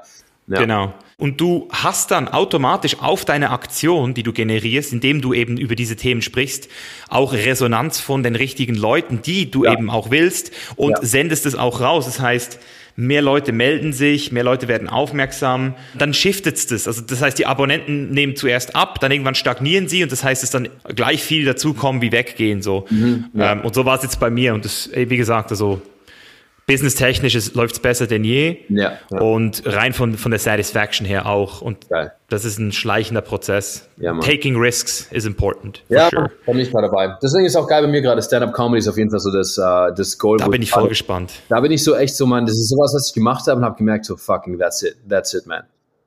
[0.46, 0.60] Ja.
[0.60, 0.94] Genau.
[1.18, 5.76] Und du hast dann automatisch auf deine Aktion, die du generierst, indem du eben über
[5.76, 6.68] diese Themen sprichst,
[7.08, 9.72] auch Resonanz von den richtigen Leuten, die du ja.
[9.72, 10.98] eben auch willst und ja.
[11.02, 12.06] sendest es auch raus.
[12.06, 12.58] Das heißt,
[12.96, 16.88] mehr Leute melden sich, mehr Leute werden aufmerksam, dann shiftet es.
[16.88, 20.42] Also das heißt, die Abonnenten nehmen zuerst ab, dann irgendwann stagnieren sie und das heißt,
[20.42, 22.62] es dann gleich viel dazukommen wie weggehen.
[22.62, 22.86] So.
[22.90, 23.52] Mhm, ja.
[23.52, 24.54] ähm, und so war es jetzt bei mir.
[24.54, 25.80] Und das, wie gesagt, also
[26.72, 28.58] businesstechnisch läuft es besser denn je.
[28.68, 31.60] Ja, ja, Und rein von, von der Satisfaction her auch.
[31.60, 32.12] Und Geil.
[32.28, 33.88] das ist ein schleichender Prozess.
[33.98, 35.82] Ja, Taking risks is important.
[35.88, 36.30] Ja, sure.
[36.46, 37.16] bin ich mal dabei.
[37.22, 38.22] Deswegen ist auch geil bei mir gerade.
[38.22, 40.38] Stand-up-Comedy ist auf jeden Fall so das, uh, das Goal.
[40.38, 41.32] Da bin ich voll gespannt.
[41.48, 43.64] Da bin ich so echt so, man, das ist sowas, was ich gemacht habe und
[43.64, 45.64] habe gemerkt, so fucking, that's it, that's it, man.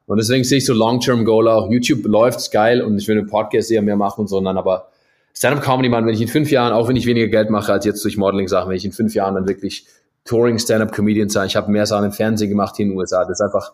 [0.07, 1.72] Und deswegen sehe ich so Long-Term-Goal auch.
[1.72, 4.89] YouTube läuft geil und ich will einen Podcast eher mehr machen, sondern aber
[5.36, 8.03] Stand-up-Comedy, man, wenn ich in fünf Jahren, auch wenn ich weniger Geld mache als jetzt
[8.05, 9.86] durch Modeling-Sachen, wenn ich in fünf Jahren dann wirklich
[10.26, 11.48] Touring Stand-Up-Comedian sein.
[11.48, 13.24] Ich habe mehr Sachen im Fernsehen gemacht hier in den USA.
[13.26, 13.74] Das ist einfach,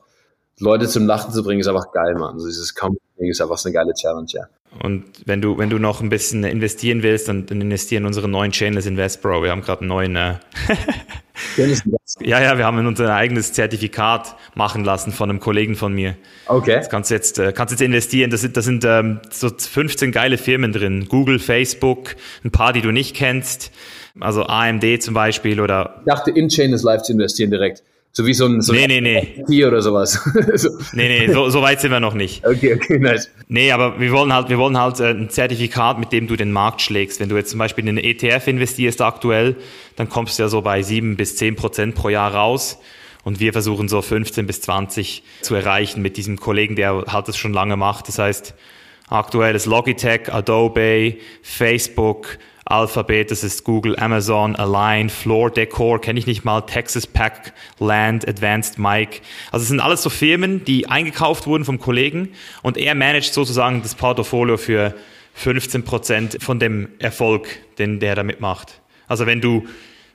[0.60, 2.36] Leute zum Lachen zu bringen, ist einfach geil, man.
[2.36, 4.43] Also dieses Comedy ist einfach so eine geile Challenge, ja.
[4.80, 8.30] Und wenn du, wenn du noch ein bisschen investieren willst, dann, dann investier in unsere
[8.30, 9.43] neuen Channels Invest, Bro.
[9.43, 10.16] Wir haben gerade einen neuen.
[10.16, 10.36] Äh
[12.22, 16.16] ja, ja, wir haben unser eigenes Zertifikat machen lassen von einem Kollegen von mir.
[16.47, 16.78] Okay.
[16.78, 18.32] Das kannst du jetzt, äh, kannst jetzt investieren.
[18.32, 21.08] Da sind, da sind ähm, so 15 geile Firmen drin.
[21.10, 23.72] Google, Facebook, ein paar, die du nicht kennst.
[24.20, 25.95] Also AMD zum Beispiel oder.
[25.99, 27.84] Ich dachte, in Chain ist live zu investieren direkt.
[28.14, 29.66] So wie so ein, so nee, nee, nee.
[29.66, 30.20] oder sowas.
[30.55, 30.70] so.
[30.91, 32.45] Nee, nee, so, so weit sind wir noch nicht.
[32.45, 33.32] Okay, okay, nice.
[33.47, 36.51] Nee, aber wir wollen halt, wir wollen halt äh, ein Zertifikat, mit dem du den
[36.51, 37.22] Markt schlägst.
[37.22, 39.55] Wenn du jetzt zum Beispiel in einen ETF investierst aktuell,
[39.95, 42.80] dann kommst du ja so bei sieben bis zehn Prozent pro Jahr raus.
[43.24, 47.38] Und wir versuchen so 15 bis 20 zu erreichen mit diesem Kollegen, der halt das
[47.38, 48.09] schon lange macht.
[48.09, 48.55] Das heißt,
[49.07, 56.28] aktuell ist Logitech, Adobe, Facebook, Alphabet, das ist Google, Amazon, Align, Floor Decor, kenne ich
[56.28, 59.22] nicht mal, Texas Pack, Land, Advanced Mic.
[59.51, 62.30] Also es sind alles so Firmen, die eingekauft wurden vom Kollegen
[62.62, 64.93] und er managt sozusagen das Portfolio für
[65.34, 67.47] 15 Prozent von dem Erfolg,
[67.80, 68.82] den der damit macht.
[69.07, 69.66] Also wenn du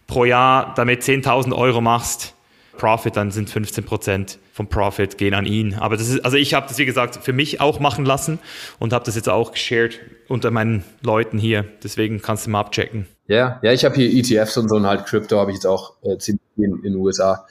[0.06, 2.35] pro Jahr damit 10.000 Euro machst,
[2.76, 5.74] Profit, dann sind 15 Prozent vom Profit gehen an ihn.
[5.74, 8.38] Aber das ist, also ich habe das, wie gesagt, für mich auch machen lassen
[8.78, 11.64] und habe das jetzt auch geshared unter meinen Leuten hier.
[11.82, 13.06] Deswegen kannst du mal abchecken.
[13.28, 15.94] Ja, ja, ich habe hier ETFs und so und halt Crypto habe ich jetzt auch
[16.02, 17.46] äh, ziemlich in, in den USA.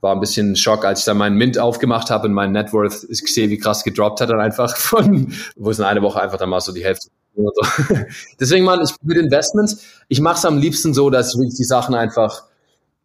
[0.00, 3.06] War ein bisschen Schock, als ich dann meinen Mint aufgemacht habe und mein Net Worth
[3.10, 6.38] ich sehe, wie krass gedroppt hat dann einfach von, wo es in einer Woche einfach
[6.38, 7.08] dann mal so die Hälfte
[7.38, 7.96] so.
[8.40, 11.64] Deswegen, man, ich mit Investments, ich mache es am liebsten so, dass ich wirklich die
[11.64, 12.47] Sachen einfach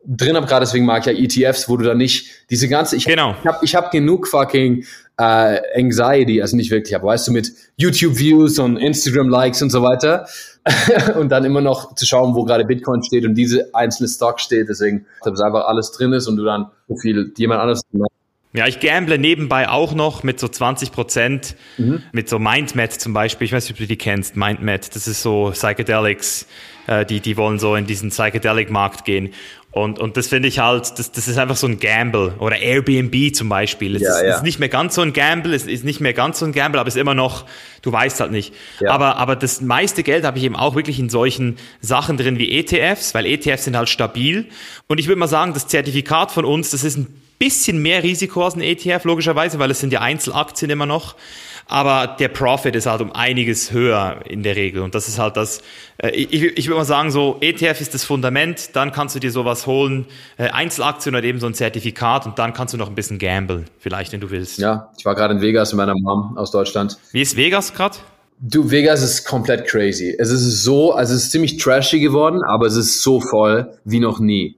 [0.06, 3.06] drin habe, gerade deswegen mag ich ja ETFs, wo du da nicht diese ganze, ich,
[3.06, 3.36] genau.
[3.40, 4.86] ich habe ich hab genug fucking
[5.18, 10.28] äh, Anxiety, also nicht wirklich, aber weißt du, mit YouTube-Views und Instagram-Likes und so weiter
[11.20, 14.70] und dann immer noch zu schauen, wo gerade Bitcoin steht und diese einzelne Stock steht,
[14.70, 17.82] deswegen, dass einfach alles drin ist und du dann so viel jemand anderes
[18.56, 22.04] ja, ich gamble nebenbei auch noch mit so 20 Prozent, mhm.
[22.12, 23.46] mit so MindMed zum Beispiel.
[23.46, 24.96] Ich weiß nicht, ob du die kennst, MindMed.
[24.96, 26.46] Das ist so Psychedelics,
[26.86, 29.34] äh, die, die wollen so in diesen Psychedelic-Markt gehen.
[29.74, 32.36] Und, und das finde ich halt, das, das ist einfach so ein Gamble.
[32.38, 33.96] Oder Airbnb zum Beispiel.
[33.96, 34.36] Es ja, ist, ja.
[34.36, 36.80] ist, nicht mehr ganz so ein Gamble, es ist nicht mehr ganz so ein Gamble,
[36.80, 37.46] aber es ist immer noch,
[37.82, 38.54] du weißt halt nicht.
[38.80, 38.92] Ja.
[38.92, 42.52] Aber, aber das meiste Geld habe ich eben auch wirklich in solchen Sachen drin wie
[42.52, 44.46] ETFs, weil ETFs sind halt stabil.
[44.86, 47.08] Und ich würde mal sagen, das Zertifikat von uns, das ist ein
[47.40, 51.16] bisschen mehr Risiko als ein ETF, logischerweise, weil es sind ja Einzelaktien immer noch.
[51.68, 54.82] Aber der Profit ist halt um einiges höher in der Regel.
[54.82, 55.62] Und das ist halt das,
[55.98, 59.32] äh, ich, ich würde mal sagen, so ETF ist das Fundament, dann kannst du dir
[59.32, 60.06] sowas holen,
[60.38, 63.66] äh, Einzelaktien oder eben so ein Zertifikat und dann kannst du noch ein bisschen gamblen,
[63.80, 64.60] vielleicht, wenn du willst.
[64.60, 66.98] Ja, ich war gerade in Vegas mit meiner Mom aus Deutschland.
[67.12, 67.98] Wie ist Vegas gerade?
[68.40, 70.16] Du, Vegas ist komplett crazy.
[70.20, 74.00] Es ist so, also es ist ziemlich trashy geworden, aber es ist so voll wie
[74.00, 74.58] noch nie.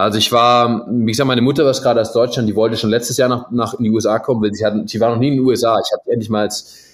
[0.00, 3.16] Also ich war, wie gesagt, meine Mutter war gerade aus Deutschland, die wollte schon letztes
[3.16, 5.34] Jahr nach, nach in die USA kommen, weil sie hatten, sie war noch nie in
[5.34, 5.78] den USA.
[5.78, 6.48] Ich habe die endlich mal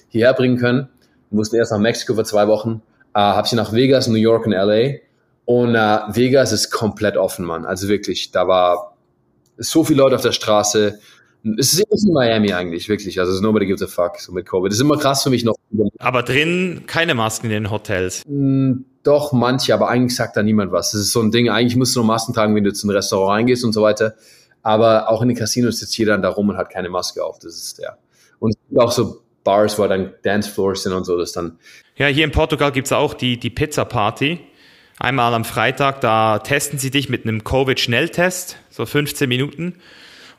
[0.08, 0.88] hierher bringen können.
[1.30, 2.82] Wir mussten erst nach Mexiko für zwei Wochen.
[3.14, 4.98] Äh, habe sie nach Vegas, New York und LA.
[5.44, 7.64] Und äh, Vegas ist komplett offen, Mann.
[7.64, 8.96] Also wirklich, da war
[9.56, 10.98] so viele Leute auf der Straße.
[11.58, 13.20] Es ist immer wie Miami eigentlich, wirklich.
[13.20, 14.70] Also nobody gives a fuck so mit Covid.
[14.70, 15.54] Das ist immer krass für mich noch.
[15.98, 18.22] Aber drin keine Masken in den Hotels.
[19.06, 20.90] Doch, manche, aber eigentlich sagt da niemand was.
[20.90, 22.96] Das ist so ein Ding, eigentlich musst du nur Masken tragen, wenn du zu einem
[22.96, 24.14] Restaurant reingehst und so weiter.
[24.62, 27.38] Aber auch in den Casinos sitzt jeder dann da rum und hat keine Maske auf.
[27.38, 27.98] Das ist der.
[28.40, 31.58] Und es gibt auch so Bars, wo dann Dancefloors sind und so, das dann.
[31.94, 34.40] Ja, hier in Portugal gibt's auch die, die Pizza Party.
[34.98, 39.74] Einmal am Freitag, da testen sie dich mit einem Covid-Schnelltest, so 15 Minuten.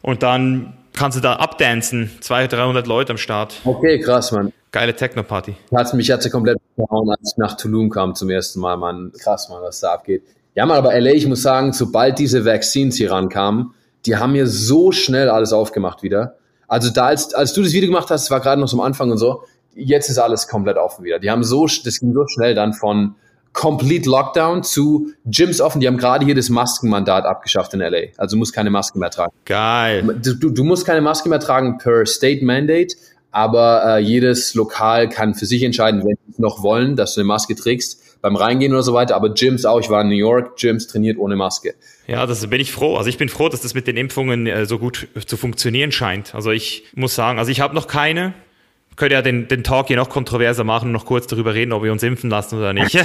[0.02, 2.12] Und dann kannst du da abdancen.
[2.20, 3.62] 200, 300 Leute am Start.
[3.64, 4.52] Okay, krass, Mann.
[4.78, 5.56] Geile Techno-Party.
[5.76, 9.12] Hat mich hatte komplett verhauen, als ich nach Tulum kam zum ersten Mal, Mann.
[9.18, 10.22] Krass, Mann, was da abgeht.
[10.54, 13.74] Ja, Mann, aber LA, ich muss sagen, sobald diese Vaccines hier rankamen,
[14.06, 16.36] die haben mir so schnell alles aufgemacht wieder.
[16.68, 19.10] Also da, als, als du das Video gemacht hast, war gerade noch so am Anfang
[19.10, 19.42] und so,
[19.74, 21.18] jetzt ist alles komplett offen wieder.
[21.18, 23.16] Die haben so, das ging so schnell dann von
[23.54, 25.82] Complete Lockdown zu Gyms offen.
[25.82, 28.10] Die haben gerade hier das Maskenmandat abgeschafft in LA.
[28.18, 29.34] Also du musst keine Maske mehr tragen.
[29.46, 30.04] Geil.
[30.22, 32.96] Du, du musst keine Maske mehr tragen per State Mandate,
[33.38, 37.28] aber äh, jedes Lokal kann für sich entscheiden, wenn sie noch wollen, dass du eine
[37.28, 39.16] Maske trägst beim Reingehen oder so weiter.
[39.16, 39.80] Aber Gyms auch.
[39.80, 41.76] Ich war in New York, Gyms trainiert ohne Maske.
[42.08, 42.96] Ja, das bin ich froh.
[42.96, 46.34] Also ich bin froh, dass das mit den Impfungen äh, so gut zu funktionieren scheint.
[46.34, 48.34] Also ich muss sagen, also ich habe noch keine
[48.96, 51.84] können ja den, den Talk hier noch kontroverser machen und noch kurz darüber reden, ob
[51.84, 52.96] wir uns impfen lassen oder nicht.
[52.96, 53.04] ich,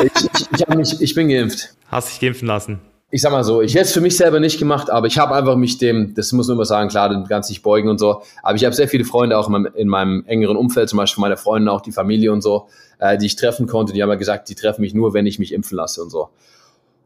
[0.00, 1.74] ich, ich, mich, ich bin geimpft.
[1.88, 2.78] Hast dich geimpfen lassen?
[3.14, 5.34] Ich sag mal so, ich hätte es für mich selber nicht gemacht, aber ich habe
[5.34, 8.22] einfach mich dem, das muss man immer sagen, klar, den ganz nicht beugen und so,
[8.42, 11.20] aber ich habe sehr viele Freunde auch in meinem, in meinem, engeren Umfeld, zum Beispiel
[11.20, 14.14] meine Freunde, auch die Familie und so, äh, die ich treffen konnte, die haben ja
[14.14, 16.30] gesagt, die treffen mich nur, wenn ich mich impfen lasse und so.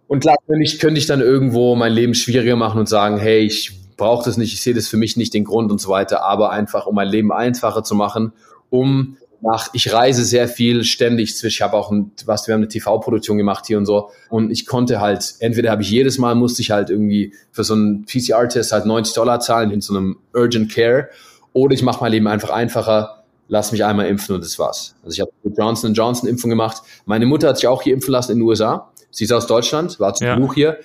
[0.06, 3.40] Und klar, könnte ich, könnte ich dann irgendwo mein Leben schwieriger machen und sagen, hey,
[3.40, 6.22] ich brauche das nicht, ich sehe das für mich nicht den Grund und so weiter,
[6.22, 8.32] aber einfach, um mein Leben einfacher zu machen,
[8.70, 12.68] um nach, ich reise sehr viel ständig ich habe auch ein, was, wir haben eine
[12.68, 16.62] TV-Produktion gemacht hier und so und ich konnte halt, entweder habe ich jedes Mal musste
[16.62, 20.72] ich halt irgendwie für so einen PCR-Test halt 90 Dollar zahlen in so einem Urgent
[20.72, 21.08] Care
[21.52, 24.94] oder ich mache mein Leben einfach einfacher, lass mich einmal impfen und das war's.
[25.02, 26.82] Also ich habe Johnson Johnson Impfung gemacht.
[27.04, 28.90] Meine Mutter hat sich auch hier impfen lassen in den USA.
[29.10, 30.36] Sie ist aus Deutschland, war zum ja.
[30.36, 30.78] Besuch hier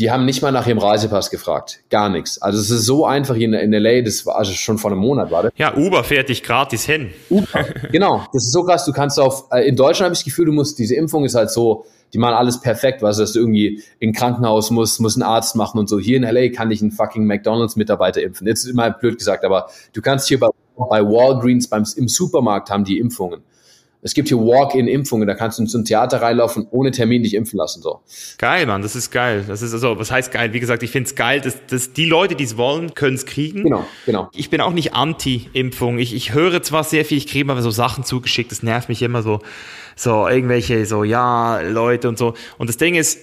[0.00, 1.82] die haben nicht mal nach ihrem Reisepass gefragt.
[1.90, 2.40] Gar nichts.
[2.40, 5.00] Also es ist so einfach hier in, in LA, das war also schon vor einem
[5.00, 5.52] Monat, war das?
[5.56, 7.10] Ja, Uber fährt dich gratis hin.
[7.28, 8.26] Uber, genau.
[8.32, 8.86] Das ist so krass.
[8.86, 11.34] Du kannst auf, äh, in Deutschland habe ich das Gefühl, du musst, diese Impfung ist
[11.34, 15.16] halt so, die machen alles perfekt, weißt du, dass du irgendwie in Krankenhaus musst, muss
[15.16, 16.00] ein Arzt machen und so.
[16.00, 18.46] Hier in LA kann dich ein fucking McDonalds-Mitarbeiter impfen.
[18.46, 22.70] Jetzt ist immer blöd gesagt, aber du kannst hier bei, bei Walgreens beim, im Supermarkt
[22.70, 23.42] haben die Impfungen.
[24.02, 27.82] Es gibt hier Walk-in-Impfungen, da kannst du ein Theater reinlaufen, ohne Termin dich impfen lassen.
[27.82, 28.00] So.
[28.38, 29.44] Geil, Mann, das ist geil.
[29.46, 30.54] Das ist also, was heißt geil?
[30.54, 33.26] Wie gesagt, ich finde es geil, dass, dass die Leute, die es wollen, können es
[33.26, 33.64] kriegen.
[33.64, 34.30] Genau, genau.
[34.34, 35.98] Ich bin auch nicht anti-Impfung.
[35.98, 39.02] Ich, ich höre zwar sehr viel, ich kriege aber so Sachen zugeschickt, das nervt mich
[39.02, 39.40] immer so,
[39.96, 42.34] so irgendwelche, so, ja, Leute und so.
[42.56, 43.18] Und das Ding ist,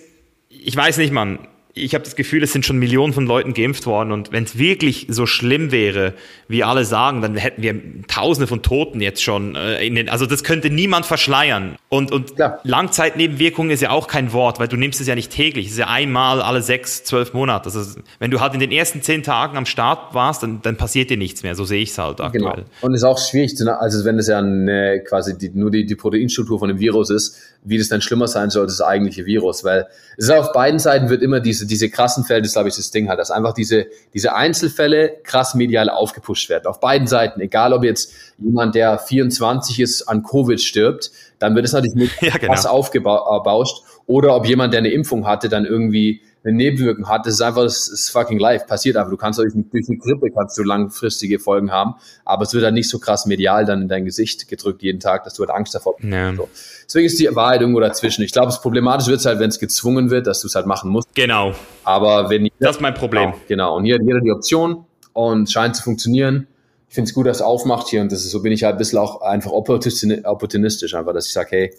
[0.49, 1.39] ich weiß nicht, Mann,
[1.77, 4.57] ich habe das Gefühl, es sind schon Millionen von Leuten geimpft worden und wenn es
[4.57, 6.13] wirklich so schlimm wäre,
[6.47, 7.75] wie alle sagen, dann hätten wir
[8.07, 9.55] Tausende von Toten jetzt schon.
[9.55, 11.75] Äh, in den, also das könnte niemand verschleiern.
[11.89, 12.33] Und, und
[12.63, 15.67] Langzeitnebenwirkungen ist ja auch kein Wort, weil du nimmst es ja nicht täglich.
[15.67, 17.65] Es ist ja einmal alle sechs, zwölf Monate.
[17.65, 21.09] Also wenn du halt in den ersten zehn Tagen am Start warst, dann, dann passiert
[21.09, 21.55] dir nichts mehr.
[21.55, 22.55] So sehe ich es halt aktuell.
[22.55, 22.67] Genau.
[22.81, 25.95] Und es ist auch schwierig, also wenn es ja eine, quasi die, nur die, die
[25.95, 29.87] Proteinstruktur von dem Virus ist, wie das dann schlimmer sein soll, das eigentliche Virus, weil
[30.17, 32.91] es ist auf beiden Seiten wird immer diese, diese krassen Fälle, das glaube ich das
[32.91, 36.65] Ding halt, dass einfach diese, diese Einzelfälle krass medial aufgepusht werden.
[36.67, 41.65] Auf beiden Seiten, egal ob jetzt jemand, der 24 ist, an Covid stirbt, dann wird
[41.65, 42.53] es natürlich ja, genau.
[42.53, 43.83] krass aufgebauscht.
[44.05, 46.21] Oder ob jemand, der eine Impfung hatte, dann irgendwie
[46.55, 49.09] Nebenwirkung hat, das ist einfach, das ist fucking live, passiert einfach.
[49.09, 51.95] Du kannst durch, durch eine Grippe kannst du langfristige Folgen haben,
[52.25, 55.23] aber es wird dann nicht so krass medial dann in dein Gesicht gedrückt jeden Tag,
[55.23, 56.09] dass du halt Angst davor hast.
[56.09, 56.35] Ja.
[56.35, 56.49] So.
[56.85, 58.21] Deswegen ist die Wahrheit irgendwo dazwischen.
[58.23, 60.65] Ich glaube, das Problematisch wird es halt, wenn es gezwungen wird, dass du es halt
[60.65, 61.13] machen musst.
[61.15, 61.53] Genau.
[61.83, 63.31] Aber wenn Das ist mein Problem.
[63.31, 63.45] Genau.
[63.47, 63.77] genau.
[63.77, 66.47] Und hier hat jeder die Option und scheint zu funktionieren.
[66.89, 68.75] Ich finde es gut, dass es aufmacht hier und das ist, so bin ich halt
[68.75, 71.73] ein bisschen auch einfach opportunistisch, einfach, dass ich sage, hey,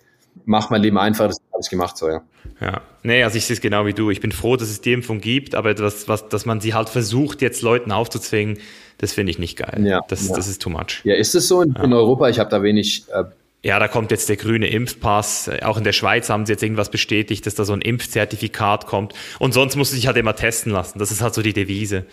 [0.45, 2.23] mach mein Leben einfach, das habe ich gemacht so, ja.
[2.61, 4.11] Ja, nee, also ich sehe es genau wie du.
[4.11, 6.89] Ich bin froh, dass es die Impfung gibt, aber das, was, dass man sie halt
[6.89, 8.59] versucht, jetzt Leuten aufzuzwingen,
[8.99, 9.85] das finde ich nicht geil.
[9.85, 10.37] Ja, das, ja.
[10.37, 11.01] das ist too much.
[11.05, 11.83] Ja, ist es so in, ja.
[11.83, 12.29] in Europa?
[12.29, 13.05] Ich habe da wenig.
[13.13, 13.25] Äh
[13.65, 15.51] ja, da kommt jetzt der grüne Impfpass.
[15.63, 19.15] Auch in der Schweiz haben sie jetzt irgendwas bestätigt, dass da so ein Impfzertifikat kommt.
[19.41, 21.01] Und sonst musst du dich halt immer testen lassen.
[21.01, 22.07] Das ist halt so die Devise.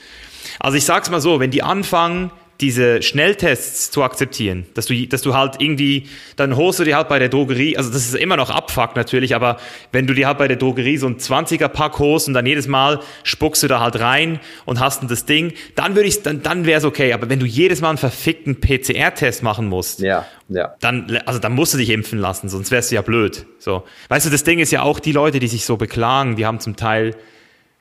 [0.59, 5.21] Also ich sag's mal so, wenn die anfangen, diese Schnelltests zu akzeptieren, dass du, dass
[5.21, 6.07] du halt irgendwie,
[6.37, 9.35] dann holst du dir halt bei der Drogerie, also das ist immer noch Abfuck natürlich,
[9.35, 9.57] aber
[9.91, 12.67] wenn du dir halt bei der Drogerie so ein 20er Pack holst und dann jedes
[12.67, 16.43] Mal spuckst du da halt rein und hast dann das Ding, dann würde ich, dann,
[16.43, 20.25] dann wäre es okay, aber wenn du jedes Mal einen verfickten PCR-Test machen musst, ja,
[20.47, 20.75] ja.
[20.79, 23.83] dann, also dann musst du dich impfen lassen, sonst wärst du ja blöd, so.
[24.07, 26.61] Weißt du, das Ding ist ja auch die Leute, die sich so beklagen, die haben
[26.61, 27.15] zum Teil,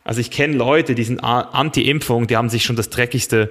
[0.02, 3.51] also ich kenne Leute, die sind anti-Impfung, die haben sich schon das dreckigste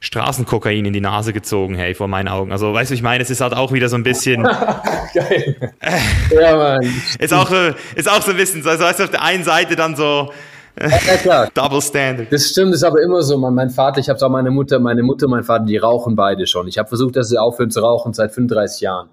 [0.00, 2.52] Straßenkokain in die Nase gezogen, hey, vor meinen Augen.
[2.52, 4.42] Also, weißt du, ich meine, es ist halt auch wieder so ein bisschen.
[5.14, 5.56] Geil.
[6.30, 6.80] ja, Mann.
[7.18, 7.50] Ist auch,
[7.94, 10.30] ist auch so ein bisschen, also, weißt du, auf der einen Seite dann so.
[10.78, 11.48] Ja, klar.
[11.54, 12.30] Double Standard.
[12.30, 13.38] Das stimmt, das ist aber immer so.
[13.38, 16.68] Mein Vater, ich habe auch meine Mutter, meine Mutter, mein Vater, die rauchen beide schon.
[16.68, 19.08] Ich habe versucht, dass sie aufhören zu rauchen seit 35 Jahren.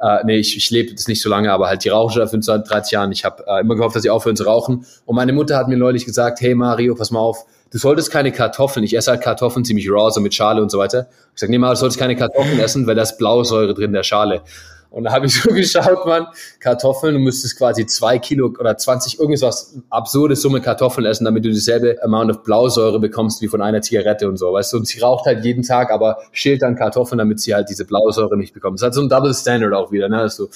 [0.00, 2.66] Äh, nee, ich, ich lebe das nicht so lange, aber halt die rauchen schon seit
[2.66, 3.12] 35 Jahren.
[3.12, 4.86] Ich habe äh, immer gehofft, dass sie aufhören zu rauchen.
[5.04, 8.30] Und meine Mutter hat mir neulich gesagt, hey Mario, pass mal auf, du solltest keine
[8.32, 11.08] Kartoffeln, ich esse halt Kartoffeln ziemlich raw, so mit Schale und so weiter.
[11.34, 13.92] Ich sage, nee, mal, du solltest keine Kartoffeln essen, weil da ist Blausäure drin in
[13.94, 14.42] der Schale.
[14.90, 16.26] Und da habe ich so geschaut, man,
[16.60, 21.48] Kartoffeln, du müsstest quasi zwei Kilo oder 20, irgendwas absurde Summe Kartoffeln essen, damit du
[21.48, 24.76] dieselbe Amount of Blausäure bekommst wie von einer Zigarette und so, weißt du.
[24.76, 28.36] Und sie raucht halt jeden Tag, aber schält dann Kartoffeln, damit sie halt diese Blausäure
[28.36, 28.74] nicht bekommt.
[28.74, 30.18] Das ist halt so ein Double Standard auch wieder, ne?
[30.18, 30.48] Also,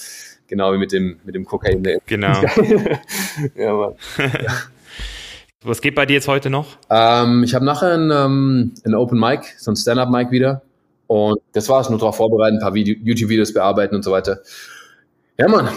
[0.46, 1.82] genau wie mit dem, mit dem Kokain.
[2.04, 2.42] Genau.
[3.56, 3.94] ja, Mann.
[5.66, 6.78] Was geht bei dir jetzt heute noch?
[6.90, 10.62] Ähm, ich habe nachher ein, ähm, ein Open Mic, so ein Stand-Up-Mic wieder.
[11.08, 14.38] Und das war es, nur darauf vorbereiten, ein paar YouTube-Videos bearbeiten und so weiter.
[15.36, 15.68] Ja, Mann,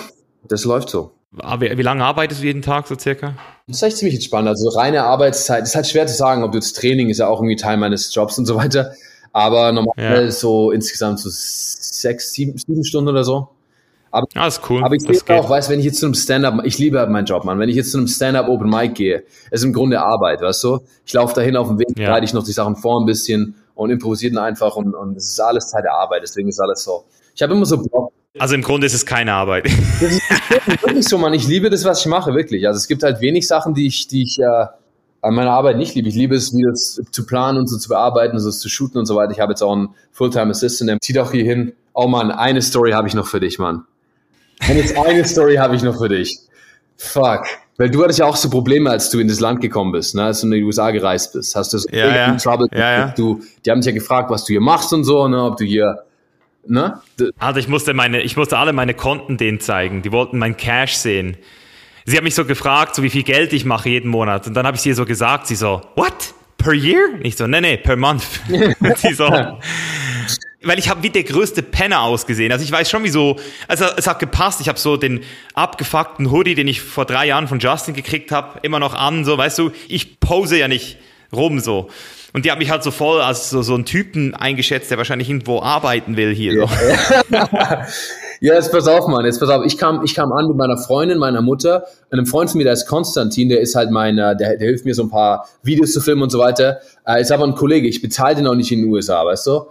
[0.47, 1.13] das läuft so.
[1.39, 3.33] Aber wie lange arbeitest du jeden Tag so circa?
[3.65, 4.47] Das ist echt ziemlich entspannt.
[4.47, 7.27] Also reine Arbeitszeit, das ist halt schwer zu sagen, ob du jetzt Training ist ja
[7.27, 8.93] auch irgendwie Teil meines Jobs und so weiter.
[9.33, 9.93] Aber normal
[10.25, 10.31] ja.
[10.31, 13.49] so insgesamt so sechs, sieben, sieben Stunden oder so.
[14.11, 14.83] Aber, ah, ist cool.
[14.83, 17.25] Aber ich sehe auch, weißt, wenn ich jetzt zu einem Stand-up, ich liebe halt meinen
[17.25, 17.59] Job, Mann.
[17.59, 20.79] Wenn ich jetzt zu einem Stand-up Open Mic gehe, ist im Grunde Arbeit, weißt du?
[21.05, 22.07] Ich laufe dahin auf dem Weg, ja.
[22.07, 25.31] bereite ich noch die Sachen vor ein bisschen und improvisiere dann einfach und, und es
[25.31, 27.05] ist alles Teil der Arbeit, deswegen ist alles so.
[27.35, 28.11] Ich habe immer so Bock.
[28.37, 29.65] Also im Grunde ist es keine Arbeit.
[30.01, 30.21] Das ist
[30.83, 31.33] wirklich so, Mann.
[31.33, 32.67] Ich liebe das, was ich mache, wirklich.
[32.67, 34.65] Also es gibt halt wenig Sachen, die ich, die ich äh,
[35.21, 36.09] an meiner Arbeit nicht liebe.
[36.09, 39.15] Ich liebe es, wieder zu planen und so zu bearbeiten, so zu shooten und so
[39.15, 39.31] weiter.
[39.31, 41.73] Ich habe jetzt auch einen Fulltime Assistant, der zieht auch hier hin.
[41.93, 43.85] Oh Mann, eine Story habe ich noch für dich, Mann.
[44.67, 46.39] Und jetzt eine Story habe ich noch für dich.
[46.97, 47.45] Fuck.
[47.77, 50.25] Weil du hattest ja auch so Probleme, als du in das Land gekommen bist, ne?
[50.25, 51.55] als du in die USA gereist bist.
[51.55, 52.35] Hast du so ja, ja.
[52.35, 52.67] Trouble?
[52.73, 53.07] Ja, ja.
[53.15, 55.41] Du, die haben dich ja gefragt, was du hier machst und so, ne?
[55.41, 56.03] ob du hier
[56.69, 57.01] Ne?
[57.39, 60.03] Also ich musste meine, ich musste alle meine Konten denen zeigen.
[60.03, 61.37] Die wollten mein Cash sehen.
[62.05, 64.47] Sie haben mich so gefragt, so wie viel Geld ich mache jeden Monat.
[64.47, 66.33] Und dann habe ich sie so gesagt, sie so, what?
[66.57, 66.99] Per year?
[67.21, 68.23] Ich so, nee, nee, per month.
[68.97, 69.25] sie so,
[70.63, 72.51] weil ich habe wie der größte Penner ausgesehen.
[72.51, 73.37] Also ich weiß schon, wieso.
[73.67, 74.59] Also es hat gepasst.
[74.61, 75.21] Ich habe so den
[75.53, 79.23] abgefuckten Hoodie, den ich vor drei Jahren von Justin gekriegt habe, immer noch an.
[79.23, 80.97] So, weißt du, ich pose ja nicht
[81.31, 81.89] rum so.
[82.33, 85.29] Und die hat mich halt so voll als so, so einen Typen eingeschätzt, der wahrscheinlich
[85.29, 86.67] irgendwo arbeiten will hier.
[87.31, 87.87] Ja.
[88.41, 89.25] Ja, jetzt pass auf, Mann.
[89.25, 89.65] Jetzt pass auf.
[89.65, 92.71] Ich kam, ich kam an mit meiner Freundin, meiner Mutter, einem Freund von mir, der
[92.71, 95.99] ist Konstantin, der ist halt meiner, der, der hilft mir so ein paar Videos zu
[95.99, 96.79] filmen und so weiter.
[97.03, 97.89] Er ist aber ein Kollege.
[97.89, 99.65] Ich bezahle den auch nicht in den USA, weißt du?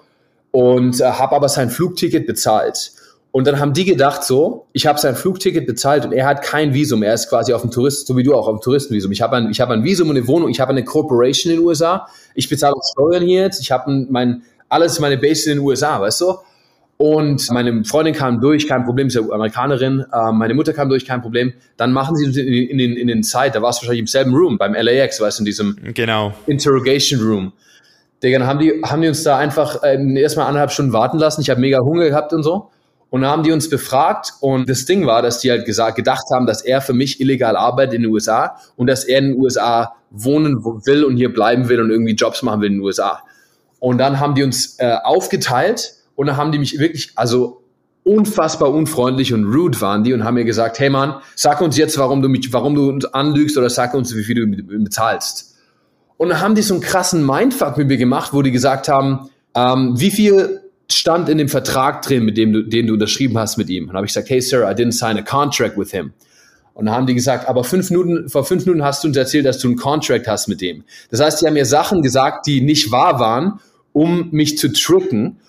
[0.59, 2.91] Und äh, habe aber sein Flugticket bezahlt.
[3.31, 6.75] Und dann haben die gedacht so, ich habe sein Flugticket bezahlt und er hat kein
[6.75, 7.05] Visum.
[7.05, 9.13] Er ist quasi auf dem Tourist, so wie du auch, auf dem Touristenvisum.
[9.13, 11.61] Ich habe ein, ich hab ein Visum und eine Wohnung, ich habe eine Corporation in
[11.61, 12.09] den USA.
[12.35, 13.61] Ich bezahle auch Steuern hier jetzt.
[13.61, 16.35] Ich habe mein, alles meine Base in den USA, weißt du?
[16.97, 20.05] Und meine Freundin kam durch, kein Problem, ist ja Amerikanerin.
[20.13, 21.53] Äh, meine Mutter kam durch, kein Problem.
[21.77, 24.35] Dann machen sie in, in, in, in den Zeit, da war es wahrscheinlich im selben
[24.35, 26.35] Room, beim LAX, weißt du, in diesem genau.
[26.49, 27.53] Interrogation Room.
[28.23, 31.41] Digga, dann haben die, haben die uns da einfach äh, erstmal anderthalb Stunden warten lassen.
[31.41, 32.71] Ich habe mega Hunger gehabt und so.
[33.11, 36.25] Und dann haben die uns befragt und das Ding war, dass die halt gesagt, gedacht
[36.31, 39.41] haben, dass er für mich illegal arbeitet in den USA und dass er in den
[39.41, 43.23] USA wohnen will und hier bleiben will und irgendwie Jobs machen will in den USA.
[43.79, 47.63] Und dann haben die uns äh, aufgeteilt und dann haben die mich wirklich, also
[48.05, 51.99] unfassbar unfreundlich und rude waren die und haben mir gesagt, hey Mann, sag uns jetzt,
[51.99, 55.48] warum du mich, warum du uns anlügst oder sag uns, wie viel du bezahlst.
[56.19, 59.31] Und dann haben die so einen krassen Mindfuck mit mir gemacht, wo die gesagt haben,
[59.55, 63.57] ähm, wie viel stand in dem Vertrag drin, mit dem du, den du unterschrieben hast
[63.57, 63.85] mit ihm.
[63.85, 66.13] Und dann habe ich gesagt, hey Sir, I didn't sign a contract with him.
[66.75, 69.47] Und dann haben die gesagt, aber fünf Minuten, vor fünf Minuten hast du uns erzählt,
[69.47, 70.85] dass du einen Contract hast mit dem.
[71.11, 73.61] Das heißt, die haben mir Sachen gesagt, die nicht wahr waren,
[73.93, 75.41] um mich zu tricken.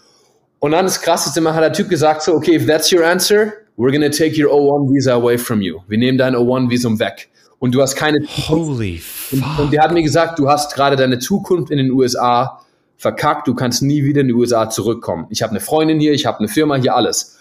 [0.60, 3.54] Und dann das Krasseste, immer hat der Typ gesagt so, okay, if that's your answer,
[3.78, 5.80] we're gonna take your O1 Visa away from you.
[5.88, 7.30] Wir nehmen dein O1 Visum weg.
[7.60, 9.34] Und du hast keine Holy fuck.
[9.34, 12.62] Und, und die hat mir gesagt, du hast gerade deine Zukunft in den USA
[12.98, 15.28] verkackt, du kannst nie wieder in die USA zurückkommen.
[15.30, 17.39] Ich habe eine Freundin hier, ich habe eine Firma hier, alles.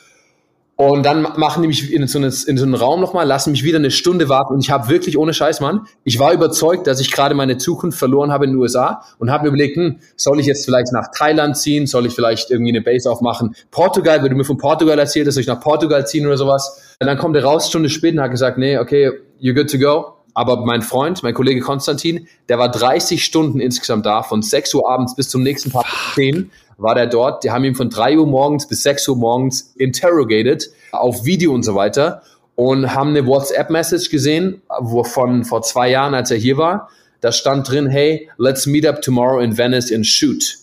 [0.80, 3.64] Und dann machen die mich in so, eine, in so einen Raum nochmal, lassen mich
[3.64, 7.00] wieder eine Stunde warten und ich habe wirklich, ohne Scheiß, Mann, ich war überzeugt, dass
[7.00, 10.38] ich gerade meine Zukunft verloren habe in den USA und habe mir überlegt, hm, soll
[10.38, 13.56] ich jetzt vielleicht nach Thailand ziehen, soll ich vielleicht irgendwie eine Base aufmachen?
[13.72, 16.96] Portugal, wenn du mir von Portugal erzählt hast, soll ich nach Portugal ziehen oder sowas?
[17.00, 19.10] Und dann kommt er raus, Stunde später und hat gesagt, nee, okay,
[19.42, 20.14] you're good to go.
[20.32, 24.88] Aber mein Freund, mein Kollege Konstantin, der war 30 Stunden insgesamt da, von 6 Uhr
[24.88, 27.44] abends bis zum nächsten Tag 10 war der dort.
[27.44, 31.64] Die haben ihn von 3 Uhr morgens bis 6 Uhr morgens interrogated auf Video und
[31.64, 32.22] so weiter
[32.54, 36.88] und haben eine WhatsApp-Message gesehen, wo von vor zwei Jahren, als er hier war,
[37.20, 40.56] da stand drin, hey, let's meet up tomorrow in Venice and shoot.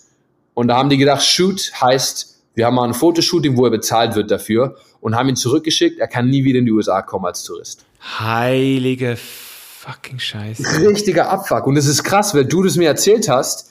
[0.54, 4.16] Und da haben die gedacht, shoot heißt, wir haben mal ein Fotoshooting, wo er bezahlt
[4.16, 6.00] wird dafür und haben ihn zurückgeschickt.
[6.00, 7.86] Er kann nie wieder in die USA kommen als Tourist.
[8.20, 10.88] Heilige fucking Scheiße.
[10.88, 11.68] Richtiger Abfuck.
[11.68, 13.70] Und es ist krass, weil du das mir erzählt hast.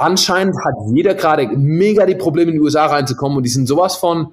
[0.00, 3.96] Anscheinend hat jeder gerade mega die Probleme in die USA reinzukommen und die sind sowas
[3.96, 4.32] von.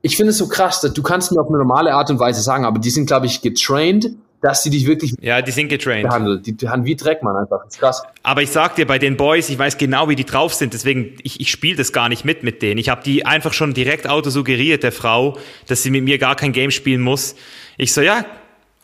[0.00, 2.40] Ich finde es so krass, dass du kannst mir auf eine normale Art und Weise
[2.40, 6.04] sagen, aber die sind, glaube ich, getrained, dass sie dich wirklich ja, die sind getrained.
[6.04, 6.40] behandeln.
[6.44, 7.64] Die, haben wie Dreck, man einfach.
[7.64, 8.02] Das ist krass.
[8.22, 11.16] Aber ich sag dir, bei den Boys, ich weiß genau, wie die drauf sind, deswegen,
[11.24, 12.78] ich, ich spiele das gar nicht mit mit denen.
[12.78, 15.36] Ich habe die einfach schon direkt auto suggeriert, der Frau,
[15.66, 17.34] dass sie mit mir gar kein Game spielen muss.
[17.76, 18.24] Ich so, ja,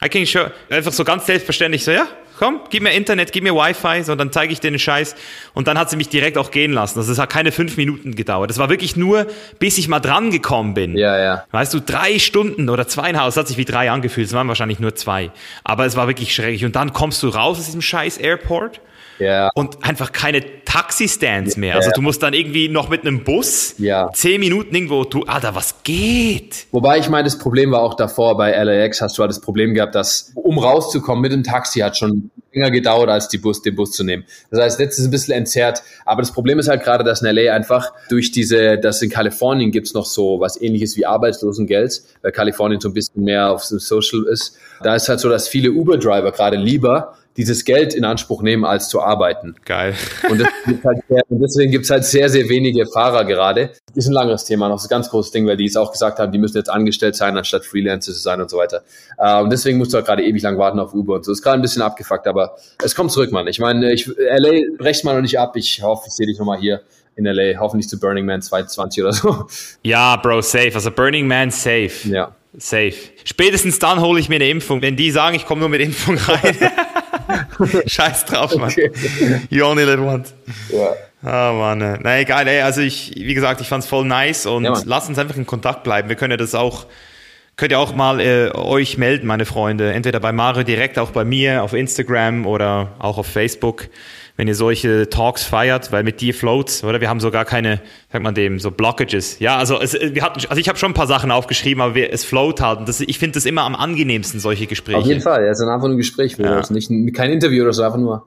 [0.05, 2.09] I can show, einfach so ganz selbstverständlich so, ja,
[2.39, 5.15] komm, gib mir Internet, gib mir Wi-Fi, so, dann zeige ich dir den Scheiß.
[5.55, 6.98] Und dann hat sie mich direkt auch gehen lassen.
[6.98, 8.51] Also es hat keine fünf Minuten gedauert.
[8.51, 9.27] Das war wirklich nur,
[9.59, 10.97] bis ich mal dran gekommen bin.
[10.97, 11.44] Ja, ja.
[11.51, 14.81] Weißt du, drei Stunden oder zweieinhalb, es hat sich wie drei angefühlt, es waren wahrscheinlich
[14.81, 15.31] nur zwei.
[15.65, 16.65] Aber es war wirklich schrecklich.
[16.65, 18.81] Und dann kommst du raus aus diesem scheiß Airport
[19.19, 19.51] Ja.
[19.55, 21.77] und einfach keine Taxi-Stands mehr.
[21.77, 24.11] Also du musst dann irgendwie noch mit einem Bus Ja.
[24.12, 26.66] zehn Minuten irgendwo, du, Alter, was geht?
[26.73, 29.74] Wobei ich meine, das Problem war auch davor bei LAX, hast du halt das Problem
[29.74, 33.74] gehabt, dass um rauszukommen mit dem Taxi hat schon länger gedauert, als die Bus, den
[33.77, 34.24] Bus zu nehmen.
[34.51, 35.82] Das heißt, jetzt ist es ein bisschen entzerrt.
[36.05, 39.70] Aber das Problem ist halt gerade, dass in LA einfach durch diese, dass in Kalifornien
[39.70, 43.78] gibt's noch so was ähnliches wie Arbeitslosengeld, weil Kalifornien so ein bisschen mehr auf so
[43.78, 44.57] Social ist.
[44.82, 48.89] Da ist halt so, dass viele Uber-Driver gerade lieber dieses Geld in Anspruch nehmen, als
[48.89, 49.56] zu arbeiten.
[49.65, 49.94] Geil.
[50.31, 53.70] Und, das gibt halt sehr, und deswegen gibt's halt sehr, sehr wenige Fahrer gerade.
[53.94, 56.19] Ist ein langes Thema, noch so ein ganz großes Ding, weil die es auch gesagt
[56.19, 58.82] haben, die müssen jetzt angestellt sein, anstatt Freelancer zu sein und so weiter.
[59.19, 61.32] Äh, und deswegen musst du halt gerade ewig lang warten auf Uber und so.
[61.32, 63.47] Ist gerade ein bisschen abgefuckt, aber es kommt zurück, Mann.
[63.47, 65.56] Ich meine, ich, LA brecht mal noch nicht ab.
[65.56, 66.82] Ich hoffe, ich sehe dich nochmal hier
[67.16, 67.59] in LA.
[67.59, 69.47] Hoffentlich zu Burning Man 2020 oder so.
[69.82, 70.73] Ja, Bro, safe.
[70.74, 71.93] Also Burning Man safe.
[72.05, 72.35] Ja.
[72.56, 72.94] Safe.
[73.24, 74.81] Spätestens dann hole ich mir eine Impfung.
[74.81, 76.56] Wenn die sagen, ich komme nur mit Impfung rein.
[77.87, 78.71] Scheiß drauf, Mann.
[78.71, 78.91] Okay.
[79.51, 80.35] You only live once.
[80.71, 80.95] ja.
[81.27, 81.99] Ah, Mann.
[82.03, 82.61] Na egal, ey.
[82.61, 85.83] Also ich, wie gesagt, ich fand's voll nice und Ja, lasst uns einfach in Kontakt
[85.83, 86.11] bleiben.
[86.11, 86.85] Wir können ja das auch,
[87.57, 89.91] könnt ihr auch mal äh, euch melden, meine Freunde.
[89.95, 93.89] Entweder bei Mario direkt, auch bei mir auf Instagram oder auch auf Facebook,
[94.36, 97.01] wenn ihr solche Talks feiert, weil mit dir floats, oder?
[97.01, 97.81] Wir haben sogar keine,
[98.11, 99.39] sagt man dem, so Blockages.
[99.39, 102.12] Ja, also es, wir hatten, also ich habe schon ein paar Sachen aufgeschrieben, aber wir,
[102.12, 102.81] es float halt.
[102.81, 104.98] Und das, ich finde das immer am angenehmsten, solche Gespräche.
[104.98, 105.44] Auf jeden Fall.
[105.47, 106.36] Es ist einfach nur ein Gespräch.
[106.36, 106.62] Ja.
[106.70, 108.27] Nicht ein, kein Interview oder so, einfach nur,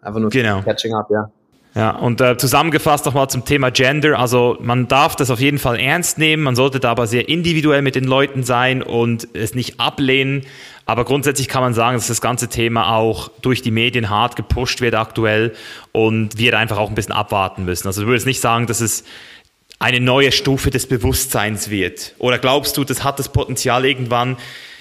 [0.00, 0.62] einfach nur Genau.
[0.62, 1.30] catching up, ja.
[1.74, 4.18] Ja, und äh, zusammengefasst nochmal zum Thema Gender.
[4.18, 7.82] Also man darf das auf jeden Fall ernst nehmen, man sollte da aber sehr individuell
[7.82, 10.44] mit den Leuten sein und es nicht ablehnen.
[10.86, 14.80] Aber grundsätzlich kann man sagen, dass das ganze Thema auch durch die Medien hart gepusht
[14.80, 15.54] wird aktuell
[15.92, 17.86] und wir einfach auch ein bisschen abwarten müssen.
[17.86, 19.04] Also ich würde jetzt nicht sagen, dass es
[19.78, 22.14] eine neue Stufe des Bewusstseins wird?
[22.18, 24.36] Oder glaubst du, das hat das Potenzial irgendwann,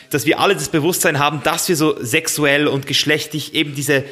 [0.09, 4.03] dass wir alle das Bewusstsein haben, dass wir so sexuell und geschlechtlich eben diese,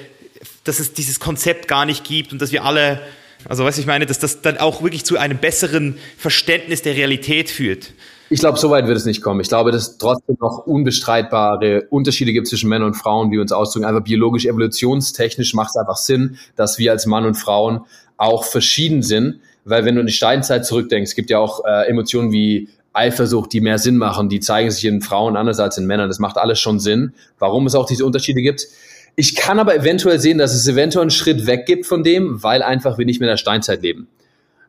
[0.65, 2.99] dass es dieses Konzept gar nicht gibt und dass wir alle,
[3.47, 7.49] also was ich meine, dass das dann auch wirklich zu einem besseren Verständnis der Realität
[7.49, 7.93] führt?
[8.29, 9.39] Ich glaube, so weit wird es nicht kommen.
[9.39, 13.51] Ich glaube, dass trotzdem noch unbestreitbare Unterschiede gibt zwischen Männern und Frauen, wie wir uns
[13.51, 13.85] ausdrücken.
[13.85, 17.81] Einfach biologisch, evolutionstechnisch macht es einfach Sinn, dass wir als Mann und Frauen
[18.17, 19.41] auch verschieden sind.
[19.63, 23.61] Weil wenn du in die Steinzeit zurückdenkst, gibt ja auch äh, Emotionen wie Eifersucht, die
[23.61, 26.07] mehr Sinn machen, die zeigen sich in Frauen anders als in Männern.
[26.07, 28.67] Das macht alles schon Sinn, warum es auch diese Unterschiede gibt.
[29.15, 32.61] Ich kann aber eventuell sehen, dass es eventuell einen Schritt weg gibt von dem, weil
[32.61, 34.07] einfach wir nicht mehr in der Steinzeit leben.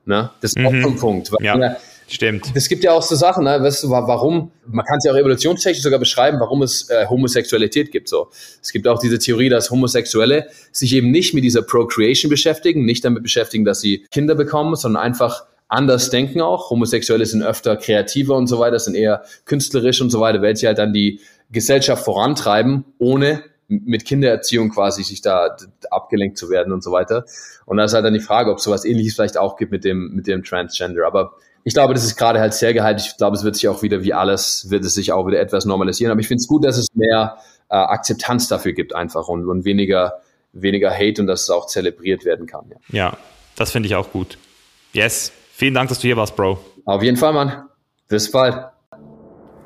[0.04, 0.30] Ne?
[0.40, 0.66] Das ist mhm.
[0.66, 1.30] auch ein Punkt.
[1.40, 1.76] Ja.
[2.08, 2.52] Stimmt.
[2.54, 3.60] Es gibt ja auch so Sachen, ne?
[3.60, 7.90] weißt du, warum, man kann es ja auch evolutionstechnisch sogar beschreiben, warum es äh, Homosexualität
[7.90, 8.08] gibt.
[8.08, 8.28] So.
[8.62, 13.04] Es gibt auch diese Theorie, dass Homosexuelle sich eben nicht mit dieser Procreation beschäftigen, nicht
[13.04, 16.70] damit beschäftigen, dass sie Kinder bekommen, sondern einfach anders denken auch.
[16.70, 20.78] Homosexuelle sind öfter kreativer und so weiter, sind eher künstlerisch und so weiter, welche halt
[20.78, 21.20] dann die
[21.50, 25.56] Gesellschaft vorantreiben, ohne mit Kindererziehung quasi sich da
[25.90, 27.24] abgelenkt zu werden und so weiter.
[27.64, 29.84] Und da ist halt dann die Frage, ob es sowas ähnliches vielleicht auch gibt mit
[29.84, 31.06] dem, mit dem Transgender.
[31.06, 31.32] Aber
[31.64, 33.02] ich glaube, das ist gerade halt sehr gehalten.
[33.04, 35.64] Ich glaube, es wird sich auch wieder, wie alles, wird es sich auch wieder etwas
[35.64, 36.12] normalisieren.
[36.12, 37.38] Aber ich finde es gut, dass es mehr
[37.68, 40.20] äh, Akzeptanz dafür gibt einfach und, und weniger,
[40.52, 42.66] weniger Hate und dass es auch zelebriert werden kann.
[42.70, 43.16] Ja, ja
[43.56, 44.38] das finde ich auch gut.
[44.92, 45.32] Yes.
[45.52, 46.58] Vielen Dank, dass du hier warst, Bro.
[46.84, 47.64] Auf jeden Fall, Mann.
[48.08, 48.75] Bis bald.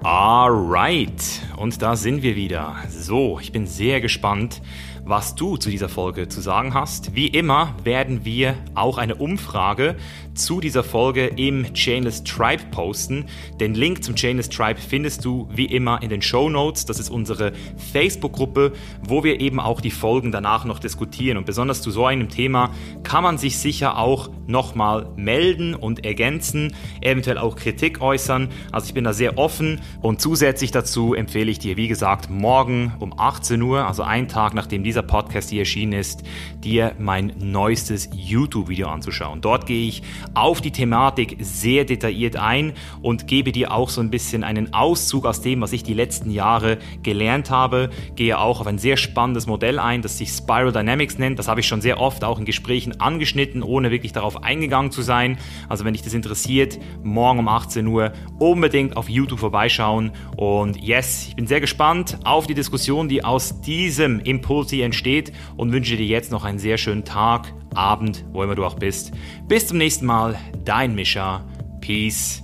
[0.02, 2.74] Alright, und da sind wir wieder.
[2.88, 4.62] So, ich bin sehr gespannt,
[5.04, 7.14] was du zu dieser Folge zu sagen hast.
[7.14, 9.96] Wie immer werden wir auch eine Umfrage
[10.34, 13.26] zu dieser Folge im Chainless Tribe posten.
[13.60, 16.86] Den Link zum Chainless Tribe findest du wie immer in den Show Notes.
[16.86, 17.52] Das ist unsere
[17.92, 18.72] Facebook-Gruppe,
[19.02, 21.36] wo wir eben auch die Folgen danach noch diskutieren.
[21.36, 22.70] Und besonders zu so einem Thema
[23.02, 28.48] kann man sich sicher auch nochmal melden und ergänzen, eventuell auch Kritik äußern.
[28.72, 32.92] Also ich bin da sehr offen und zusätzlich dazu empfehle ich dir, wie gesagt, morgen
[32.98, 36.22] um 18 Uhr, also einen Tag nachdem dieser Podcast hier erschienen ist,
[36.62, 39.40] dir mein neuestes YouTube-Video anzuschauen.
[39.40, 40.02] Dort gehe ich
[40.34, 42.72] auf die Thematik sehr detailliert ein
[43.02, 46.30] und gebe dir auch so ein bisschen einen Auszug aus dem, was ich die letzten
[46.30, 47.90] Jahre gelernt habe.
[48.16, 51.38] Gehe auch auf ein sehr spannendes Modell ein, das sich Spiral Dynamics nennt.
[51.38, 55.02] Das habe ich schon sehr oft auch in Gesprächen angeschnitten, ohne wirklich darauf eingegangen zu
[55.02, 55.38] sein.
[55.68, 60.12] Also wenn dich das interessiert, morgen um 18 Uhr unbedingt auf YouTube vorbeischauen.
[60.36, 65.32] Und yes, ich bin sehr gespannt auf die Diskussion, die aus diesem Impuls hier entsteht
[65.56, 69.12] und wünsche dir jetzt noch einen sehr schönen Tag Abend, wo immer du auch bist.
[69.48, 71.46] Bis zum nächsten Mal, dein Mischa.
[71.80, 72.42] Peace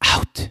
[0.00, 0.50] out.